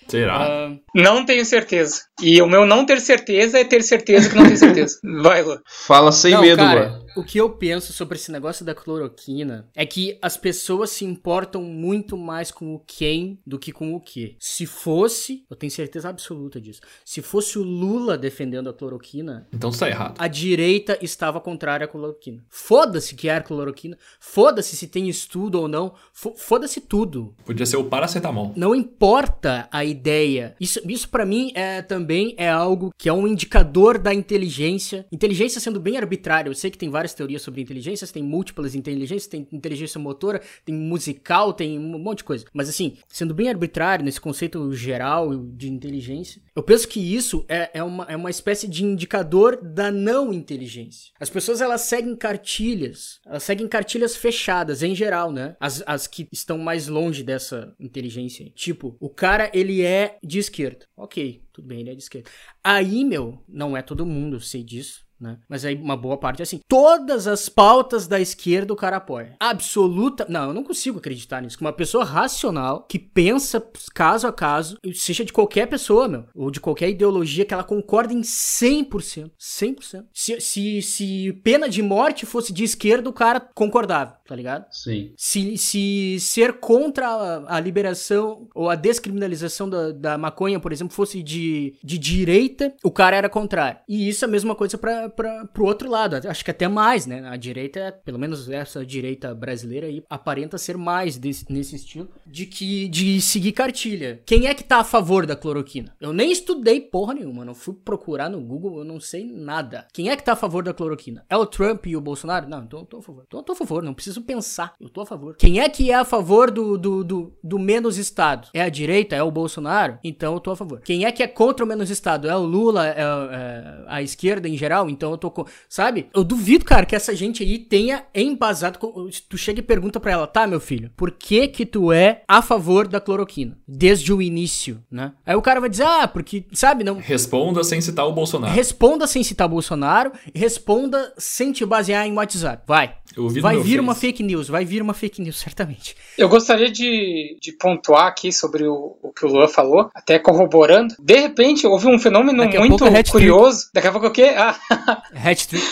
Será? 0.08 0.36
Ah, 0.38 0.70
Não 0.96 1.26
tenho 1.26 1.46
certeza. 1.46 2.02
E 2.22 2.42
o 2.42 2.48
meu 2.48 2.66
não 2.66 2.86
ter 2.86 3.00
certeza 3.02 3.60
é 3.60 3.64
ter 3.64 3.82
certeza 3.84 4.30
que 4.30 4.36
não 4.36 4.44
tenho 4.46 4.58
certeza. 4.58 4.98
Vai, 5.22 5.42
Lu. 5.44 5.60
Fala 5.88 6.12
sem 6.12 6.32
Não, 6.34 6.42
medo, 6.42 6.58
cara, 6.58 6.88
Luan. 6.88 7.00
O 7.18 7.24
que 7.24 7.38
eu 7.38 7.50
penso 7.50 7.92
sobre 7.94 8.18
esse 8.18 8.32
negócio 8.32 8.64
da 8.66 8.74
cloroquina 8.76 9.68
é 9.76 9.86
que 9.86 10.18
as 10.22 10.38
pessoas 10.38 10.90
se 10.92 11.06
importam 11.06 11.62
muito 11.64 12.18
mais 12.18 12.52
com 12.52 12.74
o 12.76 12.80
quem 12.80 13.40
do 13.46 13.58
que 13.60 13.72
com 13.72 13.94
o 13.96 14.00
que. 14.00 14.36
Se 14.40 14.66
fosse, 14.66 15.46
eu 15.50 15.56
tenho 15.56 15.72
certeza 15.72 16.10
absoluta 16.10 16.60
disso, 16.62 16.82
se 17.06 17.22
fosse 17.22 17.58
o 17.60 17.64
Lula 17.64 18.18
defendendo 18.18 18.70
a 18.70 18.74
cloroquina, 18.74 19.48
Então 19.54 19.72
tu 19.72 19.78
tá 19.80 19.88
errado. 19.90 20.16
a 20.20 20.28
direita 20.28 20.98
estava 21.02 21.40
contrária 21.40 21.86
à 21.86 21.88
cloroquina. 21.88 22.44
Foda-se 22.50 23.16
que 23.16 23.30
é 23.30 23.40
cloroquina, 23.42 23.98
foda-se 24.20 24.76
se 24.76 24.88
tem 24.88 25.08
estudo 25.10 25.60
ou 25.62 25.68
não, 25.68 25.94
fo- 26.14 26.36
foda-se 26.36 26.82
tudo. 26.82 27.36
Podia 27.46 27.66
ser 27.66 27.78
o 27.78 27.84
paracetamol. 27.86 28.54
Não 28.56 28.76
importa 28.76 29.68
a 29.72 29.84
ideia. 29.86 30.56
Isso, 30.60 30.80
isso 30.88 31.10
para 31.10 31.26
mim 31.26 31.52
é 31.56 31.82
também 31.82 32.34
é 32.38 32.50
algo 32.50 32.92
que 32.98 33.08
é 33.10 33.14
um 33.14 33.28
indicador 33.28 33.98
da 33.98 34.14
inteligência. 34.14 35.06
Inteligência 35.12 35.62
sendo 35.62 35.80
bem 35.80 35.98
arbitrário. 35.98 36.50
Eu 36.50 36.56
sei 36.56 36.70
que 36.72 36.78
tem 36.78 36.90
várias 36.90 37.07
teorias 37.14 37.42
sobre 37.42 37.62
inteligências, 37.62 38.12
tem 38.12 38.24
múltiplas 38.24 38.76
inteligências, 38.76 39.28
tem 39.28 39.48
inteligência 39.52 40.00
motora, 40.00 40.42
tem 40.66 40.76
musical, 40.76 41.54
tem 41.54 41.78
um 41.78 42.00
monte 42.00 42.20
de 42.20 42.24
coisa. 42.24 42.46
Mas 42.54 42.70
assim, 42.70 42.98
sendo 43.08 43.34
bem 43.34 43.50
arbitrário 43.50 44.06
nesse 44.06 44.22
conceito 44.22 44.74
geral 44.74 45.36
de 45.36 45.70
inteligência, 45.70 46.42
eu 46.56 46.64
penso 46.64 46.88
que 46.88 47.00
isso 47.00 47.46
é, 47.48 47.72
é, 47.74 47.84
uma, 47.84 48.06
é 48.06 48.16
uma 48.16 48.30
espécie 48.30 48.68
de 48.68 48.84
indicador 48.84 49.60
da 49.62 49.92
não 49.92 50.34
inteligência. 50.34 51.12
As 51.20 51.30
pessoas 51.30 51.62
elas 51.62 51.82
seguem 51.82 52.16
cartilhas, 52.16 53.20
elas 53.26 53.44
seguem 53.44 53.68
cartilhas 53.68 54.16
fechadas 54.16 54.84
em 54.84 54.96
geral, 54.96 55.32
né? 55.32 55.56
As, 55.60 55.84
as 55.86 56.08
que 56.08 56.28
estão 56.32 56.58
mais 56.58 56.88
longe 56.88 57.24
dessa 57.24 57.74
inteligência. 57.80 58.50
Tipo, 58.56 58.96
o 59.00 59.10
cara 59.10 59.52
ele 59.54 59.82
é 59.82 60.18
de 60.24 60.40
esquerda. 60.40 60.86
Ok, 60.96 61.44
tudo 61.54 61.68
bem, 61.68 61.82
ele 61.82 61.92
é 61.92 61.96
de 61.96 62.04
esquerda. 62.04 62.30
Aí, 62.64 63.04
meu, 63.06 63.44
não 63.48 63.76
é 63.76 63.82
todo 63.82 64.06
mundo, 64.06 64.36
eu 64.36 64.40
sei 64.40 64.64
disso. 64.64 65.07
Né? 65.20 65.38
Mas 65.50 65.66
aí 65.66 65.76
uma 65.76 65.98
boa 65.98 66.18
parte 66.18 66.42
é 66.42 66.44
assim. 66.44 66.60
Todas 66.68 67.28
as 67.28 67.50
pautas 67.50 68.08
da 68.08 68.20
esquerda 68.20 68.74
o 68.74 68.76
cara 68.76 68.98
apoia. 68.98 69.36
Absoluta. 69.40 70.26
Não, 70.30 70.50
eu 70.50 70.54
não 70.54 70.64
consigo 70.64 71.00
acreditar 71.00 71.42
nisso. 71.42 71.58
Que 71.58 71.64
uma 71.64 71.74
pessoa 71.74 72.04
racional 72.04 72.86
que 72.88 73.00
pensa 73.00 73.64
caso 73.94 74.28
a 74.28 74.34
caso, 74.34 74.78
seja 74.94 75.26
de 75.26 75.34
qualquer 75.34 75.68
pessoa, 75.68 76.08
meu, 76.08 76.26
ou 76.36 76.52
de 76.52 76.60
qualquer 76.60 76.90
ideologia, 76.90 77.46
que 77.46 77.54
ela 77.54 77.64
concorda 77.64 78.14
em 78.14 78.22
100%. 78.22 79.32
100%. 79.40 80.06
Se, 80.14 80.40
se, 80.40 80.82
se 80.82 81.34
pena 81.44 81.68
de 81.68 81.82
morte 81.82 82.26
fosse 82.26 82.54
de 82.54 82.64
esquerda, 82.64 83.10
o 83.10 83.14
cara 83.14 83.40
concordava, 83.40 84.20
tá 84.28 84.36
ligado? 84.36 84.66
Sim. 84.72 85.14
Se, 85.18 85.58
se 85.58 86.18
ser 86.20 86.54
contra 86.60 87.08
a, 87.08 87.58
a 87.58 87.60
liberação 87.60 88.48
ou 88.54 88.70
a 88.70 88.76
descriminalização 88.76 89.70
da, 89.70 89.92
da 89.92 90.18
maconha, 90.18 90.60
por 90.60 90.72
exemplo, 90.72 90.94
fosse 90.94 91.24
de, 91.24 91.76
de 91.84 91.98
direita, 91.98 92.74
o 92.84 92.92
cara 92.92 93.16
era 93.16 93.30
contrário. 93.30 93.80
E 93.88 94.08
isso 94.08 94.24
é 94.24 94.28
a 94.28 94.32
mesma 94.32 94.56
coisa 94.56 94.78
para 94.78 95.07
pro 95.10 95.66
outro 95.66 95.90
lado. 95.90 96.16
Acho 96.16 96.44
que 96.44 96.52
até 96.52 96.68
mais, 96.68 97.06
né? 97.06 97.28
A 97.28 97.36
direita, 97.36 98.00
pelo 98.04 98.20
menos 98.20 98.50
essa 98.50 98.86
direita 98.86 99.34
brasileira 99.34 99.88
aí, 99.88 100.04
aparenta 100.10 100.58
ser 100.58 100.78
mais 100.78 101.18
desse, 101.18 101.46
nesse 101.52 101.76
estilo 101.76 102.10
de 102.26 102.46
que 102.46 102.88
de 102.88 103.22
seguir 103.22 103.52
cartilha. 103.52 104.22
Quem 104.26 104.48
é 104.48 104.54
que 104.54 104.64
tá 104.64 104.78
a 104.78 104.84
favor 104.84 105.26
da 105.26 105.36
cloroquina? 105.36 105.96
Eu 106.00 106.14
nem 106.14 106.32
estudei 106.32 106.82
porra 106.82 107.14
nenhuma, 107.14 107.46
não 107.46 107.56
fui 107.56 107.74
procurar 107.74 108.30
no 108.30 108.42
Google, 108.42 108.80
eu 108.80 108.86
não 108.86 109.00
sei 109.00 109.26
nada. 109.26 109.88
Quem 109.94 110.10
é 110.10 110.16
que 110.16 110.24
tá 110.24 110.34
a 110.34 110.36
favor 110.38 110.64
da 110.64 110.74
cloroquina? 110.74 111.26
É 111.30 111.38
o 111.38 111.46
Trump 111.46 111.86
e 111.88 111.96
o 111.96 112.02
Bolsonaro? 112.02 112.50
Não, 112.50 112.64
então 112.64 112.80
eu 112.80 112.86
tô 112.86 112.98
a 112.98 113.02
favor. 113.02 113.24
Então 113.28 113.40
eu 113.40 113.44
tô 113.44 113.54
a 113.54 113.56
favor, 113.56 113.84
não 113.84 113.94
preciso 113.94 114.22
pensar. 114.22 114.74
Eu 114.80 114.90
tô 114.90 115.02
a 115.02 115.06
favor. 115.06 115.36
Quem 115.38 115.60
é 115.60 115.70
que 115.70 115.92
é 115.92 115.96
a 115.96 116.06
favor 116.06 116.52
do, 116.52 116.78
do, 116.78 117.04
do, 117.04 117.38
do 117.44 117.60
menos 117.60 117.98
Estado? 117.98 118.50
É 118.54 118.62
a 118.62 118.70
direita? 118.70 119.16
É 119.16 119.24
o 119.24 119.32
Bolsonaro? 119.32 120.00
Então 120.04 120.34
eu 120.34 120.40
tô 120.40 120.52
a 120.52 120.56
favor. 120.56 120.82
Quem 120.82 121.06
é 121.06 121.12
que 121.12 121.24
é 121.24 121.28
contra 121.28 121.66
o 121.66 121.68
menos 121.68 121.90
Estado? 121.90 122.28
É 122.28 122.36
o 122.36 122.44
Lula? 122.44 122.88
É, 122.88 123.02
é 123.02 123.84
a 123.88 124.02
esquerda 124.02 124.48
em 124.48 124.58
geral? 124.58 124.90
Então 124.98 125.12
eu 125.12 125.18
tô 125.18 125.30
com. 125.30 125.46
Sabe? 125.70 126.08
Eu 126.14 126.24
duvido, 126.24 126.66
cara, 126.66 126.86
que 126.86 126.96
essa 126.96 127.16
gente 127.16 127.44
aí 127.44 127.60
tenha 127.60 128.04
embasado. 128.16 128.80
com- 128.80 129.08
Tu 129.30 129.38
chega 129.38 129.60
e 129.60 129.64
pergunta 129.64 130.00
pra 130.00 130.12
ela, 130.12 130.26
tá, 130.28 130.48
meu 130.48 130.60
filho, 130.60 130.90
por 130.98 131.12
que 131.12 131.48
que 131.48 131.66
tu 131.66 131.92
é 131.94 132.24
a 132.28 132.42
favor 132.42 132.88
da 132.88 133.00
cloroquina? 133.00 133.58
Desde 133.68 134.12
o 134.12 134.22
início, 134.22 134.84
né? 134.92 135.14
Aí 135.26 135.36
o 135.36 135.42
cara 135.42 135.60
vai 135.62 135.70
dizer, 135.70 135.86
ah, 135.86 136.08
porque, 136.08 136.46
sabe, 136.52 136.84
não. 136.84 136.98
Responda 136.98 137.64
sem 137.64 137.80
citar 137.80 138.08
o 138.08 138.12
Bolsonaro. 138.12 138.54
Responda 138.54 139.06
sem 139.08 139.24
citar 139.24 139.48
Bolsonaro, 139.48 140.12
responda 140.34 141.14
sem 141.18 141.52
te 141.52 141.66
basear 141.66 142.08
em 142.08 142.14
WhatsApp. 142.14 142.64
Vai. 142.68 142.96
Vai 143.42 143.58
vir 143.60 143.80
uma 143.80 143.96
fake 143.96 144.22
news, 144.24 144.48
vai 144.48 144.64
vir 144.66 144.82
uma 144.82 144.94
fake 144.94 145.22
news, 145.22 145.38
certamente. 145.40 145.96
Eu 146.18 146.30
gostaria 146.30 146.70
de, 146.72 147.38
de 147.42 147.52
pontuar 147.54 148.08
aqui 148.08 148.32
sobre 148.32 148.68
o, 148.68 148.96
o 149.02 149.12
que 149.12 149.26
o 149.26 149.30
Luan 149.30 149.48
falou, 149.48 149.90
até 149.94 150.20
corroborando. 150.20 150.96
De 151.00 151.20
repente, 151.20 151.66
houve 151.66 151.88
um 151.88 151.98
fenômeno 151.98 152.38
Daqui 152.44 152.58
muito 152.60 152.86
é 152.86 153.04
curioso. 153.04 153.70
Daqui 153.74 153.88
a 153.88 153.92
pouco 153.92 154.08
o 154.08 154.12
quê? 154.12 154.34
Ah, 154.38 154.56
Hat-trick. 155.14 155.64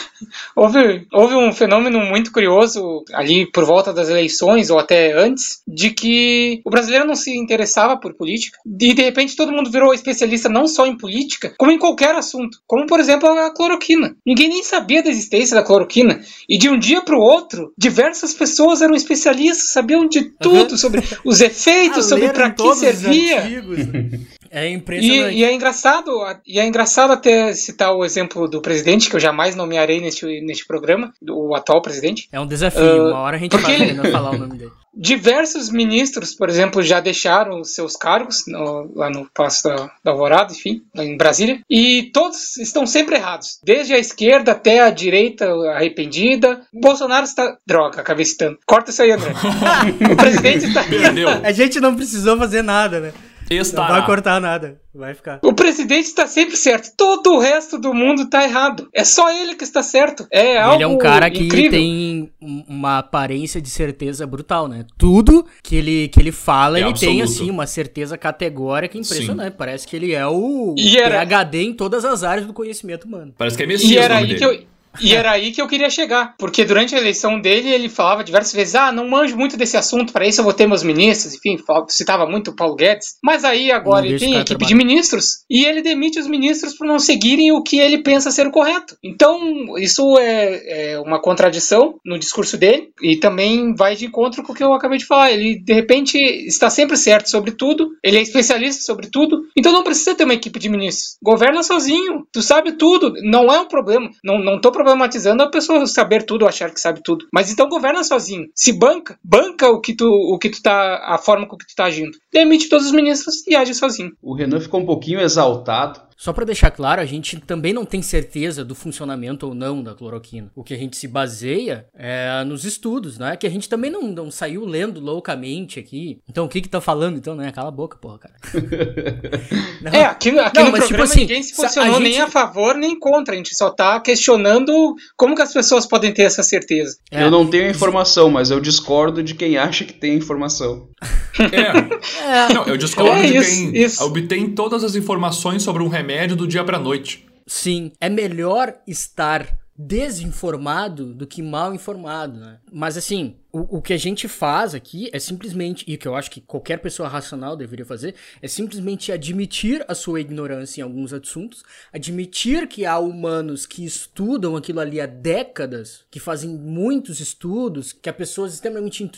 Houve, 0.55 1.07
houve 1.13 1.35
um 1.35 1.51
fenômeno 1.51 1.99
muito 2.05 2.31
curioso 2.31 3.03
ali 3.13 3.49
por 3.51 3.65
volta 3.65 3.93
das 3.93 4.09
eleições, 4.09 4.69
ou 4.69 4.79
até 4.79 5.13
antes, 5.13 5.61
de 5.67 5.91
que 5.91 6.61
o 6.65 6.69
brasileiro 6.69 7.05
não 7.05 7.15
se 7.15 7.35
interessava 7.37 7.97
por 7.97 8.13
política, 8.13 8.57
e 8.65 8.93
de 8.93 9.01
repente 9.03 9.35
todo 9.35 9.51
mundo 9.51 9.69
virou 9.71 9.93
especialista 9.93 10.49
não 10.49 10.67
só 10.67 10.85
em 10.85 10.97
política, 10.97 11.53
como 11.57 11.71
em 11.71 11.77
qualquer 11.79 12.15
assunto. 12.15 12.59
Como, 12.67 12.85
por 12.87 12.99
exemplo, 12.99 13.29
a 13.29 13.53
cloroquina. 13.53 14.15
Ninguém 14.25 14.49
nem 14.49 14.63
sabia 14.63 15.03
da 15.03 15.09
existência 15.09 15.55
da 15.55 15.63
cloroquina, 15.63 16.21
e 16.49 16.57
de 16.57 16.69
um 16.69 16.77
dia 16.77 17.01
para 17.01 17.15
o 17.17 17.21
outro, 17.21 17.71
diversas 17.77 18.33
pessoas 18.33 18.81
eram 18.81 18.95
especialistas, 18.95 19.71
sabiam 19.71 20.07
de 20.07 20.23
tudo 20.39 20.71
Uhum. 20.71 20.77
sobre 20.77 21.03
os 21.23 21.41
efeitos, 21.41 22.05
Ah, 22.05 22.09
sobre 22.09 22.29
para 22.29 22.51
que 22.51 22.75
servia. 22.75 23.43
É 24.57 24.69
E, 24.69 24.73
impressionante. 24.73 25.35
e 25.37 25.43
é 25.43 25.53
engraçado, 25.53 26.11
e 26.47 26.59
é 26.59 26.65
engraçado 26.65 27.11
até 27.11 27.53
citar 27.53 27.93
o 27.93 28.05
exemplo 28.05 28.47
do 28.47 28.61
presidente, 28.61 29.09
que 29.09 29.15
eu 29.15 29.19
jamais 29.19 29.55
nomearei 29.55 29.99
neste, 29.99 30.25
neste 30.41 30.65
programa, 30.65 31.13
do 31.21 31.53
atual 31.53 31.81
presidente. 31.81 32.29
É 32.31 32.39
um 32.39 32.47
desafio. 32.47 32.81
Ah, 33.07 33.09
Uma 33.09 33.19
hora 33.19 33.35
a 33.35 33.39
gente 33.39 33.51
porque 33.51 33.65
vai 33.75 33.89
ele- 33.89 34.11
falar 34.11 34.31
o 34.31 34.37
nome 34.37 34.57
dele. 34.57 34.71
Diversos 34.97 35.69
ministros, 35.69 36.33
por 36.33 36.47
exemplo, 36.49 36.81
já 36.81 37.01
deixaram 37.01 37.59
os 37.59 37.75
seus 37.75 37.97
cargos 37.97 38.45
no- 38.47 38.93
lá 38.95 39.09
no 39.09 39.29
Palácio 39.33 39.69
da, 39.69 39.91
da 40.01 40.11
Alvorada, 40.11 40.53
enfim, 40.53 40.83
lá 40.95 41.03
em 41.03 41.17
Brasília, 41.17 41.59
e 41.69 42.03
todos 42.13 42.55
estão 42.55 42.87
sempre 42.87 43.15
errados, 43.17 43.59
desde 43.61 43.93
a 43.93 43.97
esquerda 43.99 44.53
até 44.53 44.79
a 44.79 44.89
direita 44.89 45.45
arrependida. 45.73 46.61
O 46.73 46.79
Bolsonaro 46.79 47.25
está. 47.25 47.57
Droga, 47.67 47.99
acabei 47.99 48.23
citando. 48.23 48.57
Corta 48.65 48.89
isso 48.91 49.01
aí, 49.01 49.11
André. 49.11 49.33
o 50.11 50.15
presidente 50.15 50.65
está. 50.67 50.83
Perdeu. 50.85 51.27
A 51.43 51.51
gente 51.51 51.79
não 51.81 51.93
precisou 51.93 52.37
fazer 52.37 52.61
nada, 52.61 53.01
né? 53.01 53.13
Não 53.49 53.57
Estará. 53.57 53.87
vai 53.93 54.05
cortar 54.05 54.41
nada. 54.41 54.79
Vai 54.93 55.13
ficar. 55.13 55.39
O 55.43 55.53
presidente 55.53 56.05
está 56.05 56.25
sempre 56.25 56.55
certo. 56.55 56.91
Todo 56.95 57.33
o 57.33 57.39
resto 57.39 57.77
do 57.77 57.93
mundo 57.93 58.23
está 58.23 58.43
errado. 58.45 58.87
É 58.93 59.03
só 59.03 59.29
ele 59.29 59.53
que 59.55 59.63
está 59.63 59.83
certo. 59.83 60.25
É 60.31 60.57
algo 60.57 60.75
Ele 60.77 60.83
é 60.83 60.87
um 60.87 60.97
cara 60.97 61.29
que 61.29 61.43
incrível. 61.43 61.71
tem 61.71 62.31
um- 62.41 62.63
uma 62.67 62.99
aparência 62.99 63.61
de 63.61 63.69
certeza 63.69 64.25
brutal, 64.25 64.67
né? 64.69 64.85
Tudo 64.97 65.45
que 65.61 65.75
ele, 65.75 66.07
que 66.07 66.19
ele 66.19 66.31
fala, 66.31 66.77
É 66.77 66.81
ele 66.81 66.93
tem, 66.93 67.19
absoluto. 67.21 67.41
assim, 67.43 67.51
uma 67.51 67.67
certeza 67.67 68.17
categórica 68.17 68.97
impressionante. 68.97 69.53
Parece 69.57 69.85
que 69.85 69.95
ele 69.97 70.13
é 70.13 70.25
o 70.25 70.73
E 70.77 70.97
era- 70.97 71.25
PhD 71.25 71.61
em 71.63 71.73
todas 71.73 72.05
as 72.05 72.23
áreas 72.23 72.47
do 72.47 72.53
conhecimento 72.53 73.03
humano. 73.05 73.33
Parece 73.37 73.57
que 73.57 73.63
é 73.63 73.67
Messias 73.67 73.91
E 73.91 73.97
era 73.97 74.13
o 74.15 74.17
nome 74.21 74.31
aí 74.33 74.39
dele. 74.39 74.39
que 74.39 74.63
eu. 74.63 74.74
E 74.99 75.13
era 75.13 75.31
aí 75.31 75.51
que 75.51 75.61
eu 75.61 75.67
queria 75.67 75.89
chegar, 75.89 76.35
porque 76.37 76.63
durante 76.63 76.95
a 76.95 76.97
eleição 76.97 77.39
dele 77.39 77.69
ele 77.69 77.89
falava 77.89 78.23
diversas 78.23 78.53
vezes: 78.53 78.75
ah, 78.75 78.91
não 78.91 79.09
manjo 79.09 79.35
muito 79.37 79.57
desse 79.57 79.77
assunto, 79.77 80.13
para 80.13 80.27
isso 80.27 80.41
eu 80.41 80.43
vou 80.43 80.53
ter 80.53 80.67
meus 80.67 80.83
ministros, 80.83 81.35
enfim, 81.35 81.57
citava 81.89 82.25
muito 82.25 82.51
o 82.51 82.55
Paulo 82.55 82.75
Guedes. 82.75 83.15
Mas 83.23 83.43
aí 83.43 83.71
agora 83.71 84.05
ele 84.05 84.19
tem 84.19 84.35
equipe 84.35 84.65
de 84.65 84.75
ministros 84.75 85.43
e 85.49 85.65
ele 85.65 85.81
demite 85.81 86.19
os 86.19 86.27
ministros 86.27 86.75
por 86.75 86.87
não 86.87 86.99
seguirem 86.99 87.51
o 87.51 87.61
que 87.61 87.79
ele 87.79 87.99
pensa 87.99 88.31
ser 88.31 88.47
o 88.47 88.51
correto. 88.51 88.97
Então, 89.03 89.77
isso 89.77 90.17
é, 90.17 90.93
é 90.93 90.99
uma 90.99 91.21
contradição 91.21 91.95
no 92.05 92.19
discurso 92.19 92.57
dele 92.57 92.89
e 93.01 93.17
também 93.17 93.73
vai 93.75 93.95
de 93.95 94.05
encontro 94.05 94.43
com 94.43 94.53
o 94.53 94.55
que 94.55 94.63
eu 94.63 94.73
acabei 94.73 94.97
de 94.97 95.05
falar. 95.05 95.31
Ele, 95.31 95.59
de 95.59 95.73
repente, 95.73 96.17
está 96.17 96.69
sempre 96.69 96.97
certo 96.97 97.29
sobre 97.29 97.51
tudo, 97.51 97.89
ele 98.03 98.17
é 98.17 98.21
especialista 98.21 98.83
sobre 98.83 99.07
tudo, 99.07 99.43
então 99.57 99.71
não 99.71 99.83
precisa 99.83 100.15
ter 100.15 100.23
uma 100.23 100.33
equipe 100.33 100.59
de 100.59 100.69
ministros. 100.69 101.17
Governa 101.21 101.63
sozinho, 101.63 102.25
tu 102.31 102.41
sabe 102.41 102.73
tudo, 102.73 103.13
não 103.23 103.51
é 103.51 103.59
um 103.59 103.67
problema. 103.67 104.09
Não, 104.23 104.39
não 104.39 104.59
tô 104.59 104.71
problematizando 104.85 105.41
a 105.41 105.49
pessoa 105.49 105.87
saber 105.87 106.23
tudo, 106.23 106.47
achar 106.47 106.69
que 106.69 106.79
sabe 106.79 107.01
tudo. 107.03 107.25
Mas 107.33 107.51
então 107.51 107.67
governa 107.67 108.03
sozinho. 108.03 108.47
Se 108.53 108.71
banca, 108.71 109.17
banca 109.23 109.67
o 109.67 109.81
que 109.81 109.95
tu, 109.95 110.05
o 110.07 110.37
que 110.37 110.49
tu 110.49 110.61
tá, 110.61 111.03
a 111.03 111.17
forma 111.17 111.47
com 111.47 111.57
que 111.57 111.65
tu 111.65 111.75
tá 111.75 111.85
agindo. 111.85 112.15
Demite 112.31 112.69
todos 112.69 112.85
os 112.85 112.91
ministros 112.91 113.45
e 113.47 113.55
age 113.55 113.73
sozinho. 113.73 114.11
O 114.21 114.35
Renan 114.35 114.59
ficou 114.59 114.79
um 114.79 114.85
pouquinho 114.85 115.19
exaltado. 115.19 116.04
Só 116.17 116.31
pra 116.31 116.45
deixar 116.45 116.71
claro, 116.71 117.01
a 117.01 117.05
gente 117.05 117.39
também 117.41 117.73
não 117.73 117.83
tem 117.85 118.01
certeza 118.01 118.63
do 118.63 118.73
funcionamento 118.73 119.47
ou 119.47 119.53
não 119.53 119.83
da 119.83 119.93
cloroquina. 119.93 120.49
O 120.55 120.63
que 120.63 120.73
a 120.73 120.77
gente 120.77 120.95
se 120.95 121.07
baseia 121.07 121.85
é 121.93 122.43
nos 122.45 122.63
estudos, 122.63 123.17
né? 123.17 123.35
Que 123.35 123.45
a 123.45 123.49
gente 123.49 123.67
também 123.67 123.91
não, 123.91 124.01
não 124.03 124.31
saiu 124.31 124.65
lendo 124.65 124.99
loucamente 125.01 125.77
aqui. 125.79 126.19
Então, 126.29 126.45
o 126.45 126.49
que 126.49 126.61
que 126.61 126.69
tá 126.69 126.79
falando, 126.79 127.17
então, 127.17 127.35
né? 127.35 127.51
Cala 127.51 127.67
a 127.67 127.71
boca, 127.71 127.97
porra, 127.97 128.19
cara. 128.19 128.33
Não. 129.81 129.91
É, 129.91 130.05
aqui, 130.05 130.29
aqui 130.39 130.57
Não, 130.59 130.65
no 130.67 130.71
mas, 130.71 130.83
tipo 130.87 130.95
programa 130.95 131.03
assim, 131.03 131.19
ninguém 131.21 131.43
se 131.43 131.55
posicionou 131.55 131.97
a 131.97 131.99
nem 131.99 132.13
gente- 132.13 132.21
a 132.21 132.27
favor 132.29 132.75
nem 132.75 132.97
contra. 132.97 133.33
A 133.33 133.37
gente 133.37 133.55
só 133.55 133.69
tá 133.69 133.99
questionando 133.99 134.95
como 135.15 135.35
que 135.35 135.41
as 135.41 135.53
pessoas 135.53 135.85
podem 135.85 136.11
ter 136.13 136.23
essa 136.23 136.41
certeza. 136.41 136.97
É. 137.11 137.23
Eu 137.23 137.29
não 137.29 137.45
tenho 137.45 137.65
a 137.65 137.69
informação, 137.69 138.29
mas 138.31 138.49
eu 138.51 138.59
discordo 138.59 139.21
de 139.21 139.35
quem 139.35 139.57
acha 139.57 139.83
que 139.83 139.93
tem 139.93 140.11
a 140.11 140.15
informação. 140.15 140.87
É. 141.51 142.53
Não, 142.53 142.63
eu 142.65 142.77
discordo 142.77 143.11
É 143.11 143.27
de 143.27 143.37
isso, 143.37 143.49
quem 143.71 143.77
isso. 143.83 144.03
obtém 144.05 144.49
todas 144.51 144.85
as 144.85 144.95
informações 144.95 145.61
sobre 145.63 145.83
um 145.83 145.89
remédio 145.89 146.04
do 146.35 146.47
dia 146.47 146.63
pra 146.63 146.79
noite. 146.79 147.25
Sim, 147.47 147.91
é 147.99 148.09
melhor 148.09 148.75
estar 148.87 149.64
desinformado 149.77 151.13
do 151.13 151.27
que 151.27 151.41
mal 151.41 151.73
informado, 151.73 152.39
né? 152.39 152.59
Mas 152.71 152.95
assim, 152.95 153.35
o, 153.51 153.77
o 153.77 153.81
que 153.81 153.91
a 153.91 153.97
gente 153.97 154.27
faz 154.27 154.73
aqui 154.73 155.09
é 155.11 155.19
simplesmente, 155.19 155.83
e 155.85 155.95
o 155.95 155.97
que 155.97 156.07
eu 156.07 156.15
acho 156.15 156.31
que 156.31 156.39
qualquer 156.39 156.77
pessoa 156.77 157.09
racional 157.09 157.57
deveria 157.57 157.85
fazer, 157.85 158.15
é 158.41 158.47
simplesmente 158.47 159.11
admitir 159.11 159.83
a 159.87 159.93
sua 159.93 160.21
ignorância 160.21 160.79
em 160.79 160.83
alguns 160.83 161.11
assuntos, 161.11 161.63
admitir 161.91 162.67
que 162.67 162.85
há 162.85 162.97
humanos 162.97 163.65
que 163.65 163.83
estudam 163.83 164.55
aquilo 164.55 164.79
ali 164.79 165.01
há 165.01 165.05
décadas, 165.05 166.05
que 166.09 166.21
fazem 166.21 166.49
muitos 166.49 167.19
estudos, 167.19 167.91
que 167.91 168.09
há 168.09 168.13
pessoas 168.13 168.53
extremamente 168.53 169.09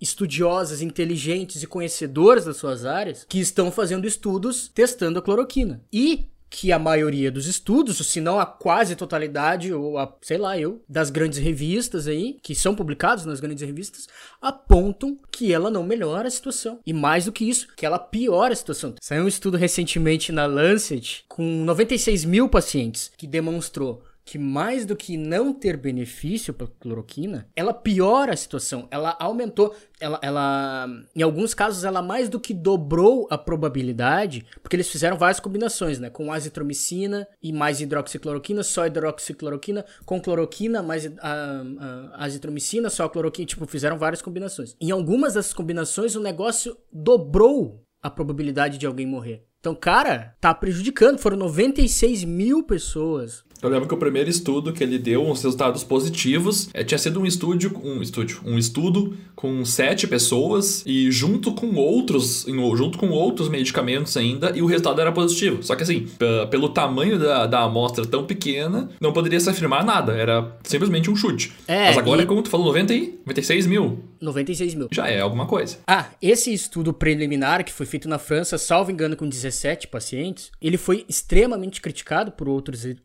estudiosas, 0.00 0.80
inteligentes 0.80 1.62
e 1.62 1.66
conhecedoras 1.66 2.46
das 2.46 2.56
suas 2.56 2.86
áreas, 2.86 3.26
que 3.28 3.38
estão 3.38 3.70
fazendo 3.70 4.06
estudos 4.06 4.68
testando 4.68 5.18
a 5.18 5.22
cloroquina. 5.22 5.82
E 5.92 6.30
que 6.50 6.72
a 6.72 6.78
maioria 6.78 7.30
dos 7.30 7.46
estudos, 7.46 7.96
se 8.06 8.20
não 8.20 8.40
a 8.40 8.44
quase 8.44 8.96
totalidade, 8.96 9.72
ou 9.72 9.96
a, 9.96 10.12
sei 10.20 10.36
lá, 10.36 10.58
eu, 10.58 10.82
das 10.88 11.08
grandes 11.08 11.38
revistas 11.38 12.08
aí, 12.08 12.38
que 12.42 12.56
são 12.56 12.74
publicados 12.74 13.24
nas 13.24 13.38
grandes 13.38 13.64
revistas, 13.64 14.08
apontam 14.42 15.16
que 15.30 15.52
ela 15.52 15.70
não 15.70 15.84
melhora 15.84 16.26
a 16.26 16.30
situação. 16.30 16.80
E 16.84 16.92
mais 16.92 17.26
do 17.26 17.32
que 17.32 17.48
isso, 17.48 17.68
que 17.76 17.86
ela 17.86 17.98
piora 17.98 18.52
a 18.52 18.56
situação. 18.56 18.94
Saiu 19.00 19.22
um 19.24 19.28
estudo 19.28 19.56
recentemente 19.56 20.32
na 20.32 20.44
Lancet 20.44 21.24
com 21.28 21.44
96 21.64 22.24
mil 22.24 22.48
pacientes 22.48 23.12
que 23.16 23.26
demonstrou 23.26 24.02
que 24.24 24.38
mais 24.38 24.86
do 24.86 24.94
que 24.94 25.16
não 25.16 25.52
ter 25.52 25.76
benefício 25.76 26.54
para 26.54 26.66
cloroquina, 26.66 27.48
ela 27.56 27.74
piora 27.74 28.32
a 28.32 28.36
situação. 28.36 28.86
Ela 28.90 29.16
aumentou, 29.18 29.74
ela, 29.98 30.18
ela, 30.22 30.86
em 31.14 31.22
alguns 31.22 31.54
casos, 31.54 31.84
ela 31.84 32.00
mais 32.00 32.28
do 32.28 32.38
que 32.38 32.54
dobrou 32.54 33.26
a 33.30 33.36
probabilidade, 33.36 34.46
porque 34.62 34.76
eles 34.76 34.88
fizeram 34.88 35.16
várias 35.16 35.40
combinações, 35.40 35.98
né? 35.98 36.10
Com 36.10 36.32
azitromicina 36.32 37.26
e 37.42 37.52
mais 37.52 37.80
hidroxicloroquina, 37.80 38.62
só 38.62 38.86
hidroxicloroquina, 38.86 39.84
com 40.04 40.20
cloroquina, 40.20 40.82
mais 40.82 41.06
ah, 41.20 41.62
ah, 41.80 42.24
azitromicina, 42.24 42.88
só 42.88 43.08
cloroquina, 43.08 43.46
tipo, 43.46 43.66
fizeram 43.66 43.98
várias 43.98 44.22
combinações. 44.22 44.76
Em 44.80 44.90
algumas 44.90 45.34
dessas 45.34 45.52
combinações, 45.52 46.14
o 46.14 46.20
negócio 46.20 46.76
dobrou 46.92 47.82
a 48.02 48.08
probabilidade 48.08 48.78
de 48.78 48.86
alguém 48.86 49.06
morrer. 49.06 49.44
Então, 49.60 49.74
cara, 49.74 50.34
tá 50.40 50.54
prejudicando. 50.54 51.18
Foram 51.18 51.36
96 51.36 52.24
mil 52.24 52.62
pessoas 52.62 53.44
Eu 53.62 53.68
lembro 53.68 53.86
que 53.88 53.94
o 53.94 53.98
primeiro 53.98 54.30
estudo 54.30 54.72
que 54.72 54.82
ele 54.82 54.98
deu 54.98 55.22
uns 55.26 55.42
resultados 55.42 55.84
positivos 55.84 56.68
é, 56.72 56.82
tinha 56.84 56.98
sido 56.98 57.20
um 57.20 57.26
estúdio, 57.26 57.78
um 57.84 58.00
estúdio, 58.02 58.40
um 58.44 58.56
estudo 58.58 59.14
com 59.34 59.64
sete 59.64 60.06
pessoas 60.06 60.82
e 60.86 61.10
junto 61.10 61.52
com 61.52 61.74
outros, 61.76 62.46
junto 62.76 62.98
com 62.98 63.08
outros 63.10 63.48
medicamentos 63.48 64.16
ainda, 64.16 64.52
e 64.56 64.62
o 64.62 64.66
resultado 64.66 65.00
era 65.00 65.12
positivo. 65.12 65.62
Só 65.62 65.74
que 65.76 65.82
assim, 65.82 66.06
pelo 66.50 66.68
tamanho 66.70 67.18
da, 67.18 67.46
da 67.46 67.60
amostra 67.62 68.04
tão 68.06 68.24
pequena, 68.24 68.90
não 69.00 69.12
poderia 69.12 69.40
se 69.40 69.48
afirmar 69.50 69.84
nada. 69.84 70.12
Era 70.12 70.56
simplesmente 70.62 71.10
um 71.10 71.16
chute. 71.16 71.52
É, 71.66 71.86
Mas 71.86 71.98
agora, 71.98 72.22
e- 72.22 72.26
como 72.26 72.42
tu 72.42 72.48
falou, 72.50 72.66
90 72.66 72.94
e 72.94 73.18
96 73.26 73.66
mil. 73.66 73.98
96 74.20 74.74
mil. 74.74 74.88
Já 74.92 75.08
é 75.08 75.20
alguma 75.20 75.46
coisa. 75.46 75.78
Ah, 75.86 76.06
esse 76.20 76.52
estudo 76.52 76.92
preliminar 76.92 77.64
que 77.64 77.72
foi 77.72 77.86
feito 77.86 78.08
na 78.08 78.18
França, 78.18 78.58
salvo 78.58 78.90
engano, 78.90 79.16
com 79.16 79.26
17 79.28 79.88
pacientes, 79.88 80.50
ele 80.60 80.76
foi 80.76 81.04
extremamente 81.08 81.80
criticado 81.80 82.32
por 82.32 82.48
outros 82.48 82.84
e- 82.84 82.96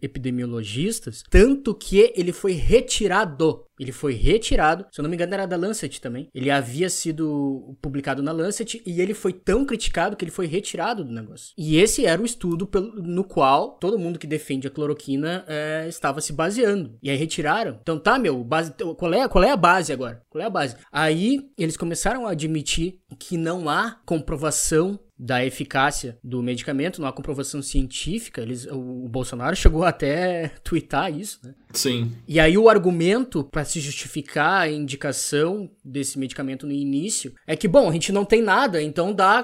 epidemiologistas, 0.45 1.23
tanto 1.29 1.73
que 1.75 2.11
ele 2.15 2.31
foi 2.31 2.53
retirado. 2.53 3.63
Ele 3.77 3.91
foi 3.91 4.13
retirado, 4.13 4.85
se 4.89 5.01
eu 5.01 5.03
não 5.03 5.09
me 5.09 5.17
engano 5.17 5.33
era 5.33 5.45
da 5.45 5.57
Lancet 5.57 5.99
também. 5.99 6.29
Ele 6.33 6.49
havia 6.49 6.89
sido 6.89 7.75
publicado 7.81 8.23
na 8.23 8.31
Lancet 8.31 8.81
e 8.85 9.01
ele 9.01 9.13
foi 9.13 9.33
tão 9.33 9.65
criticado 9.65 10.15
que 10.15 10.23
ele 10.23 10.31
foi 10.31 10.47
retirado 10.47 11.03
do 11.03 11.11
negócio. 11.11 11.53
E 11.57 11.75
esse 11.75 12.05
era 12.05 12.21
o 12.21 12.25
estudo 12.25 12.65
pelo- 12.65 12.93
no 13.03 13.25
qual 13.25 13.71
todo 13.77 13.99
mundo 13.99 14.17
que 14.17 14.25
defende 14.25 14.65
a 14.65 14.71
cloroquina 14.71 15.43
é, 15.45 15.87
estava 15.89 16.21
se 16.21 16.31
baseando. 16.31 16.97
E 17.03 17.09
aí 17.09 17.17
retiraram. 17.17 17.77
Então 17.81 17.99
tá, 17.99 18.17
meu, 18.17 18.41
base, 18.45 18.73
qual, 18.97 19.13
é, 19.13 19.27
qual 19.27 19.43
é 19.43 19.51
a 19.51 19.57
base 19.57 19.91
agora? 19.91 20.21
Qual 20.29 20.41
é 20.41 20.45
a 20.45 20.49
base? 20.49 20.77
Aí 20.89 21.41
eles 21.57 21.75
começaram 21.75 22.25
a 22.25 22.31
admitir 22.31 22.99
que 23.19 23.37
não 23.37 23.67
há 23.67 23.99
comprovação 24.05 24.97
da 25.17 25.45
eficácia 25.45 26.17
do 26.23 26.43
medicamento, 26.43 27.01
não 27.01 27.07
há 27.07 27.13
comprovação 27.13 27.61
científica. 27.61 28.41
Eles, 28.41 28.65
o, 28.65 29.07
Bolsonaro 29.07 29.55
chegou 29.55 29.83
até 29.83 30.45
a 30.45 30.49
twittar 30.59 31.11
isso, 31.11 31.39
né? 31.43 31.53
Sim. 31.75 32.11
E 32.27 32.39
aí 32.39 32.57
o 32.57 32.69
argumento 32.69 33.43
para 33.43 33.63
se 33.65 33.79
justificar 33.79 34.61
a 34.61 34.69
indicação 34.69 35.69
desse 35.83 36.17
medicamento 36.17 36.65
no 36.65 36.71
início 36.71 37.33
é 37.45 37.55
que, 37.55 37.67
bom, 37.67 37.89
a 37.89 37.93
gente 37.93 38.11
não 38.11 38.25
tem 38.25 38.41
nada, 38.41 38.81
então 38.81 39.13
dá 39.13 39.39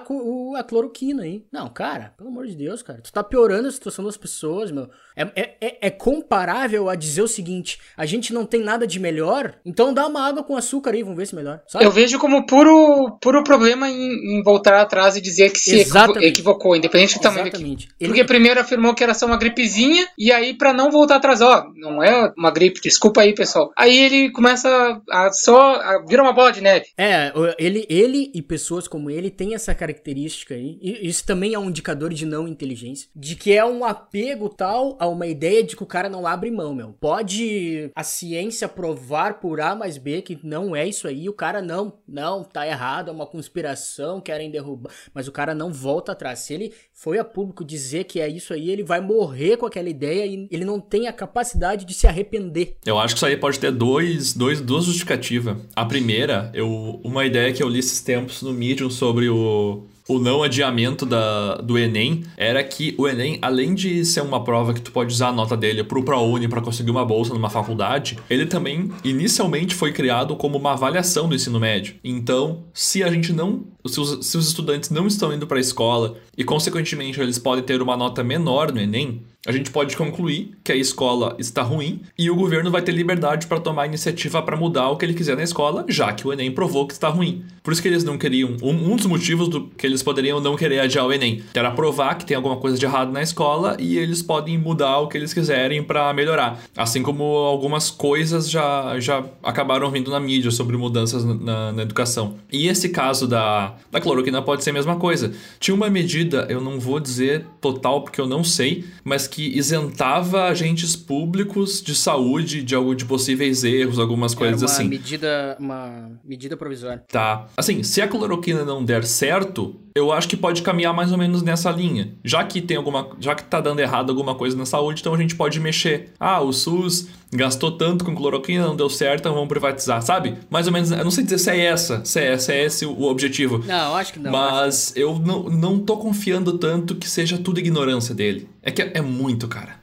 a 0.57 0.63
cloroquina 0.63 1.23
aí. 1.23 1.43
Não, 1.51 1.69
cara, 1.69 2.13
pelo 2.17 2.29
amor 2.29 2.47
de 2.47 2.55
Deus, 2.55 2.81
cara, 2.81 3.01
tu 3.01 3.11
tá 3.11 3.23
piorando 3.23 3.67
a 3.67 3.71
situação 3.71 4.05
das 4.05 4.17
pessoas, 4.17 4.71
meu. 4.71 4.89
É, 5.15 5.23
é, 5.35 5.55
é- 5.61 5.77
é 5.87 5.89
comparável 5.89 6.87
a 6.89 6.95
dizer 6.95 7.21
o 7.21 7.27
seguinte: 7.27 7.79
a 7.97 8.05
gente 8.05 8.33
não 8.33 8.45
tem 8.45 8.61
nada 8.61 8.87
de 8.87 8.99
melhor, 8.99 9.55
então 9.65 9.93
dá 9.93 10.07
uma 10.07 10.25
água 10.25 10.43
com 10.43 10.55
açúcar 10.55 10.91
aí, 10.91 11.03
vamos 11.03 11.17
ver 11.17 11.25
se 11.27 11.35
melhor. 11.35 11.61
Sabe? 11.67 11.83
Eu 11.85 11.91
vejo 11.91 12.17
como 12.17 12.45
puro, 12.45 13.17
puro 13.21 13.43
problema 13.43 13.89
em, 13.89 14.37
em 14.39 14.43
voltar 14.43 14.79
atrás 14.81 15.15
e 15.17 15.21
dizer 15.21 15.51
que 15.51 15.59
se 15.59 15.75
Exatamente. 15.79 16.25
equivocou, 16.27 16.75
independente 16.75 17.15
do 17.15 17.21
tamanho 17.21 17.43
do 17.45 17.49
Exatamente. 17.49 17.85
equipe. 17.87 18.05
Porque 18.05 18.23
primeiro 18.23 18.59
afirmou 18.59 18.95
que 18.95 19.03
era 19.03 19.13
só 19.13 19.25
uma 19.25 19.37
gripezinha, 19.37 20.07
e 20.17 20.31
aí, 20.31 20.53
pra 20.53 20.73
não 20.73 20.89
voltar 20.89 21.17
atrás, 21.17 21.41
ó, 21.41 21.65
não 21.75 22.01
é 22.01 22.20
uma 22.37 22.51
gripe, 22.51 22.81
desculpa 22.81 23.21
aí, 23.21 23.33
pessoal. 23.33 23.71
Aí 23.77 23.97
ele 23.97 24.31
começa 24.31 25.01
a 25.09 25.31
só. 25.31 25.75
A, 25.75 26.05
vira 26.07 26.23
uma 26.23 26.33
bola 26.33 26.51
de 26.51 26.61
neve. 26.61 26.87
É, 26.97 27.31
ele, 27.57 27.85
ele 27.89 28.31
e 28.33 28.41
pessoas 28.41 28.87
como 28.87 29.09
ele 29.09 29.29
têm 29.29 29.55
essa 29.55 29.73
característica 29.73 30.53
aí. 30.53 30.77
E 30.81 31.07
isso 31.07 31.25
também 31.25 31.53
é 31.53 31.59
um 31.59 31.69
indicador 31.69 32.13
de 32.13 32.25
não 32.25 32.47
inteligência. 32.47 33.09
De 33.15 33.35
que 33.35 33.53
é 33.53 33.65
um 33.65 33.83
apego 33.85 34.49
tal 34.49 34.97
a 34.99 35.07
uma 35.07 35.27
ideia 35.27 35.63
de 35.63 35.75
que 35.75 35.83
o 35.83 35.87
cara 35.87 36.09
não 36.09 36.27
abre 36.27 36.51
mão, 36.51 36.73
meu. 36.73 36.95
Pode 36.99 37.91
a 37.95 38.03
ciência 38.03 38.67
provar 38.67 39.39
por 39.39 39.61
A 39.61 39.75
mais 39.75 39.97
B 39.97 40.21
que 40.21 40.39
não 40.43 40.75
é 40.75 40.87
isso 40.87 41.07
aí. 41.07 41.29
O 41.29 41.33
cara 41.33 41.61
não, 41.61 41.93
não, 42.07 42.43
tá 42.43 42.67
errado, 42.67 43.09
é 43.09 43.11
uma 43.11 43.25
conspiração, 43.25 44.21
querem 44.21 44.51
derrubar. 44.51 44.91
Mas 45.13 45.27
o 45.27 45.31
cara 45.31 45.53
não 45.53 45.71
volta 45.71 46.11
atrás. 46.11 46.39
Se 46.39 46.53
ele 46.53 46.73
foi 46.93 47.19
a 47.19 47.23
público 47.23 47.63
dizer 47.63 48.03
que 48.05 48.19
é 48.19 48.27
isso 48.27 48.53
aí, 48.53 48.69
ele 48.69 48.83
vai 48.83 49.01
morrer 49.01 49.57
com 49.57 49.65
aquela 49.65 49.89
ideia 49.89 50.25
e 50.25 50.47
ele 50.51 50.65
não 50.65 50.79
tem 50.79 51.07
a 51.07 51.13
capacidade 51.13 51.85
de 51.85 51.93
se 51.93 52.07
arrepender. 52.11 52.75
Eu 52.85 52.99
acho 52.99 53.15
que 53.15 53.19
isso 53.19 53.25
aí 53.25 53.37
pode 53.37 53.59
ter 53.59 53.71
dois, 53.71 54.33
dois, 54.33 54.61
duas 54.61 54.85
justificativas. 54.85 55.57
A 55.75 55.85
primeira, 55.85 56.51
eu, 56.53 56.99
uma 57.03 57.25
ideia 57.25 57.51
que 57.51 57.63
eu 57.63 57.69
li 57.69 57.79
esses 57.79 58.01
tempos 58.01 58.41
no 58.41 58.53
Medium 58.53 58.89
sobre 58.89 59.29
o, 59.29 59.83
o 60.07 60.19
não 60.19 60.43
adiamento 60.43 61.05
da, 61.05 61.55
do 61.57 61.77
Enem 61.77 62.23
era 62.35 62.63
que 62.63 62.93
o 62.97 63.07
Enem, 63.07 63.39
além 63.41 63.73
de 63.73 64.03
ser 64.03 64.21
uma 64.21 64.43
prova 64.43 64.73
que 64.73 64.81
tu 64.81 64.91
pode 64.91 65.13
usar 65.13 65.29
a 65.29 65.31
nota 65.31 65.55
dele 65.55 65.83
pro 65.83 66.03
ProUni 66.03 66.47
para 66.47 66.61
conseguir 66.61 66.91
uma 66.91 67.05
bolsa 67.05 67.33
numa 67.33 67.49
faculdade, 67.49 68.17
ele 68.29 68.45
também 68.45 68.91
inicialmente 69.03 69.73
foi 69.73 69.93
criado 69.93 70.35
como 70.35 70.57
uma 70.57 70.73
avaliação 70.73 71.29
do 71.29 71.35
ensino 71.35 71.59
médio. 71.59 71.95
Então, 72.03 72.63
se 72.73 73.03
a 73.03 73.09
gente 73.09 73.31
não. 73.31 73.63
Os, 73.83 73.93
se 74.25 74.37
os 74.37 74.47
estudantes 74.47 74.89
não 74.89 75.07
estão 75.07 75.33
indo 75.33 75.47
para 75.47 75.57
a 75.57 75.61
escola 75.61 76.17
e, 76.37 76.43
consequentemente, 76.43 77.19
eles 77.19 77.39
podem 77.39 77.63
ter 77.63 77.81
uma 77.81 77.97
nota 77.97 78.23
menor 78.23 78.71
no 78.71 78.79
Enem, 78.79 79.21
a 79.47 79.51
gente 79.51 79.71
pode 79.71 79.97
concluir 79.97 80.51
que 80.63 80.71
a 80.71 80.75
escola 80.75 81.35
está 81.39 81.63
ruim 81.63 82.01
e 82.15 82.29
o 82.29 82.35
governo 82.35 82.69
vai 82.69 82.83
ter 82.83 82.91
liberdade 82.91 83.47
para 83.47 83.59
tomar 83.59 83.87
iniciativa 83.87 84.39
para 84.39 84.55
mudar 84.55 84.89
o 84.89 84.97
que 84.97 85.03
ele 85.03 85.15
quiser 85.15 85.35
na 85.35 85.41
escola, 85.41 85.83
já 85.89 86.13
que 86.13 86.27
o 86.27 86.31
Enem 86.31 86.51
provou 86.51 86.85
que 86.85 86.93
está 86.93 87.09
ruim. 87.09 87.43
Por 87.63 87.73
isso 87.73 87.81
que 87.81 87.87
eles 87.87 88.03
não 88.03 88.19
queriam. 88.19 88.55
Um, 88.61 88.91
um 88.91 88.95
dos 88.95 89.07
motivos 89.07 89.47
do 89.47 89.65
que 89.69 89.87
eles 89.87 90.03
poderiam 90.03 90.39
não 90.39 90.55
querer 90.55 90.81
adiar 90.81 91.07
o 91.07 91.11
Enem 91.11 91.41
era 91.55 91.71
provar 91.71 92.19
que 92.19 92.25
tem 92.25 92.37
alguma 92.37 92.57
coisa 92.57 92.77
de 92.77 92.85
errado 92.85 93.11
na 93.11 93.23
escola 93.23 93.75
e 93.79 93.97
eles 93.97 94.21
podem 94.21 94.59
mudar 94.59 94.99
o 94.99 95.07
que 95.07 95.17
eles 95.17 95.33
quiserem 95.33 95.81
para 95.81 96.13
melhorar. 96.13 96.61
Assim 96.77 97.01
como 97.01 97.23
algumas 97.23 97.89
coisas 97.89 98.47
já, 98.47 98.99
já 98.99 99.25
acabaram 99.41 99.89
vindo 99.89 100.11
na 100.11 100.19
mídia 100.19 100.51
sobre 100.51 100.77
mudanças 100.77 101.25
na, 101.25 101.33
na, 101.33 101.71
na 101.71 101.81
educação. 101.81 102.35
E 102.51 102.67
esse 102.67 102.89
caso 102.89 103.27
da, 103.27 103.70
da 103.91 103.99
cloroquina 104.01 104.41
pode 104.41 104.63
ser 104.63 104.69
a 104.71 104.73
mesma 104.73 104.95
coisa. 104.95 105.31
Tinha 105.59 105.75
uma 105.75 105.89
medida, 105.89 106.45
eu 106.49 106.61
não 106.61 106.79
vou 106.79 106.99
dizer 106.99 107.45
total 107.59 108.01
porque 108.03 108.19
eu 108.19 108.27
não 108.27 108.43
sei, 108.43 108.85
mas 109.03 109.27
que 109.27 109.57
isentava 109.57 110.45
agentes 110.45 110.95
públicos 110.95 111.81
de 111.81 111.93
saúde 111.95 112.63
de, 112.63 112.75
algo- 112.75 112.95
de 112.95 113.05
possíveis 113.05 113.63
erros, 113.63 113.99
algumas 113.99 114.33
coisas 114.33 114.63
assim. 114.63 114.87
medida, 114.87 115.55
uma 115.59 116.11
medida 116.23 116.55
provisória. 116.57 117.03
Tá. 117.07 117.47
Assim, 117.55 117.83
se 117.83 118.01
a 118.01 118.07
cloroquina 118.07 118.63
não 118.65 118.83
der 118.83 119.03
certo, 119.05 119.75
eu 119.93 120.11
acho 120.11 120.27
que 120.27 120.37
pode 120.37 120.61
caminhar 120.61 120.93
mais 120.93 121.11
ou 121.11 121.17
menos 121.17 121.41
nessa 121.43 121.69
linha. 121.71 122.13
Já 122.23 122.43
que 122.43 122.61
tem 122.61 122.77
alguma. 122.77 123.09
Já 123.19 123.35
que 123.35 123.43
tá 123.43 123.59
dando 123.59 123.79
errado 123.79 124.09
alguma 124.09 124.35
coisa 124.35 124.55
na 124.57 124.65
saúde, 124.65 125.01
então 125.01 125.13
a 125.13 125.17
gente 125.17 125.35
pode 125.35 125.59
mexer. 125.59 126.11
Ah, 126.19 126.39
o 126.41 126.51
SUS 126.53 127.07
gastou 127.33 127.71
tanto 127.71 128.03
com 128.03 128.13
cloroquina, 128.15 128.65
não 128.65 128.75
deu 128.75 128.89
certo, 128.89 129.21
então 129.21 129.33
vamos 129.33 129.47
privatizar, 129.49 130.01
sabe? 130.01 130.35
Mais 130.49 130.67
ou 130.67 130.73
menos. 130.73 130.91
Eu 130.91 131.03
não 131.03 131.11
sei 131.11 131.23
dizer 131.23 131.37
se 131.39 131.49
é 131.49 131.59
essa, 131.65 132.03
se 132.05 132.19
é, 132.19 132.37
se 132.37 132.51
é 132.53 132.65
esse 132.65 132.85
o 132.85 133.03
objetivo. 133.03 133.60
Não, 133.65 133.95
acho 133.95 134.13
que 134.13 134.19
não. 134.19 134.31
Mas 134.31 134.93
eu 134.95 135.17
não, 135.19 135.43
não 135.43 135.79
tô 135.79 135.97
confiando 135.97 136.57
tanto 136.57 136.95
que 136.95 137.07
seja 137.09 137.37
tudo 137.37 137.59
ignorância 137.59 138.13
dele. 138.15 138.49
É 138.63 138.71
que 138.71 138.81
é, 138.81 138.91
é 138.95 139.01
muito, 139.01 139.47
cara. 139.47 139.79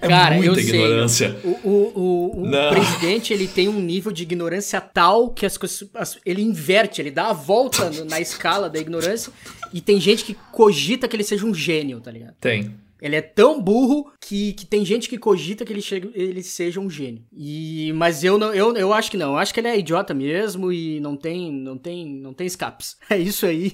É, 0.00 0.08
Cara, 0.08 0.34
muita 0.36 0.50
eu 0.50 0.54
sei. 0.54 0.64
ignorância. 0.64 1.36
O, 1.44 1.48
o, 1.68 1.92
o, 1.94 2.44
o 2.46 2.70
presidente, 2.70 3.32
ele 3.32 3.46
tem 3.46 3.68
um 3.68 3.80
nível 3.80 4.12
de 4.12 4.22
ignorância 4.22 4.80
tal 4.80 5.30
que 5.30 5.46
as 5.46 5.56
coisas. 5.56 5.88
as- 5.94 6.18
ele 6.24 6.42
inverte, 6.42 7.00
ele 7.00 7.10
dá 7.10 7.28
a 7.28 7.32
volta 7.32 7.90
na 8.08 8.20
escala 8.20 8.68
da 8.68 8.78
ignorância 8.78 9.32
e 9.72 9.80
tem 9.80 10.00
gente 10.00 10.24
que 10.24 10.34
cogita 10.52 11.06
que 11.08 11.16
ele 11.16 11.24
seja 11.24 11.46
um 11.46 11.54
gênio, 11.54 12.00
tá 12.00 12.10
ligado? 12.10 12.34
Tem. 12.40 12.74
Ele 13.04 13.16
é 13.16 13.20
tão 13.20 13.60
burro 13.60 14.10
que, 14.18 14.54
que 14.54 14.64
tem 14.64 14.82
gente 14.82 15.10
que 15.10 15.18
cogita 15.18 15.62
que 15.62 15.70
ele, 15.70 15.82
chega, 15.82 16.10
ele 16.14 16.42
seja 16.42 16.80
um 16.80 16.88
gênio. 16.88 17.22
E, 17.36 17.92
mas 17.94 18.24
eu, 18.24 18.38
não, 18.38 18.54
eu, 18.54 18.74
eu 18.74 18.94
acho 18.94 19.10
que 19.10 19.18
não. 19.18 19.32
Eu 19.32 19.36
acho 19.36 19.52
que 19.52 19.60
ele 19.60 19.68
é 19.68 19.78
idiota 19.78 20.14
mesmo 20.14 20.72
e 20.72 20.98
não 21.00 21.14
tem, 21.14 21.52
não 21.52 21.76
tem, 21.76 22.06
não 22.06 22.32
tem 22.32 22.46
escapes. 22.46 22.96
É 23.14 23.18
isso 23.18 23.46
aí. 23.46 23.70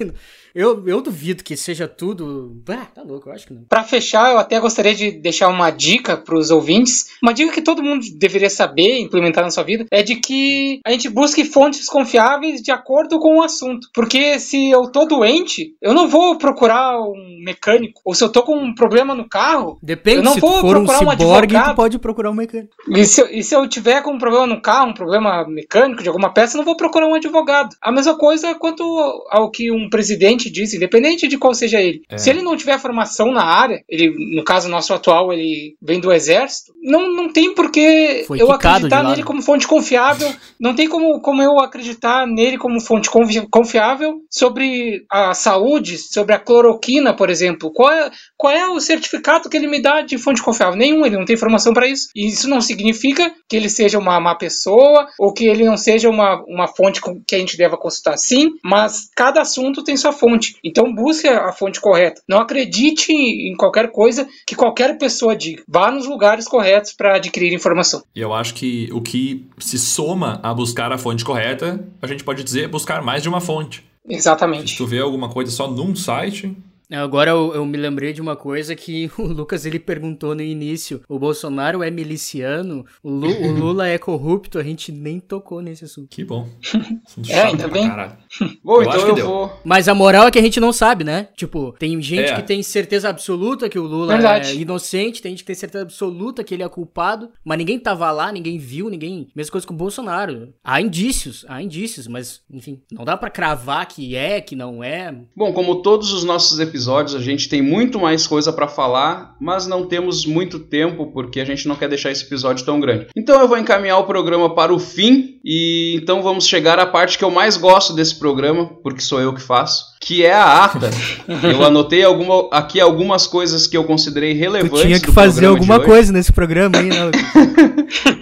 Eu, 0.55 0.87
eu 0.87 1.01
duvido 1.01 1.45
que 1.45 1.57
seja 1.57 1.87
tudo. 1.87 2.61
Ah, 2.69 2.87
tá 2.87 3.03
louco, 3.03 3.29
eu 3.29 3.33
acho 3.33 3.47
que 3.47 3.55
não. 3.55 3.63
Pra 3.63 3.85
fechar, 3.85 4.33
eu 4.33 4.39
até 4.39 4.59
gostaria 4.59 4.95
de 4.95 5.13
deixar 5.13 5.49
uma 5.49 5.71
dica 5.71 6.17
pros 6.17 6.51
ouvintes, 6.51 7.17
uma 7.23 7.33
dica 7.33 7.53
que 7.53 7.63
todo 7.63 7.83
mundo 7.83 8.05
deveria 8.19 8.51
saber 8.51 8.99
implementar 8.99 9.45
na 9.45 9.51
sua 9.51 9.63
vida, 9.63 9.87
é 9.91 10.03
de 10.03 10.17
que 10.17 10.81
a 10.85 10.91
gente 10.91 11.09
busque 11.09 11.45
fontes 11.45 11.87
confiáveis 11.87 12.61
de 12.61 12.73
acordo 12.73 13.19
com 13.21 13.39
o 13.39 13.43
assunto. 13.43 13.89
Porque 13.95 14.39
se 14.41 14.69
eu 14.69 14.91
tô 14.91 15.05
doente, 15.05 15.75
eu 15.81 15.95
não 15.95 16.09
vou 16.09 16.37
procurar 16.37 17.01
um 17.01 17.41
mecânico. 17.45 18.01
Ou 18.05 18.15
se 18.15 18.25
eu 18.25 18.29
tô 18.29 18.43
com 18.43 18.57
um 18.57 18.75
problema 18.75 19.15
no 19.15 19.20
carro, 19.29 19.79
Depende, 19.83 20.19
Eu 20.19 20.23
não 20.23 20.35
se 20.35 20.41
tu 20.41 20.47
vou 20.47 20.61
for 20.61 20.71
procurar 20.71 20.97
um 20.97 20.99
ciborgue, 21.11 21.17
tu 21.25 21.33
advogado. 21.57 21.77
pode 21.77 21.99
procurar 21.99 22.31
um 22.31 22.35
mecânico. 22.35 22.71
E 22.89 23.05
se, 23.05 23.21
eu- 23.21 23.29
e 23.31 23.43
se 23.43 23.55
eu 23.55 23.69
tiver 23.69 24.03
com 24.03 24.13
um 24.13 24.19
problema 24.19 24.47
no 24.47 24.61
carro, 24.61 24.91
um 24.91 24.95
problema 24.95 25.47
mecânico 25.49 26.03
de 26.03 26.09
alguma 26.09 26.33
peça, 26.33 26.55
eu 26.57 26.59
não 26.59 26.65
vou 26.65 26.77
procurar 26.77 27.07
um 27.07 27.15
advogado. 27.15 27.75
A 27.81 27.91
mesma 27.93 28.17
coisa 28.17 28.55
quanto 28.55 28.83
ao 29.31 29.51
que 29.51 29.71
um 29.71 29.89
presidente 29.91 30.51
disse, 30.51 30.77
independente 30.77 31.27
de 31.29 31.39
qual 31.39 31.55
seja 31.55 31.81
ele. 31.81 32.03
É. 32.09 32.19
Se 32.19 32.31
ele 32.31 32.43
não 32.43 32.57
tiver 32.57 32.79
formação 32.79 33.33
na 33.33 33.45
área, 33.45 33.83
ele, 33.89 34.35
no 34.37 34.45
caso 34.45 34.69
nosso 34.69 34.93
atual, 34.95 35.33
ele 35.33 35.75
vem 35.81 36.01
do 36.01 36.13
exército, 36.13 36.73
não, 36.83 37.13
não 37.13 37.33
tem 37.33 37.55
por 37.55 37.71
que 37.71 38.25
Foi 38.27 38.41
eu 38.41 38.51
acreditar 38.53 39.03
nele 39.03 39.19
né? 39.19 39.23
como 39.25 39.43
fonte 39.43 39.67
confiável. 39.67 40.33
Não 40.59 40.75
tem 40.75 40.89
como, 40.89 41.21
como 41.21 41.43
eu 41.43 41.59
acreditar 41.59 42.27
nele 42.27 42.59
como 42.59 42.81
fonte 42.81 43.11
confi- 43.11 43.47
confiável 43.51 44.21
sobre 44.31 45.05
a 45.11 45.35
saúde, 45.35 45.99
sobre 45.99 46.35
a 46.35 46.39
cloroquina, 46.39 47.15
por 47.15 47.31
exemplo. 47.31 47.71
Qual 47.73 47.91
é, 47.91 48.11
qual 48.37 48.53
é 48.53 48.69
o 48.69 48.81
certificado 49.01 49.49
que 49.49 49.57
ele 49.57 49.67
me 49.67 49.81
dá 49.81 50.03
de 50.03 50.19
fonte 50.19 50.43
confiável? 50.43 50.77
Nenhum, 50.77 51.05
ele 51.05 51.17
não 51.17 51.25
tem 51.25 51.35
informação 51.35 51.73
para 51.73 51.89
isso. 51.89 52.09
E 52.15 52.29
isso 52.29 52.49
não 52.49 52.61
significa 52.61 53.33
que 53.49 53.57
ele 53.57 53.69
seja 53.69 53.99
uma 53.99 54.21
má 54.21 54.35
pessoa 54.35 55.09
ou 55.19 55.33
que 55.33 55.47
ele 55.47 55.65
não 55.65 55.77
seja 55.77 56.09
uma, 56.09 56.43
uma 56.47 56.69
fonte 56.69 57.01
que 57.27 57.35
a 57.35 57.39
gente 57.39 57.57
deva 57.57 57.77
consultar. 57.77 58.17
Sim, 58.19 58.53
mas 58.63 59.09
cada 59.17 59.41
assunto 59.41 59.83
tem 59.83 59.97
sua 59.97 60.13
fonte. 60.13 60.57
Então 60.63 60.95
busque 60.95 61.27
a 61.27 61.53
fonte 61.53 61.81
correta. 61.81 62.23
Não 62.29 62.39
acredite 62.39 63.13
em 63.13 63.57
qualquer 63.57 63.91
coisa 63.91 64.29
que 64.47 64.55
qualquer 64.55 64.99
pessoa 64.99 65.35
diga. 65.35 65.63
Vá 65.67 65.91
nos 65.91 66.07
lugares 66.07 66.47
corretos 66.47 66.93
para 66.93 67.17
adquirir 67.17 67.53
informação. 67.53 68.03
E 68.15 68.21
eu 68.21 68.33
acho 68.33 68.55
que 68.55 68.89
o 68.93 69.01
que 69.01 69.47
se 69.59 69.79
soma 69.79 70.39
a 70.43 70.53
buscar 70.53 70.93
a 70.93 70.99
fonte 70.99 71.25
correta, 71.25 71.85
a 72.03 72.07
gente 72.07 72.23
pode 72.23 72.45
dizer 72.45 72.69
buscar 72.69 73.03
mais 73.03 73.23
de 73.23 73.29
uma 73.29 73.41
fonte. 73.41 73.85
Se 74.07 74.15
Exatamente. 74.15 74.77
tu 74.77 74.87
vê 74.87 74.99
alguma 74.99 75.29
coisa 75.29 75.51
só 75.51 75.71
num 75.71 75.95
site, 75.95 76.57
Agora 76.91 77.31
eu, 77.31 77.55
eu 77.55 77.65
me 77.65 77.77
lembrei 77.79 78.13
de 78.13 78.21
uma 78.21 78.35
coisa 78.37 78.75
que 78.75 79.11
o 79.19 79.23
Lucas 79.23 79.65
ele 79.67 79.79
perguntou 79.79 80.35
no 80.35 80.43
início. 80.43 81.01
O 81.09 81.19
Bolsonaro 81.19 81.83
é 81.83 81.91
miliciano, 81.91 82.85
o, 83.03 83.11
Lu- 83.11 83.29
o 83.49 83.53
Lula 83.59 83.87
é 83.89 83.99
corrupto, 83.99 84.59
a 84.59 84.63
gente 84.63 84.91
nem 84.93 85.21
tocou 85.21 85.61
nesse 85.61 85.85
assunto. 85.85 86.09
que 86.09 86.25
bom. 86.25 86.49
É, 87.29 87.43
ainda 87.43 87.69
bem. 87.69 87.89
caralho. 87.89 88.17
Bom, 88.63 88.77
Eu 88.77 88.83
então 88.83 89.09
eu 89.09 89.15
deu. 89.15 89.27
vou. 89.27 89.61
Mas 89.65 89.89
a 89.89 89.95
moral 89.95 90.27
é 90.27 90.31
que 90.31 90.39
a 90.39 90.43
gente 90.43 90.61
não 90.61 90.73
sabe, 90.73 91.05
né? 91.05 91.29
Tipo, 91.37 91.73
tem 91.79 92.01
gente 92.01 92.31
É. 92.31 92.35
que 92.37 92.43
tem 92.43 92.63
certeza 92.63 93.09
absoluta 93.09 93.69
que 93.69 93.79
o 93.79 93.83
Lula 93.85 94.15
Verdade. 94.15 94.51
é 94.51 94.55
inocente, 94.55 95.21
tem 95.21 95.33
gente 95.33 95.41
que 95.41 95.47
tem 95.47 95.55
certeza 95.57 95.83
absoluta 95.83 96.43
que 96.45 96.55
ele 96.55 96.63
é 96.63 96.69
culpado, 96.69 97.31
mas 97.45 97.59
ninguém 97.59 97.79
tava 97.79 98.11
lá, 98.11 98.31
ninguém 98.33 98.59
viu, 98.59 98.89
ninguém. 98.89 99.29
Mesma 99.35 99.53
coisa 99.53 99.67
com 99.67 99.75
o 99.75 99.77
Bolsonaro. 99.77 100.53
Há 100.65 100.81
indícios, 100.81 101.45
há 101.49 101.63
indícios, 101.63 102.07
mas, 102.07 102.41
enfim, 102.51 102.81
não 102.93 103.05
dá 103.05 103.17
pra 103.17 103.29
cravar 103.31 103.87
que 103.87 104.15
é, 104.17 104.41
que 104.41 104.55
não 104.57 104.83
é. 104.83 105.15
Bom, 105.37 105.53
como 105.53 105.83
todos 105.83 106.13
os 106.13 106.25
nossos 106.25 106.59
episódios, 106.59 106.80
a 106.89 107.21
gente 107.21 107.49
tem 107.49 107.61
muito 107.61 107.99
mais 107.99 108.27
coisa 108.27 108.53
pra 108.53 108.69
falar, 108.69 109.37
mas 109.41 109.67
não 109.67 109.87
temos 109.87 110.25
muito 110.25 110.59
tempo 110.59 111.13
porque 111.13 111.41
a 111.41 111.45
gente 111.45 111.67
não 111.67 111.77
quer 111.77 111.89
deixar 111.89 112.11
esse 112.11 112.25
episódio 112.25 112.65
tão 112.65 112.81
grande. 112.81 113.09
Então 113.17 113.41
eu 113.41 113.49
vou 113.49 113.59
encaminhar 113.59 113.99
o 113.99 114.07
programa 114.07 114.55
para 114.55 114.73
o 114.73 114.79
fim 114.79 115.41
e 115.45 115.99
então 116.01 116.23
vamos 116.23 116.47
chegar 116.47 116.79
à 116.79 116.87
parte 116.87 117.19
que 117.19 117.25
eu 117.25 117.31
mais 117.31 117.57
gosto 117.57 117.93
desse 117.93 118.19
programa, 118.19 118.67
porque 118.83 119.01
sou 119.01 119.21
eu 119.21 119.35
que 119.35 119.41
faço, 119.41 119.90
que 120.01 120.25
é 120.25 120.33
a 120.33 120.65
ata. 120.65 120.91
Eu 121.43 121.63
anotei 121.63 122.03
alguma, 122.03 122.49
aqui 122.51 122.81
algumas 122.81 123.27
coisas 123.27 123.67
que 123.67 123.77
eu 123.77 123.85
considerei 123.85 124.33
relevantes. 124.33 124.81
Tu 124.81 124.87
tinha 124.87 124.99
que 124.99 125.07
do 125.07 125.13
fazer 125.13 125.45
alguma 125.45 125.79
coisa 125.79 126.11
nesse 126.11 126.33
programa 126.33 126.79
aí, 126.79 126.89
né? 126.89 127.11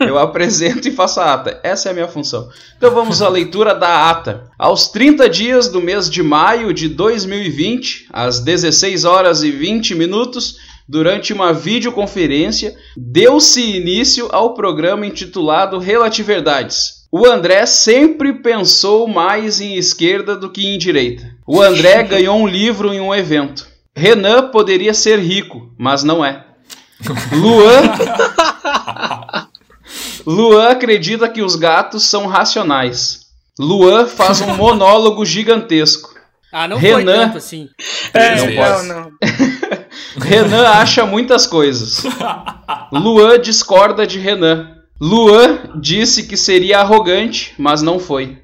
Eu 0.00 0.18
apresento 0.18 0.88
e 0.88 0.92
faço 0.92 1.20
a 1.20 1.34
ata. 1.34 1.60
Essa 1.62 1.88
é 1.88 1.90
a 1.92 1.94
minha 1.94 2.08
função. 2.08 2.48
Então 2.76 2.90
vamos 2.90 3.22
à 3.22 3.28
leitura 3.28 3.74
da 3.74 4.10
ata. 4.10 4.50
Aos 4.58 4.88
30 4.88 5.28
dias 5.28 5.68
do 5.68 5.80
mês 5.80 6.10
de 6.10 6.22
maio 6.22 6.74
de 6.74 6.88
2020, 6.88 8.08
às 8.12 8.40
16 8.40 9.04
horas 9.04 9.42
e 9.44 9.50
20 9.50 9.94
minutos, 9.94 10.56
durante 10.88 11.32
uma 11.32 11.52
videoconferência, 11.52 12.74
deu-se 12.96 13.60
início 13.62 14.28
ao 14.32 14.54
programa 14.54 15.06
intitulado 15.06 15.78
Relativerdades. 15.78 17.06
O 17.12 17.24
André 17.24 17.64
sempre 17.66 18.34
pensou 18.34 19.06
mais 19.06 19.60
em 19.60 19.76
esquerda 19.76 20.36
do 20.36 20.50
que 20.50 20.66
em 20.66 20.76
direita. 20.76 21.37
O 21.50 21.62
André 21.62 22.02
ganhou 22.02 22.38
um 22.38 22.46
livro 22.46 22.92
em 22.92 23.00
um 23.00 23.14
evento. 23.14 23.66
Renan 23.96 24.50
poderia 24.50 24.92
ser 24.92 25.18
rico, 25.18 25.72
mas 25.78 26.02
não 26.04 26.22
é. 26.22 26.44
Luan 27.32 27.82
Luan 30.26 30.68
acredita 30.68 31.28
que 31.28 31.40
os 31.42 31.56
gatos 31.56 32.04
são 32.04 32.26
racionais. 32.26 33.20
Luan 33.58 34.06
faz 34.06 34.42
um 34.42 34.54
monólogo 34.54 35.24
gigantesco. 35.24 36.14
Ah, 36.52 36.68
não 36.68 36.76
Renan. 36.76 36.94
foi 36.94 37.04
tanto 37.04 37.38
assim. 37.38 37.68
É, 38.12 38.36
Não 38.36 38.46
não, 38.46 38.54
posso. 38.54 38.84
não. 38.84 39.10
Renan 40.20 40.68
acha 40.68 41.06
muitas 41.06 41.46
coisas. 41.46 42.02
Luan 42.92 43.38
discorda 43.40 44.06
de 44.06 44.18
Renan. 44.18 44.74
Luan 45.00 45.70
disse 45.80 46.24
que 46.26 46.36
seria 46.36 46.80
arrogante, 46.80 47.54
mas 47.58 47.80
não 47.82 47.98
foi. 47.98 48.38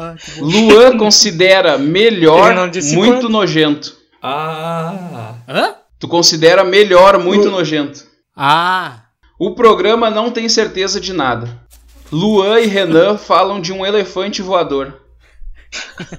Ah. 0.00 0.14
Luan 0.38 0.96
considera 0.96 1.76
melhor 1.78 2.52
Ele 2.52 2.60
não 2.60 2.68
disse 2.70 2.94
muito 2.96 3.12
quanto. 3.14 3.28
nojento. 3.28 3.96
Ah. 4.22 5.34
Hã? 5.48 5.74
Tu 5.98 6.06
considera 6.06 6.62
melhor 6.64 7.18
muito 7.18 7.50
nojento. 7.50 8.04
Ah, 8.36 9.02
O 9.40 9.54
programa 9.54 10.08
não 10.10 10.30
tem 10.30 10.48
certeza 10.48 11.00
de 11.00 11.12
nada. 11.12 11.60
Luan 12.12 12.60
e 12.60 12.66
Renan 12.66 13.16
falam 13.18 13.60
de 13.60 13.72
um 13.72 13.84
elefante 13.84 14.40
voador. 14.40 15.00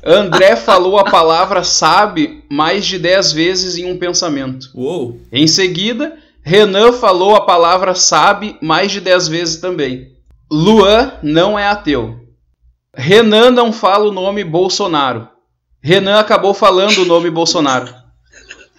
André 0.05 0.55
falou 0.55 0.99
a 0.99 1.05
palavra 1.05 1.63
sabe 1.63 2.43
mais 2.51 2.85
de 2.85 2.99
10 2.99 3.31
vezes 3.31 3.77
em 3.77 3.91
um 3.91 3.97
pensamento. 3.97 4.67
Uou. 4.75 5.19
Em 5.31 5.47
seguida, 5.47 6.17
Renan 6.43 6.91
falou 6.93 7.35
a 7.35 7.45
palavra 7.45 7.95
sabe 7.95 8.57
mais 8.61 8.91
de 8.91 8.99
10 9.01 9.27
vezes 9.27 9.57
também. 9.61 10.09
Luan 10.51 11.13
não 11.23 11.57
é 11.57 11.67
ateu. 11.67 12.19
Renan 12.95 13.51
não 13.51 13.71
fala 13.71 14.09
o 14.09 14.11
nome 14.11 14.43
Bolsonaro. 14.43 15.27
Renan 15.81 16.19
acabou 16.19 16.53
falando 16.53 17.03
o 17.03 17.05
nome 17.05 17.29
Bolsonaro. 17.29 17.93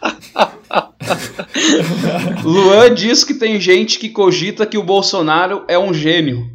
Luan 2.45 2.95
diz 2.95 3.25
que 3.25 3.35
tem 3.35 3.61
gente 3.61 3.99
que 3.99 4.09
cogita 4.09 4.67
que 4.67 4.79
o 4.79 4.83
Bolsonaro 4.83 5.65
é 5.69 5.79
um 5.79 5.95
gênio. 5.95 6.51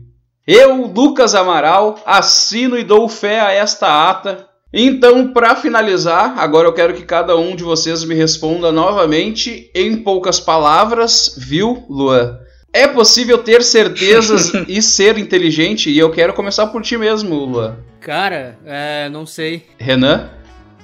Eu, 0.45 0.85
Lucas 0.85 1.33
Amaral, 1.33 1.99
assino 2.05 2.77
e 2.77 2.83
dou 2.83 3.09
fé 3.09 3.39
a 3.39 3.51
esta 3.51 4.09
ata. 4.09 4.47
Então, 4.71 5.31
para 5.31 5.55
finalizar, 5.55 6.37
agora 6.37 6.67
eu 6.67 6.73
quero 6.73 6.93
que 6.93 7.03
cada 7.03 7.35
um 7.35 7.55
de 7.55 7.63
vocês 7.63 8.03
me 8.03 8.13
responda 8.13 8.71
novamente 8.71 9.71
em 9.73 9.97
poucas 9.97 10.39
palavras, 10.39 11.35
viu, 11.37 11.83
Luan? 11.89 12.37
É 12.75 12.89
possível 12.89 13.37
ter 13.37 13.63
certezas 13.63 14.51
e 14.67 14.81
ser 14.81 15.17
inteligente? 15.17 15.89
E 15.89 15.97
eu 15.97 16.11
quero 16.11 16.33
começar 16.33 16.67
por 16.67 16.81
ti 16.81 16.97
mesmo, 16.97 17.33
Luan. 17.33 17.77
cara, 18.01 18.59
é, 18.65 19.07
não 19.07 19.25
sei. 19.25 19.65
Renan? 19.79 20.29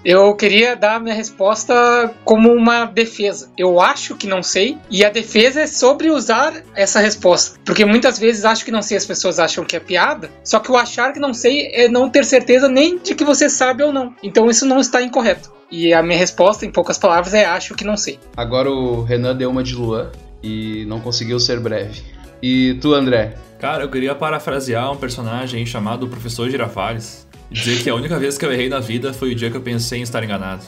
Eu 0.04 0.34
queria 0.34 0.74
dar 0.74 0.96
a 0.96 1.00
minha 1.02 1.14
resposta 1.14 2.16
como 2.24 2.50
uma 2.54 2.86
defesa. 2.86 3.52
Eu 3.58 3.82
acho 3.82 4.16
que 4.16 4.26
não 4.26 4.42
sei, 4.42 4.78
e 4.90 5.04
a 5.04 5.10
defesa 5.10 5.60
é 5.60 5.68
sobre 5.68 6.10
usar 6.10 6.64
essa 6.74 7.02
resposta. 7.02 7.60
Porque 7.66 7.84
muitas 7.84 8.18
vezes 8.18 8.46
acho 8.46 8.64
que 8.64 8.72
não 8.72 8.82
sei, 8.82 8.96
as 8.96 9.06
pessoas 9.06 9.38
acham 9.38 9.66
que 9.66 9.76
é 9.76 9.80
piada, 9.82 10.32
só 10.46 10.60
que 10.60 10.72
o 10.72 10.78
achar 10.78 11.12
que 11.12 11.20
não 11.20 11.34
sei 11.34 11.72
é 11.74 11.90
não 11.90 12.10
ter 12.10 12.24
certeza 12.24 12.70
nem 12.70 13.00
de 13.00 13.14
que 13.14 13.26
você 13.26 13.50
sabe 13.50 13.84
ou 13.84 13.92
não. 13.92 14.16
Então 14.24 14.50
isso 14.50 14.66
não 14.66 14.80
está 14.80 15.02
incorreto. 15.02 15.52
E 15.70 15.94
a 15.94 16.02
minha 16.02 16.18
resposta, 16.18 16.66
em 16.66 16.72
poucas 16.72 16.98
palavras, 16.98 17.34
é 17.34 17.44
acho 17.44 17.76
que 17.76 17.84
não 17.84 17.98
sei. 17.98 18.18
Agora 18.38 18.72
o 18.72 19.04
Renan 19.04 19.36
deu 19.36 19.50
uma 19.50 19.62
de 19.62 19.76
Luan 19.76 20.10
e 20.44 20.86
não 20.86 21.00
conseguiu 21.00 21.40
ser 21.40 21.60
breve. 21.60 22.02
E 22.42 22.78
tu, 22.82 22.94
André? 22.94 23.36
Cara, 23.60 23.84
eu 23.84 23.90
queria 23.92 24.16
parafrasear 24.16 24.92
um 24.92 24.98
personagem 24.98 25.66
chamado 25.66 26.08
Professor 26.08 26.50
Girafales. 26.50 27.28
E 27.52 27.54
dizer 27.54 27.84
que 27.84 27.90
a 27.90 27.96
única 27.96 28.18
vez 28.18 28.38
que 28.38 28.46
eu 28.46 28.52
errei 28.52 28.70
na 28.70 28.80
vida 28.80 29.14
foi 29.14 29.32
o 29.32 29.36
dia 29.36 29.52
que 29.52 29.58
eu 29.58 29.62
pensei 29.62 30.00
em 30.00 30.04
estar 30.04 30.24
enganado. 30.24 30.64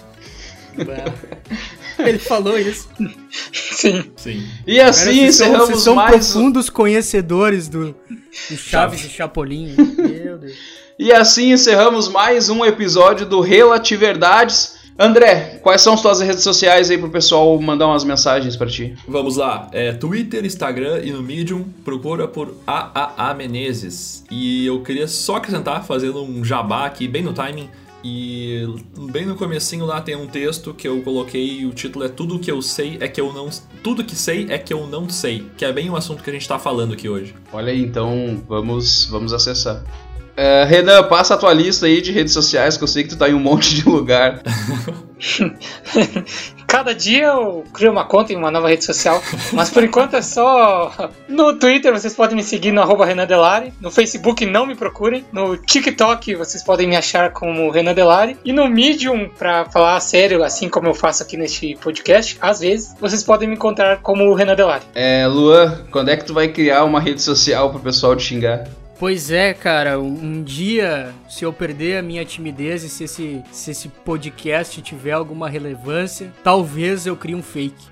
Ele 1.99 2.17
falou 2.19 2.57
isso. 2.57 2.89
Sim. 3.51 4.11
Sim. 4.15 4.47
E 4.65 4.79
assim 4.81 5.05
Cara, 5.05 5.13
vocês 5.15 5.35
são, 5.35 5.47
encerramos 5.47 5.67
vocês 5.69 5.81
são 5.83 5.95
mais. 5.95 6.13
um- 6.13 6.17
profundos 6.33 6.69
conhecedores 6.69 7.67
do, 7.67 7.95
do 8.49 8.57
Chaves 8.57 9.05
e 9.05 9.09
Chapolin. 9.09 9.73
Meu 9.97 10.37
Deus. 10.37 10.53
E 10.97 11.11
assim 11.11 11.51
encerramos 11.53 12.07
mais 12.07 12.49
um 12.49 12.65
episódio 12.65 13.25
do 13.25 13.39
Relativerdades. 13.41 14.75
André, 14.97 15.59
quais 15.63 15.81
são 15.81 15.95
as 15.95 16.01
tuas 16.01 16.21
redes 16.21 16.43
sociais 16.43 16.91
aí 16.91 16.97
pro 16.99 17.09
pessoal 17.09 17.59
mandar 17.59 17.87
umas 17.87 18.03
mensagens 18.03 18.55
pra 18.55 18.67
ti? 18.67 18.95
Vamos 19.07 19.37
lá, 19.37 19.67
é 19.71 19.91
Twitter, 19.91 20.45
Instagram 20.45 21.01
e 21.03 21.11
no 21.11 21.23
Medium, 21.23 21.65
procura 21.83 22.27
por 22.27 22.53
AAA 22.67 23.33
Menezes. 23.33 24.23
E 24.29 24.67
eu 24.67 24.83
queria 24.83 25.07
só 25.07 25.37
acrescentar, 25.37 25.83
fazendo 25.83 26.23
um 26.23 26.45
jabá 26.45 26.85
aqui, 26.85 27.07
bem 27.07 27.23
no 27.23 27.33
timing, 27.33 27.69
e 28.03 28.67
bem 29.11 29.25
no 29.25 29.35
comecinho 29.35 29.85
lá 29.85 29.99
tem 29.99 30.15
um 30.15 30.27
texto 30.27 30.75
que 30.75 30.87
eu 30.87 31.01
coloquei, 31.01 31.61
e 31.61 31.65
o 31.65 31.71
título 31.71 32.05
é 32.05 32.09
Tudo 32.09 32.37
que 32.37 32.51
eu 32.51 32.61
sei 32.61 32.97
é 32.99 33.07
que 33.07 33.19
eu 33.19 33.33
não... 33.33 33.49
Tudo 33.81 34.03
que 34.03 34.15
sei 34.15 34.45
é 34.49 34.59
que 34.59 34.73
eu 34.73 34.85
não 34.85 35.09
sei, 35.09 35.47
que 35.57 35.65
é 35.65 35.73
bem 35.73 35.89
o 35.89 35.95
assunto 35.95 36.21
que 36.21 36.29
a 36.29 36.33
gente 36.33 36.47
tá 36.47 36.59
falando 36.59 36.93
aqui 36.93 37.09
hoje. 37.09 37.33
Olha 37.51 37.71
aí, 37.71 37.81
então 37.81 38.43
vamos, 38.47 39.05
vamos 39.05 39.33
acessar. 39.33 39.83
É, 40.35 40.63
Renan, 40.63 41.03
passa 41.03 41.35
a 41.35 41.37
tua 41.37 41.53
lista 41.53 41.85
aí 41.85 42.01
de 42.01 42.11
redes 42.11 42.33
sociais, 42.33 42.75
que 42.75 42.83
eu 42.83 42.87
sei 42.87 43.03
que 43.03 43.09
tu 43.09 43.17
tá 43.17 43.29
em 43.29 43.33
um 43.33 43.39
monte 43.39 43.75
de 43.75 43.87
lugar. 43.87 44.41
Cada 46.67 46.93
dia 46.93 47.25
eu 47.25 47.63
crio 47.71 47.91
uma 47.91 48.03
conta 48.03 48.33
em 48.33 48.35
uma 48.35 48.49
nova 48.49 48.67
rede 48.67 48.83
social, 48.83 49.21
mas 49.53 49.69
por 49.69 49.83
enquanto 49.83 50.15
é 50.15 50.23
só 50.23 51.11
no 51.29 51.53
Twitter 51.53 51.93
vocês 51.93 52.15
podem 52.15 52.35
me 52.35 52.43
seguir 52.43 52.71
no 52.71 52.81
arroba 52.81 53.05
Renan 53.05 53.27
Delari, 53.27 53.71
no 53.79 53.91
Facebook 53.91 54.43
não 54.43 54.65
me 54.65 54.73
procurem, 54.73 55.23
no 55.31 55.55
TikTok 55.55 56.33
vocês 56.33 56.63
podem 56.63 56.87
me 56.87 56.95
achar 56.95 57.31
como 57.31 57.69
Renan 57.69 57.93
Delari 57.93 58.37
e 58.43 58.51
no 58.51 58.67
Medium, 58.67 59.29
pra 59.37 59.65
falar 59.65 59.99
sério, 59.99 60.43
assim 60.43 60.67
como 60.67 60.87
eu 60.87 60.95
faço 60.95 61.21
aqui 61.21 61.37
neste 61.37 61.75
podcast, 61.75 62.37
às 62.41 62.59
vezes 62.61 62.95
vocês 62.99 63.21
podem 63.21 63.47
me 63.47 63.53
encontrar 63.53 63.99
como 64.01 64.33
Renan 64.33 64.55
Delari. 64.55 64.83
É, 64.95 65.27
Luan, 65.27 65.85
quando 65.91 66.09
é 66.09 66.17
que 66.17 66.25
tu 66.25 66.33
vai 66.33 66.47
criar 66.47 66.83
uma 66.85 66.99
rede 66.99 67.21
social 67.21 67.69
pro 67.69 67.79
pessoal 67.79 68.15
te 68.15 68.23
xingar? 68.23 68.63
Pois 69.03 69.29
é, 69.31 69.53
cara, 69.53 69.99
um, 69.99 70.41
dia, 70.41 71.13
se 71.27 71.43
eu 71.43 71.51
perder 71.51 71.97
a 71.97 72.01
minha 72.01 72.23
timidez 72.23 72.85
e 72.85 72.89
se 72.89 73.03
esse, 73.03 73.43
se 73.51 73.71
esse 73.71 73.89
podcast 73.89 74.81
tiver 74.81 75.11
alguma 75.11 75.49
relevância, 75.49 76.31
talvez 76.41 77.05
eu 77.05 77.13
crie 77.13 77.35
um 77.35 77.43
fake. 77.43 77.83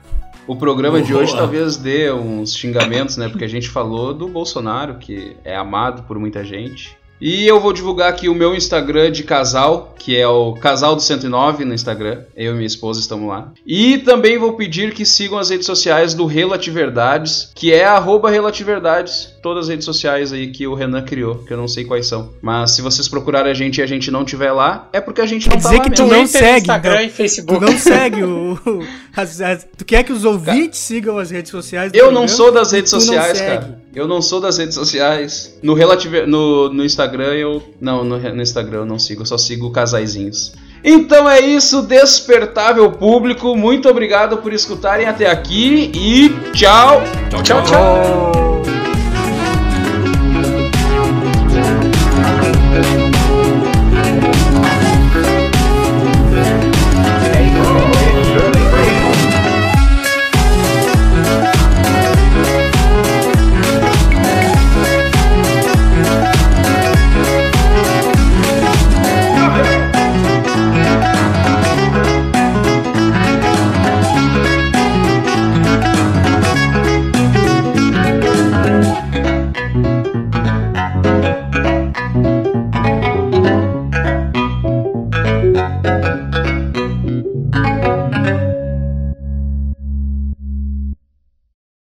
O 0.47 0.55
programa 0.55 1.01
de 1.01 1.13
hoje 1.13 1.31
Boa. 1.31 1.39
talvez 1.39 1.75
dê 1.75 2.09
uns 2.13 2.55
xingamentos, 2.55 3.17
né? 3.17 3.27
Porque 3.27 3.43
a 3.43 3.49
gente 3.49 3.67
falou 3.67 4.13
do 4.13 4.25
Bolsonaro, 4.29 4.99
que 4.99 5.35
é 5.43 5.53
amado 5.53 6.03
por 6.03 6.17
muita 6.17 6.45
gente. 6.45 6.97
E 7.19 7.45
eu 7.45 7.59
vou 7.59 7.73
divulgar 7.73 8.09
aqui 8.09 8.29
o 8.29 8.33
meu 8.33 8.55
Instagram 8.55 9.11
de 9.11 9.23
casal, 9.23 9.93
que 9.99 10.17
é 10.17 10.27
o 10.27 10.53
Casal 10.53 10.95
do 10.95 11.01
109 11.01 11.65
no 11.65 11.73
Instagram. 11.73 12.23
Eu 12.37 12.53
e 12.53 12.55
minha 12.55 12.65
esposa 12.65 13.01
estamos 13.01 13.27
lá. 13.27 13.51
E 13.67 13.97
também 13.97 14.39
vou 14.39 14.53
pedir 14.53 14.93
que 14.93 15.05
sigam 15.05 15.37
as 15.37 15.49
redes 15.49 15.65
sociais 15.65 16.13
do 16.13 16.25
Relativerdades, 16.25 17.51
que 17.53 17.73
é 17.73 17.83
arroba 17.83 18.31
Relativerdades. 18.31 19.30
Todas 19.41 19.63
as 19.65 19.69
redes 19.69 19.85
sociais 19.85 20.31
aí 20.31 20.51
que 20.51 20.67
o 20.67 20.75
Renan 20.75 21.01
criou, 21.01 21.35
que 21.39 21.51
eu 21.51 21.57
não 21.57 21.67
sei 21.67 21.83
quais 21.83 22.05
são. 22.05 22.29
Mas 22.41 22.71
se 22.71 22.81
vocês 22.81 23.07
procurarem 23.07 23.49
a 23.51 23.53
gente 23.55 23.79
e 23.79 23.81
a 23.81 23.87
gente 23.87 24.11
não 24.11 24.23
tiver 24.23 24.51
lá, 24.51 24.87
é 24.93 25.01
porque 25.01 25.19
a 25.19 25.25
gente 25.25 25.49
não 25.49 25.57
Quer 25.57 25.63
tá 25.63 25.69
dizer 25.69 25.77
lá 25.79 25.83
que 25.83 25.89
mesmo. 25.89 26.05
tu 26.05 26.09
não 26.11 26.19
Twitter, 26.23 26.41
segue, 26.41 26.59
Instagram 26.59 26.91
então. 26.93 27.03
e 27.05 27.09
Tu 27.09 27.13
Facebook. 27.15 27.65
não 27.65 27.77
segue 27.77 28.23
o. 28.23 28.53
o- 28.65 28.87
as- 29.17 29.41
as- 29.41 29.67
tu 29.75 29.83
quer 29.83 30.03
que 30.03 30.13
os 30.13 30.25
ouvintes 30.25 30.79
sigam 30.79 31.17
as 31.17 31.31
redes 31.31 31.49
sociais 31.49 31.91
do 31.91 31.95
Eu 31.97 32.11
não 32.11 32.27
sou 32.27 32.51
das 32.51 32.71
redes 32.71 32.91
Tu 32.91 32.95
não 32.95 33.01
sociais, 33.01 33.41
cara. 33.41 33.81
Eu 33.95 34.07
não 34.07 34.21
sou 34.21 34.39
das 34.39 34.57
redes 34.59 34.75
sociais. 34.75 35.57
No, 35.63 35.73
relative... 35.73 36.25
no, 36.27 36.71
no 36.71 36.85
Instagram 36.85 37.33
eu. 37.33 37.63
Não, 37.81 38.03
no, 38.03 38.19
no 38.19 38.41
Instagram 38.41 38.79
eu 38.79 38.85
não 38.85 38.99
sigo, 38.99 39.23
eu 39.23 39.25
só 39.25 39.37
sigo 39.39 39.71
casaizinhos. 39.71 40.53
Então 40.83 41.29
é 41.29 41.39
isso, 41.39 41.81
despertável 41.81 42.91
público. 42.91 43.55
Muito 43.55 43.89
obrigado 43.89 44.37
por 44.37 44.53
escutarem 44.53 45.07
até 45.07 45.29
aqui 45.29 45.91
e 45.93 46.29
tchau! 46.53 47.01
Tchau, 47.29 47.41
Tchau, 47.43 47.63
tchau! 47.63 48.80